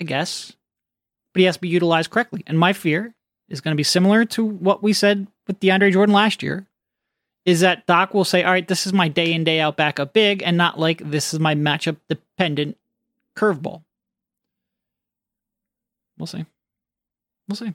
I 0.00 0.04
guess, 0.04 0.52
but 1.32 1.40
he 1.40 1.46
has 1.46 1.56
to 1.56 1.60
be 1.60 1.68
utilized 1.68 2.10
correctly. 2.10 2.42
And 2.46 2.58
my 2.58 2.72
fear 2.72 3.14
is 3.48 3.60
going 3.60 3.72
to 3.72 3.76
be 3.76 3.82
similar 3.82 4.24
to 4.24 4.44
what 4.44 4.82
we 4.82 4.92
said 4.92 5.26
with 5.46 5.60
DeAndre 5.60 5.92
Jordan 5.92 6.14
last 6.14 6.42
year. 6.42 6.66
Is 7.44 7.60
that 7.60 7.86
Doc 7.86 8.12
will 8.12 8.24
say, 8.24 8.44
all 8.44 8.52
right, 8.52 8.66
this 8.66 8.86
is 8.86 8.92
my 8.92 9.08
day 9.08 9.32
in, 9.32 9.44
day 9.44 9.60
out 9.60 9.76
backup 9.76 10.12
big, 10.12 10.42
and 10.42 10.56
not 10.56 10.78
like 10.78 11.02
this 11.10 11.32
is 11.32 11.40
my 11.40 11.54
matchup 11.54 11.96
dependent 12.08 12.76
curveball. 13.34 13.82
We'll 16.18 16.26
see. 16.26 16.44
We'll 17.48 17.56
see. 17.56 17.72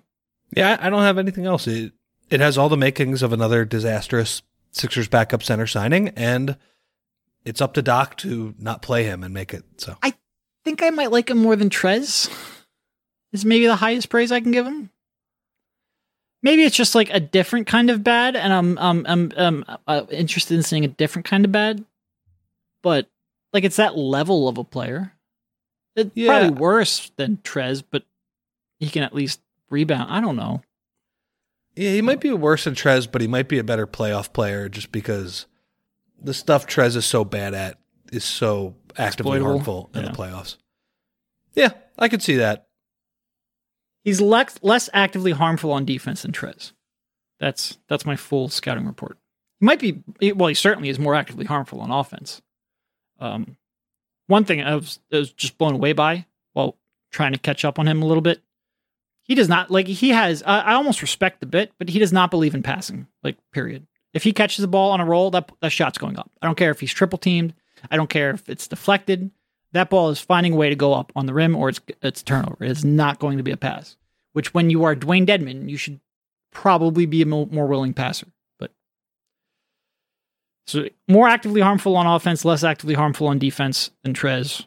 Yeah, 0.56 0.78
I 0.80 0.88
I 0.88 0.90
don't 0.90 1.02
have 1.02 1.18
anything 1.18 1.46
else. 1.46 1.68
It 1.68 1.94
it 2.30 2.40
has 2.40 2.58
all 2.58 2.70
the 2.70 2.78
makings 2.78 3.24
of 3.24 3.34
another 3.34 3.66
disastrous 3.66 4.44
Sixers 4.72 5.08
backup 5.08 5.42
center 5.42 5.68
signing, 5.68 6.10
and 6.10 6.58
it's 7.46 7.62
up 7.62 7.74
to 7.76 7.82
Doc 7.82 8.18
to 8.18 8.54
not 8.60 8.82
play 8.82 9.04
him 9.04 9.24
and 9.24 9.34
make 9.34 9.54
it 9.54 9.64
so. 9.78 9.98
I 10.04 10.14
think 10.64 10.82
I 10.84 10.90
might 10.90 11.12
like 11.12 11.30
him 11.30 11.38
more 11.38 11.56
than 11.56 11.70
Trez. 11.70 12.30
Is 13.32 13.46
maybe 13.46 13.66
the 13.68 13.76
highest 13.76 14.10
praise 14.10 14.32
I 14.32 14.40
can 14.40 14.52
give 14.52 14.66
him. 14.66 14.90
Maybe 16.42 16.64
it's 16.64 16.76
just 16.76 16.96
like 16.96 17.10
a 17.10 17.20
different 17.20 17.68
kind 17.68 17.90
of 17.90 18.04
bad, 18.04 18.36
and 18.36 18.54
I'm 18.54 18.78
I'm 18.78 19.06
I'm, 19.08 19.32
um 19.36 19.66
uh, 19.88 20.06
interested 20.12 20.56
in 20.56 20.64
seeing 20.64 20.86
a 20.86 20.90
different 20.90 21.26
kind 21.28 21.44
of 21.44 21.52
bad. 21.52 21.84
But 22.82 23.08
like 23.52 23.64
it's 23.64 23.76
that 23.78 23.98
level 23.98 24.48
of 24.48 24.58
a 24.58 24.64
player. 24.64 25.12
It's 25.96 26.12
Yeah. 26.14 26.28
probably 26.40 26.60
worse 26.60 27.12
than 27.16 27.38
Trez, 27.38 27.84
but 27.90 28.04
he 28.80 28.90
can 28.90 29.04
at 29.04 29.16
least 29.16 29.40
rebound. 29.70 30.12
I 30.12 30.20
don't 30.22 30.36
know. 30.36 30.62
Yeah, 31.76 31.92
he 31.92 32.02
might 32.02 32.22
be 32.22 32.32
worse 32.32 32.64
than 32.66 32.76
Trez, 32.76 33.10
but 33.12 33.22
he 33.22 33.28
might 33.28 33.50
be 33.50 33.58
a 33.58 33.64
better 33.64 33.88
playoff 33.88 34.32
player 34.32 34.70
just 34.70 34.92
because 34.92 35.46
the 36.22 36.34
stuff 36.34 36.66
Trez 36.68 36.96
is 36.96 37.06
so 37.06 37.24
bad 37.26 37.54
at 37.54 37.78
is 38.12 38.24
so 38.24 38.76
actively 38.98 39.40
harmful 39.42 39.90
in 39.94 40.04
Yeah. 40.04 40.12
the 40.12 40.18
playoffs. 40.18 40.58
Yeah, 41.54 41.72
I 41.98 42.08
could 42.10 42.22
see 42.22 42.36
that. 42.38 42.68
He's 44.04 44.22
less 44.22 44.60
less 44.62 44.90
actively 44.94 45.32
harmful 45.32 45.72
on 45.72 45.86
defense 45.86 46.22
than 46.22 46.32
Trez. 46.32 46.74
That's 47.40 47.78
that's 47.88 48.06
my 48.06 48.16
full 48.16 48.50
scouting 48.50 48.86
report. 48.86 49.18
He 49.60 49.66
might 49.66 49.80
be 49.80 50.04
well. 50.34 50.48
He 50.50 50.54
certainly 50.54 50.90
is 50.90 51.00
more 51.00 51.16
actively 51.16 51.46
harmful 51.46 51.82
on 51.82 51.92
offense. 51.92 52.42
Um, 53.20 53.58
one 54.28 54.44
thing 54.46 54.62
I 54.62 54.76
was, 54.76 55.00
I 55.12 55.18
was 55.18 55.32
just 55.32 55.58
blown 55.58 55.74
away 55.74 55.94
by 55.94 56.26
while 56.54 56.78
trying 57.12 57.32
to 57.34 57.40
catch 57.40 57.64
up 57.66 57.80
on 57.80 57.88
him 57.88 58.02
a 58.02 58.06
little 58.06 58.22
bit. 58.22 58.42
He 59.24 59.34
does 59.34 59.50
not 59.50 59.72
like 59.72 59.88
he 59.88 60.10
has. 60.10 60.44
I 60.44 60.60
I 60.60 60.74
almost 60.74 61.02
respect 61.02 61.40
the 61.40 61.46
bit, 61.48 61.72
but 61.80 61.90
he 61.90 61.98
does 62.00 62.14
not 62.14 62.30
believe 62.32 62.54
in 62.54 62.62
passing. 62.64 63.08
Like 63.24 63.38
period. 63.52 63.88
If 64.16 64.24
he 64.24 64.32
catches 64.32 64.60
the 64.60 64.68
ball 64.68 64.92
on 64.92 65.02
a 65.02 65.06
roll, 65.06 65.30
that 65.32 65.52
that 65.60 65.72
shot's 65.72 65.98
going 65.98 66.18
up. 66.18 66.32
I 66.42 66.48
don't 66.48 66.58
care 66.58 66.72
if 66.72 66.80
he's 66.80 66.94
triple 66.94 67.20
teamed. 67.20 67.54
I 67.92 67.98
don't 67.98 68.10
care 68.10 68.32
if 68.32 68.48
it's 68.50 68.68
deflected. 68.68 69.30
That 69.74 69.90
ball 69.90 70.10
is 70.10 70.22
finding 70.22 70.54
a 70.54 70.56
way 70.56 70.70
to 70.70 70.76
go 70.76 70.94
up 70.94 71.12
on 71.18 71.26
the 71.26 71.34
rim 71.34 71.54
or 71.54 71.68
it's 71.68 71.82
it's 72.02 72.24
turnover. 72.24 72.64
It's 72.64 72.86
not 72.86 73.20
going 73.20 73.38
to 73.38 73.44
be 73.44 73.52
a 73.52 73.58
pass. 73.58 73.98
Which 74.32 74.54
when 74.54 74.70
you 74.70 74.86
are 74.86 74.96
Dewayne 74.96 75.28
Dedmon, 75.28 75.70
you 75.70 75.76
should 75.76 76.00
probably 76.52 77.06
be 77.06 77.22
a 77.22 77.26
mo- 77.26 77.50
more 77.52 77.68
willing 77.68 77.94
passer. 77.94 78.28
But 78.58 78.72
so 80.66 80.88
more 81.10 81.28
actively 81.28 81.60
harmful 81.60 81.98
on 81.98 82.08
offense, 82.08 82.46
less 82.46 82.64
actively 82.64 82.96
harmful 82.96 83.28
on 83.28 83.38
defense 83.38 83.92
than 84.04 84.14
Trez. 84.14 84.66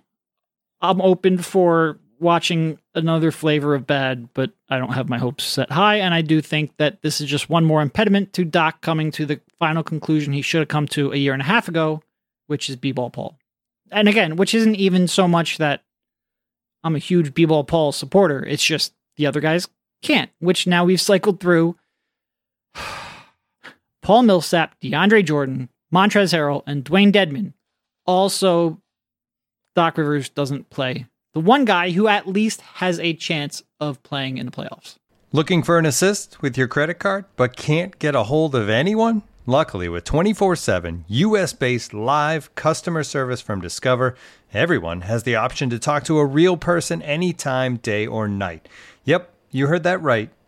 I'm 0.82 1.00
open 1.00 1.38
for 1.38 1.98
watching 2.20 2.78
another 2.94 3.30
flavor 3.30 3.74
of 3.74 3.86
bad, 3.86 4.32
but 4.34 4.50
I 4.68 4.78
don't 4.78 4.92
have 4.92 5.08
my 5.08 5.18
hopes 5.18 5.44
set 5.44 5.70
high. 5.70 5.96
And 5.96 6.12
I 6.14 6.22
do 6.22 6.40
think 6.40 6.76
that 6.76 7.02
this 7.02 7.20
is 7.20 7.28
just 7.28 7.48
one 7.48 7.64
more 7.64 7.82
impediment 7.82 8.32
to 8.34 8.44
Doc 8.44 8.80
coming 8.80 9.10
to 9.12 9.26
the 9.26 9.40
final 9.58 9.82
conclusion 9.82 10.32
he 10.32 10.42
should 10.42 10.60
have 10.60 10.68
come 10.68 10.86
to 10.88 11.12
a 11.12 11.16
year 11.16 11.32
and 11.32 11.42
a 11.42 11.46
half 11.46 11.68
ago, 11.68 12.02
which 12.46 12.68
is 12.68 12.76
B-ball 12.76 13.10
Paul. 13.10 13.38
And 13.90 14.08
again, 14.08 14.36
which 14.36 14.54
isn't 14.54 14.76
even 14.76 15.08
so 15.08 15.26
much 15.26 15.58
that 15.58 15.84
I'm 16.84 16.96
a 16.96 17.00
huge 17.00 17.34
B-ball 17.34 17.64
Paul 17.64 17.92
supporter. 17.92 18.44
It's 18.44 18.64
just 18.64 18.92
the 19.16 19.26
other 19.26 19.40
guys 19.40 19.68
can't, 20.02 20.30
which 20.38 20.66
now 20.66 20.84
we've 20.84 21.00
cycled 21.00 21.40
through. 21.40 21.76
Paul 24.02 24.22
Millsap, 24.22 24.80
DeAndre 24.80 25.24
Jordan, 25.24 25.68
Montrezl 25.92 26.34
Harrell, 26.34 26.62
and 26.66 26.84
Dewayne 26.84 27.12
Dedmon. 27.12 27.52
Also, 28.06 28.80
Doc 29.74 29.98
Rivers 29.98 30.28
doesn't 30.28 30.70
play. 30.70 31.06
The 31.34 31.40
one 31.40 31.66
guy 31.66 31.90
who 31.90 32.08
at 32.08 32.26
least 32.26 32.62
has 32.62 32.98
a 32.98 33.12
chance 33.12 33.62
of 33.80 34.02
playing 34.02 34.38
in 34.38 34.46
the 34.46 34.52
playoffs. 34.52 34.96
Looking 35.30 35.62
for 35.62 35.78
an 35.78 35.84
assist 35.84 36.40
with 36.40 36.56
your 36.56 36.68
credit 36.68 36.94
card 36.94 37.26
but 37.36 37.54
can't 37.54 37.98
get 37.98 38.14
a 38.14 38.24
hold 38.24 38.54
of 38.54 38.70
anyone? 38.70 39.22
Luckily, 39.44 39.88
with 39.88 40.04
24 40.04 40.56
7 40.56 41.04
US 41.06 41.52
based 41.52 41.92
live 41.92 42.54
customer 42.54 43.02
service 43.02 43.42
from 43.42 43.60
Discover, 43.60 44.14
everyone 44.54 45.02
has 45.02 45.24
the 45.24 45.36
option 45.36 45.68
to 45.68 45.78
talk 45.78 46.04
to 46.04 46.18
a 46.18 46.24
real 46.24 46.56
person 46.56 47.02
anytime, 47.02 47.76
day 47.76 48.06
or 48.06 48.26
night. 48.26 48.66
Yep, 49.04 49.30
you 49.50 49.66
heard 49.66 49.82
that 49.82 50.02
right. 50.02 50.30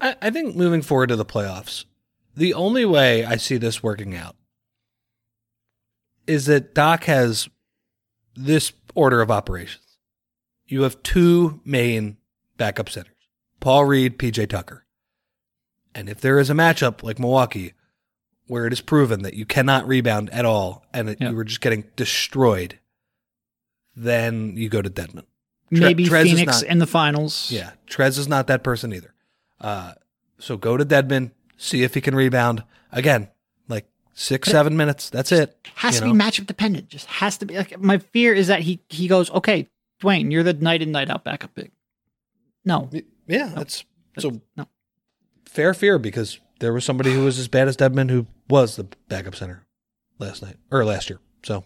I, 0.00 0.16
I 0.22 0.30
think 0.30 0.54
moving 0.56 0.82
forward 0.82 1.08
to 1.08 1.16
the 1.16 1.24
playoffs, 1.24 1.84
the 2.36 2.54
only 2.54 2.84
way 2.84 3.24
I 3.24 3.36
see 3.36 3.56
this 3.56 3.82
working 3.82 4.14
out 4.14 4.36
is 6.26 6.46
that 6.46 6.74
Doc 6.74 7.04
has 7.04 7.48
this 8.36 8.72
order 8.94 9.20
of 9.20 9.30
operations. 9.30 9.84
You 10.66 10.82
have 10.82 11.02
two 11.02 11.60
main 11.64 12.16
backup 12.56 12.88
centers 12.90 13.14
Paul 13.60 13.86
Reed, 13.86 14.18
PJ 14.18 14.48
Tucker. 14.48 14.84
And 15.94 16.08
if 16.08 16.20
there 16.20 16.38
is 16.38 16.50
a 16.50 16.54
matchup 16.54 17.02
like 17.02 17.18
Milwaukee, 17.18 17.72
where 18.46 18.66
it 18.66 18.72
is 18.72 18.80
proven 18.80 19.22
that 19.22 19.34
you 19.34 19.44
cannot 19.44 19.86
rebound 19.88 20.30
at 20.30 20.44
all 20.44 20.84
and 20.92 21.08
that 21.08 21.20
Yeah. 21.20 21.30
you 21.30 21.36
were 21.36 21.44
just 21.44 21.60
getting 21.60 21.84
destroyed, 21.96 22.78
then 23.96 24.56
you 24.56 24.68
go 24.68 24.80
to 24.80 24.88
Dedmon. 24.90 25.24
Tre- 25.74 25.80
Maybe 25.80 26.04
Trez 26.06 26.22
Phoenix 26.24 26.62
not- 26.62 26.70
in 26.70 26.78
the 26.78 26.86
finals. 26.86 27.50
yeah, 27.50 27.72
Trez 27.88 28.16
is 28.18 28.28
not 28.28 28.46
that 28.46 28.62
person 28.62 28.92
either. 28.94 29.12
Uh, 29.60 29.94
so 30.38 30.56
go 30.56 30.76
to 30.76 30.84
Dedmon, 30.84 31.32
see 31.56 31.82
if 31.82 31.94
he 31.94 32.00
can 32.00 32.14
rebound 32.14 32.62
again, 32.92 33.28
like 33.68 33.86
six, 34.14 34.50
seven 34.50 34.76
minutes. 34.76 35.10
That's 35.10 35.32
it. 35.32 35.56
has 35.76 35.98
to 35.98 36.06
know? 36.06 36.12
be 36.12 36.18
matchup 36.18 36.46
dependent. 36.46 36.88
Just 36.88 37.06
has 37.06 37.38
to 37.38 37.46
be. 37.46 37.56
Like 37.56 37.78
my 37.80 37.98
fear 37.98 38.34
is 38.34 38.46
that 38.48 38.60
he 38.60 38.80
he 38.88 39.08
goes, 39.08 39.30
okay, 39.30 39.68
Dewayne, 40.00 40.30
you're 40.32 40.42
the 40.42 40.54
night 40.54 40.82
in 40.82 40.92
night 40.92 41.10
out 41.10 41.24
backup 41.24 41.54
big. 41.54 41.72
No, 42.64 42.90
Yeah, 43.26 43.52
that's 43.54 43.84
so 44.18 44.40
no. 44.56 44.66
fair 45.46 45.72
fear 45.74 45.98
because 45.98 46.38
there 46.60 46.72
was 46.72 46.84
somebody 46.84 47.12
who 47.12 47.24
was 47.24 47.38
as 47.38 47.48
bad 47.48 47.68
as 47.68 47.76
Dedmon 47.76 48.10
who 48.10 48.26
was 48.48 48.76
the 48.76 48.86
backup 49.08 49.34
center 49.34 49.64
last 50.18 50.42
night 50.42 50.56
or 50.70 50.84
last 50.84 51.08
year. 51.08 51.18
So 51.44 51.64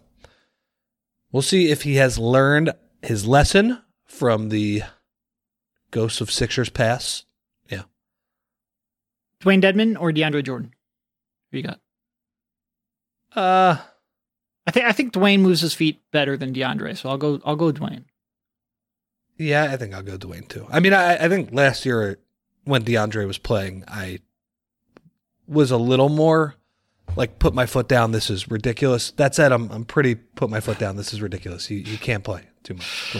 we'll 1.32 1.42
see 1.42 1.70
if 1.70 1.82
he 1.82 1.96
has 1.96 2.18
learned 2.18 2.72
his 3.02 3.26
lesson 3.26 3.82
from 4.06 4.50
the 4.50 4.82
ghosts 5.90 6.20
of 6.20 6.30
Sixers 6.30 6.68
pass. 6.70 7.24
Yeah. 9.44 9.52
Dewayne 9.52 9.62
Dedmon 9.62 10.00
or 10.00 10.12
DeAndre 10.12 10.44
Jordan. 10.44 10.72
Who 11.50 11.58
you 11.58 11.64
got? 11.64 11.80
Uh 13.34 13.76
I 14.66 14.70
think 14.70 14.86
I 14.86 14.92
think 14.92 15.12
Dewayne 15.12 15.40
moves 15.40 15.60
his 15.60 15.74
feet 15.74 16.00
better 16.12 16.36
than 16.36 16.54
DeAndre, 16.54 16.96
so 16.96 17.08
I'll 17.08 17.18
go 17.18 17.40
I'll 17.44 17.56
go 17.56 17.72
Dewayne. 17.72 18.04
Yeah, 19.36 19.64
I 19.64 19.76
think 19.76 19.94
I'll 19.94 20.02
go 20.02 20.16
Dewayne 20.16 20.48
too. 20.48 20.66
I 20.70 20.78
mean, 20.78 20.92
I, 20.92 21.24
I 21.24 21.28
think 21.28 21.52
last 21.52 21.84
year 21.84 22.18
when 22.64 22.84
DeAndre 22.84 23.26
was 23.26 23.38
playing, 23.38 23.84
I 23.88 24.20
was 25.48 25.70
a 25.70 25.76
little 25.76 26.08
more 26.08 26.54
like 27.16 27.38
put 27.38 27.54
my 27.54 27.66
foot 27.66 27.88
down. 27.88 28.12
This 28.12 28.30
is 28.30 28.50
ridiculous. 28.50 29.10
That 29.12 29.34
said, 29.34 29.50
I'm 29.50 29.70
I'm 29.70 29.84
pretty 29.84 30.14
put 30.14 30.50
my 30.50 30.60
foot 30.60 30.78
down. 30.78 30.96
This 30.96 31.12
is 31.12 31.20
ridiculous. 31.20 31.66
He 31.66 31.82
he 31.82 31.96
can't 31.96 32.22
play 32.22 32.44
too 32.62 32.74
much. 32.74 33.16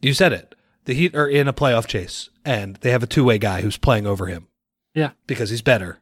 You 0.00 0.14
said 0.14 0.32
it. 0.32 0.54
The 0.84 0.94
Heat 0.94 1.14
are 1.14 1.28
in 1.28 1.46
a 1.46 1.52
playoff 1.52 1.86
chase, 1.86 2.28
and 2.44 2.74
they 2.76 2.90
have 2.90 3.04
a 3.04 3.06
two 3.06 3.22
way 3.22 3.38
guy 3.38 3.60
who's 3.60 3.76
playing 3.76 4.06
over 4.06 4.26
him 4.26 4.48
Yeah. 4.94 5.10
because 5.26 5.50
he's 5.50 5.62
better, 5.62 5.98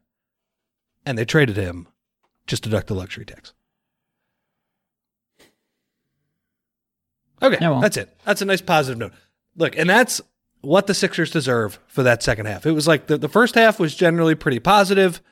and 1.06 1.16
they 1.16 1.24
traded 1.24 1.56
him 1.56 1.86
just 2.46 2.64
to 2.64 2.68
deduct 2.68 2.88
the 2.88 2.94
luxury 2.94 3.24
tax. 3.24 3.52
Okay, 7.42 7.56
Yeah, 7.60 7.70
well. 7.70 7.80
that's 7.80 7.96
it. 7.96 8.14
That's 8.24 8.42
a 8.42 8.44
nice 8.44 8.60
positive 8.60 8.98
note. 8.98 9.12
Look, 9.56 9.76
and 9.76 9.88
that's 9.88 10.20
what 10.60 10.86
the 10.86 10.94
Sixers 10.94 11.30
deserve 11.30 11.78
for 11.86 12.02
that 12.02 12.22
second 12.22 12.46
half. 12.46 12.66
It 12.66 12.72
was 12.72 12.86
like 12.86 13.06
the, 13.06 13.16
the 13.16 13.28
first 13.28 13.54
half 13.54 13.80
was 13.80 13.94
generally 13.94 14.34
pretty 14.34 14.58
positive. 14.58 15.22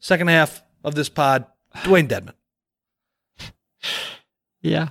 Second 0.00 0.28
half 0.28 0.62
of 0.82 0.94
this 0.94 1.08
pod, 1.08 1.46
Dewayne 1.76 2.08
Dedmon. 2.08 2.32
Yeah. 4.60 4.88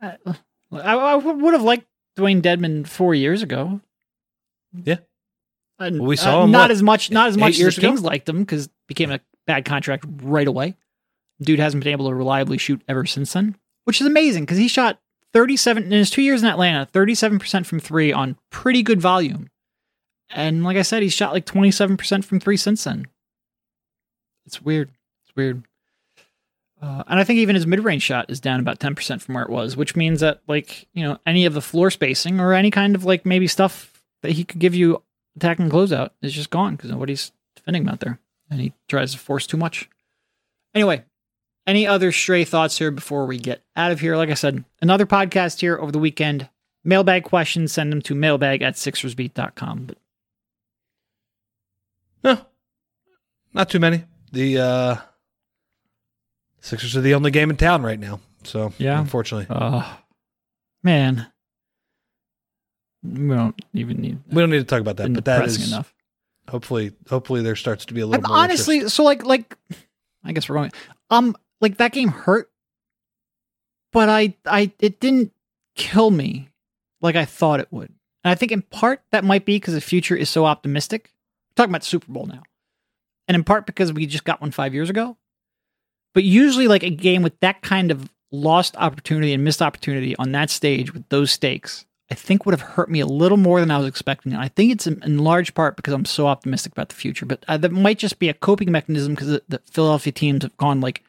I, 0.00 0.16
I, 0.72 0.94
I 0.94 1.14
would 1.16 1.52
have 1.52 1.62
liked 1.62 1.86
Dewayne 2.16 2.40
Dedmon 2.40 2.86
four 2.86 3.14
years 3.14 3.42
ago. 3.42 3.80
Yeah. 4.84 4.98
And, 5.78 6.00
We 6.00 6.16
saw 6.16 6.40
uh, 6.40 6.44
him, 6.44 6.50
not 6.50 6.64
what, 6.64 6.70
as 6.70 6.82
much, 6.82 7.10
not 7.10 7.28
as 7.28 7.36
much 7.36 7.58
as 7.58 7.58
the 7.58 7.80
ago? 7.80 7.88
Kings 7.88 8.02
liked 8.02 8.28
him 8.28 8.40
because 8.40 8.68
became 8.88 9.10
a 9.10 9.20
bad 9.46 9.64
contract 9.64 10.04
right 10.22 10.46
away. 10.46 10.74
Dude 11.40 11.58
hasn't 11.58 11.84
been 11.84 11.92
able 11.92 12.08
to 12.08 12.14
reliably 12.14 12.58
shoot 12.58 12.82
ever 12.88 13.04
since 13.04 13.32
then, 13.32 13.56
which 13.84 14.00
is 14.00 14.06
amazing 14.06 14.44
because 14.44 14.58
he 14.58 14.68
shot 14.68 15.00
37 15.34 15.84
in 15.84 15.90
his 15.90 16.10
two 16.10 16.22
years 16.22 16.42
in 16.42 16.48
Atlanta, 16.48 16.88
37% 16.92 17.66
from 17.66 17.78
three 17.78 18.10
on 18.10 18.38
pretty 18.50 18.82
good 18.82 19.00
volume. 19.00 19.50
And 20.30 20.64
like 20.64 20.78
I 20.78 20.82
said, 20.82 21.02
he's 21.02 21.12
shot 21.12 21.32
like 21.32 21.44
27% 21.44 22.24
from 22.24 22.40
three 22.40 22.56
since 22.56 22.84
then. 22.84 23.06
It's 24.46 24.62
weird. 24.62 24.90
It's 25.24 25.36
weird. 25.36 25.64
Uh, 26.80 27.02
and 27.06 27.18
I 27.18 27.24
think 27.24 27.38
even 27.38 27.54
his 27.54 27.66
mid 27.66 27.84
range 27.84 28.02
shot 28.02 28.30
is 28.30 28.40
down 28.40 28.60
about 28.60 28.78
10% 28.78 29.20
from 29.22 29.34
where 29.34 29.44
it 29.44 29.50
was, 29.50 29.76
which 29.76 29.96
means 29.96 30.20
that, 30.20 30.40
like, 30.46 30.86
you 30.92 31.04
know, 31.04 31.18
any 31.26 31.46
of 31.46 31.54
the 31.54 31.62
floor 31.62 31.90
spacing 31.90 32.38
or 32.38 32.52
any 32.52 32.70
kind 32.70 32.94
of, 32.94 33.04
like, 33.04 33.24
maybe 33.24 33.46
stuff 33.46 34.02
that 34.22 34.32
he 34.32 34.44
could 34.44 34.58
give 34.58 34.74
you 34.74 35.02
attacking 35.36 35.68
closeout 35.70 36.10
is 36.22 36.32
just 36.32 36.50
gone 36.50 36.76
because 36.76 36.90
nobody's 36.90 37.32
defending 37.54 37.82
him 37.82 37.88
out 37.88 38.00
there. 38.00 38.18
And 38.50 38.60
he 38.60 38.72
tries 38.88 39.12
to 39.12 39.18
force 39.18 39.46
too 39.46 39.56
much. 39.56 39.88
Anyway, 40.74 41.04
any 41.66 41.86
other 41.86 42.12
stray 42.12 42.44
thoughts 42.44 42.78
here 42.78 42.90
before 42.90 43.26
we 43.26 43.38
get 43.38 43.62
out 43.74 43.90
of 43.92 44.00
here? 44.00 44.16
Like 44.16 44.30
I 44.30 44.34
said, 44.34 44.64
another 44.80 45.06
podcast 45.06 45.60
here 45.60 45.76
over 45.78 45.90
the 45.92 45.98
weekend. 45.98 46.48
Mailbag 46.84 47.24
questions, 47.24 47.72
send 47.72 47.90
them 47.90 48.00
to 48.02 48.14
mailbag 48.14 48.62
at 48.62 48.74
sixersbeat.com. 48.74 49.86
But 49.86 49.98
No, 52.22 52.46
not 53.52 53.68
too 53.68 53.80
many. 53.80 54.04
The 54.32 54.58
uh, 54.58 54.96
Sixers 56.60 56.96
are 56.96 57.00
the 57.00 57.14
only 57.14 57.30
game 57.30 57.50
in 57.50 57.56
town 57.56 57.82
right 57.82 57.98
now. 57.98 58.20
So 58.44 58.72
Yeah. 58.78 59.00
unfortunately, 59.00 59.46
Oh, 59.50 59.98
man. 60.82 61.26
We 63.14 63.34
don't 63.34 63.54
even 63.72 64.00
need. 64.00 64.18
we 64.30 64.40
don't 64.42 64.50
need 64.50 64.58
to 64.58 64.64
talk 64.64 64.80
about 64.80 64.96
that. 64.98 65.12
But 65.12 65.24
that 65.26 65.44
is 65.46 65.72
enough. 65.72 65.94
hopefully, 66.48 66.92
hopefully 67.08 67.42
there 67.42 67.56
starts 67.56 67.84
to 67.86 67.94
be 67.94 68.00
a 68.00 68.04
I'm 68.04 68.10
little 68.10 68.28
more 68.28 68.38
honestly 68.38 68.76
interest. 68.76 68.96
so 68.96 69.04
like 69.04 69.24
like 69.24 69.56
I 70.24 70.32
guess 70.32 70.48
we're 70.48 70.56
going. 70.56 70.72
Um, 71.10 71.36
like 71.60 71.76
that 71.78 71.92
game 71.92 72.08
hurt, 72.08 72.50
but 73.92 74.08
I 74.08 74.34
I 74.44 74.72
it 74.78 75.00
didn't 75.00 75.32
kill 75.74 76.10
me 76.10 76.48
like 77.00 77.16
I 77.16 77.24
thought 77.24 77.60
it 77.60 77.68
would. 77.70 77.92
And 78.24 78.32
I 78.32 78.34
think 78.34 78.52
in 78.52 78.62
part 78.62 79.02
that 79.12 79.24
might 79.24 79.44
be 79.44 79.56
because 79.56 79.74
the 79.74 79.80
future 79.80 80.16
is 80.16 80.28
so 80.28 80.44
optimistic. 80.44 81.12
We're 81.50 81.62
talking 81.62 81.70
about 81.70 81.84
Super 81.84 82.10
Bowl 82.10 82.26
now, 82.26 82.42
and 83.28 83.34
in 83.36 83.44
part 83.44 83.66
because 83.66 83.92
we 83.92 84.06
just 84.06 84.24
got 84.24 84.40
one 84.40 84.50
five 84.50 84.74
years 84.74 84.90
ago. 84.90 85.16
But 86.12 86.24
usually, 86.24 86.66
like 86.66 86.82
a 86.82 86.90
game 86.90 87.22
with 87.22 87.38
that 87.40 87.62
kind 87.62 87.90
of 87.90 88.10
lost 88.32 88.74
opportunity 88.76 89.32
and 89.32 89.44
missed 89.44 89.62
opportunity 89.62 90.16
on 90.16 90.32
that 90.32 90.50
stage 90.50 90.92
with 90.92 91.08
those 91.08 91.30
stakes, 91.30 91.86
I 92.10 92.14
think 92.14 92.46
would 92.46 92.52
have 92.52 92.60
hurt 92.60 92.88
me 92.88 93.00
a 93.00 93.06
little 93.06 93.36
more 93.36 93.58
than 93.60 93.70
I 93.70 93.78
was 93.78 93.88
expecting. 93.88 94.32
And 94.32 94.40
I 94.40 94.48
think 94.48 94.72
it's 94.72 94.86
in, 94.86 95.02
in 95.02 95.18
large 95.18 95.54
part 95.54 95.76
because 95.76 95.92
I'm 95.92 96.04
so 96.04 96.28
optimistic 96.28 96.72
about 96.72 96.88
the 96.88 96.94
future. 96.94 97.26
But 97.26 97.44
uh, 97.48 97.56
that 97.56 97.72
might 97.72 97.98
just 97.98 98.18
be 98.18 98.28
a 98.28 98.34
coping 98.34 98.70
mechanism 98.70 99.14
because 99.14 99.28
the, 99.28 99.42
the 99.48 99.60
Philadelphia 99.70 100.12
teams 100.12 100.44
have 100.44 100.56
gone 100.56 100.80
like 100.80 101.02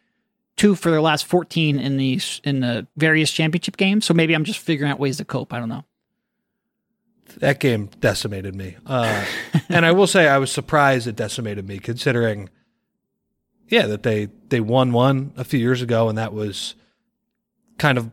two 0.56 0.74
for 0.74 0.89
their 0.89 1.02
last 1.02 1.26
14 1.26 1.80
in 1.80 1.98
the 1.98 2.20
in 2.43 2.62
the 2.62 2.88
various 2.98 3.32
championship 3.32 3.78
games. 3.78 4.06
So 4.06 4.14
maybe 4.16 4.34
I'm 4.34 4.43
just 4.43 4.60
figuring 4.60 4.91
out 4.91 5.00
ways 5.00 5.18
to 5.18 5.26
cope. 5.26 5.54
I 5.54 5.60
don't 5.60 5.70
know. 5.70 5.86
that 7.38 7.60
game 7.60 7.89
decimated 8.00 8.56
me. 8.56 8.78
Uh, 8.86 9.24
and 9.70 9.86
I 9.86 9.91
will 9.91 10.08
say 10.08 10.28
I 10.28 10.39
was 10.39 10.52
surprised 10.52 11.08
it 11.08 11.16
decimated 11.16 11.68
me 11.68 11.78
considering, 11.78 12.50
yeah, 13.68 13.86
that 13.86 14.02
they 14.02 14.30
they 14.50 14.62
won 14.62 14.91
one 14.93 15.32
a 15.38 15.43
few 15.43 15.60
years 15.60 15.84
ago, 15.84 16.10
and 16.10 16.18
that 16.18 16.34
was 16.34 16.74
kind 17.78 18.00
of 18.00 18.10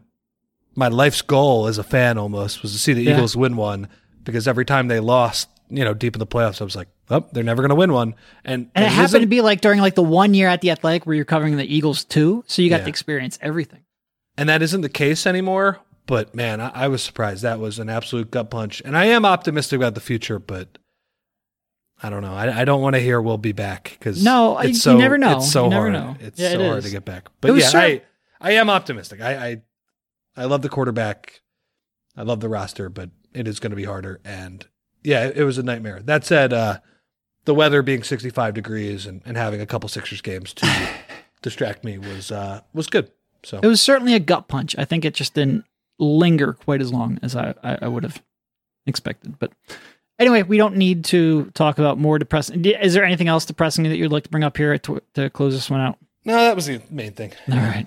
my 0.75 0.89
life's 0.89 1.22
goal 1.22 1.66
as 1.66 1.79
a 1.79 1.85
fan 1.85 2.18
almost 2.18 2.62
was 2.62 2.72
to 2.72 2.79
see 2.79 2.93
the 2.93 3.03
Yeah. 3.03 3.14
Eagles 3.14 3.37
win 3.37 3.57
one 3.57 3.89
because 4.25 4.49
every 4.49 4.64
time 4.64 4.89
they 4.89 5.01
lost, 5.01 5.49
you 5.70 5.85
know, 5.85 5.95
deep 5.95 6.14
in 6.16 6.18
the 6.18 6.27
playoffs, 6.27 6.61
I 6.61 6.64
was 6.64 6.75
like, 6.77 6.89
oh, 7.11 7.27
they're 7.33 7.45
never 7.45 7.62
going 7.62 7.68
to 7.70 7.75
win 7.77 7.93
one. 7.93 8.14
And 8.45 8.70
And 8.75 8.85
it, 8.85 8.89
happened 8.91 9.22
to 9.22 9.27
be 9.27 9.41
like 9.41 9.61
during 9.61 9.81
like 9.81 9.95
the 9.95 10.03
one 10.03 10.35
year 10.35 10.49
at 10.49 10.61
the 10.61 10.70
Athletic 10.70 11.07
where 11.07 11.14
you're 11.14 11.25
covering 11.25 11.57
the 11.57 11.64
Eagles 11.75 12.05
too, 12.05 12.45
so 12.47 12.62
you 12.62 12.70
got 12.70 12.79
Yeah. 12.81 12.85
to 12.85 12.89
experience 12.91 13.39
everything. 13.41 13.81
and 14.37 14.49
that 14.49 14.62
isn't 14.62 14.81
the 14.81 14.89
case 14.89 15.27
anymore. 15.27 15.79
But 16.07 16.35
man, 16.35 16.61
I, 16.61 16.70
I 16.75 16.89
was 16.89 17.03
surprised. 17.03 17.43
That 17.45 17.61
was 17.61 17.79
an 17.79 17.89
absolute 17.89 18.31
gut 18.31 18.51
punch. 18.51 18.83
And 18.85 18.97
I 18.97 19.05
am 19.07 19.25
optimistic 19.25 19.77
about 19.79 19.95
the 19.95 20.01
future, 20.01 20.39
but 20.39 20.77
I 22.03 22.11
don't 22.11 22.22
know. 22.22 22.35
I, 22.35 22.61
I 22.61 22.64
don't 22.64 22.83
want 22.83 22.95
to 22.97 23.01
hear 23.01 23.20
we'll 23.22 23.39
be 23.39 23.53
back 23.53 23.97
because 23.99 24.22
No, 24.22 24.59
it's 24.59 24.68
you 24.68 24.75
so, 24.75 24.97
never 24.99 25.16
know. 25.16 25.37
It's 25.39 25.51
so 25.51 25.64
You 25.64 25.70
never 25.70 25.91
hard. 25.91 25.93
know. 25.93 26.16
It's 26.20 26.39
Yeah, 26.39 26.53
so 26.53 26.61
it 26.61 26.66
hard 26.68 26.83
to 26.83 26.91
get 26.91 27.05
back. 27.05 27.27
It 27.27 27.33
But 27.41 27.53
was 27.53 27.62
yeah, 27.62 27.68
cer- 27.68 27.79
I 27.79 28.03
I 28.41 28.51
am 28.53 28.68
optimistic. 28.68 29.20
I, 29.22 29.47
I 29.49 29.62
I 30.37 30.45
love 30.45 30.62
the 30.62 30.68
quarterback. 30.68 31.43
I 32.16 32.22
love 32.22 32.41
the 32.41 32.49
roster, 32.49 32.89
but 32.89 33.11
it 33.32 33.49
is 33.49 33.61
going 33.61 33.70
to 33.70 33.76
be 33.76 33.85
harder. 33.85 34.20
And 34.24 34.66
yeah, 35.03 35.26
it, 35.26 35.39
it 35.39 35.45
was 35.45 35.59
a 35.59 35.62
nightmare. 35.62 36.01
That 36.03 36.24
said, 36.24 36.53
uh, 36.53 36.78
the 37.45 37.55
weather 37.55 37.82
being 37.82 38.03
65 38.03 38.55
degrees 38.55 39.07
and, 39.07 39.22
and 39.24 39.37
having 39.37 39.61
a 39.61 39.66
couple 39.66 39.89
Sixers 39.89 40.22
games 40.22 40.55
to 40.55 40.89
distract 41.43 41.85
me 41.85 41.99
was 41.99 42.30
uh, 42.30 42.61
was 42.72 42.87
good. 42.87 43.11
So 43.43 43.61
It 43.62 43.66
was 43.66 43.80
certainly 43.80 44.14
a 44.14 44.20
gut 44.20 44.49
punch. 44.49 44.74
I 44.78 44.85
think 44.85 45.05
it 45.05 45.14
just 45.14 45.35
didn't 45.35 45.64
linger 45.99 46.55
quite 46.55 46.80
as 46.80 46.93
long 46.93 47.18
as 47.22 47.37
I, 47.37 47.55
I, 47.62 47.78
I 47.82 47.89
would 47.89 48.03
have 48.03 48.22
expected. 48.87 49.39
But 49.39 49.53
anyway, 50.18 50.43
we 50.43 50.57
don't 50.57 50.76
need 50.76 51.05
to 51.07 51.51
talk 51.51 51.78
about 51.78 51.99
more 51.99 52.18
depressing. 52.18 52.64
Is 52.64 52.95
there 52.95 53.05
anything 53.05 53.28
else 53.28 53.45
depressing 53.45 53.85
that 53.85 53.97
you'd 53.97 54.12
like 54.12 54.24
to 54.24 54.30
bring 54.30 54.45
up 54.45 54.57
here 54.57 54.78
to, 54.78 55.03
to 55.14 55.30
close 55.30 55.53
this 55.55 55.68
one 55.70 55.80
out? 55.80 55.99
no, 56.24 56.37
that 56.37 56.57
was 56.57 56.66
the 56.66 56.80
main 56.91 57.12
thing. 57.12 57.32
All 57.53 57.59
right. 57.59 57.87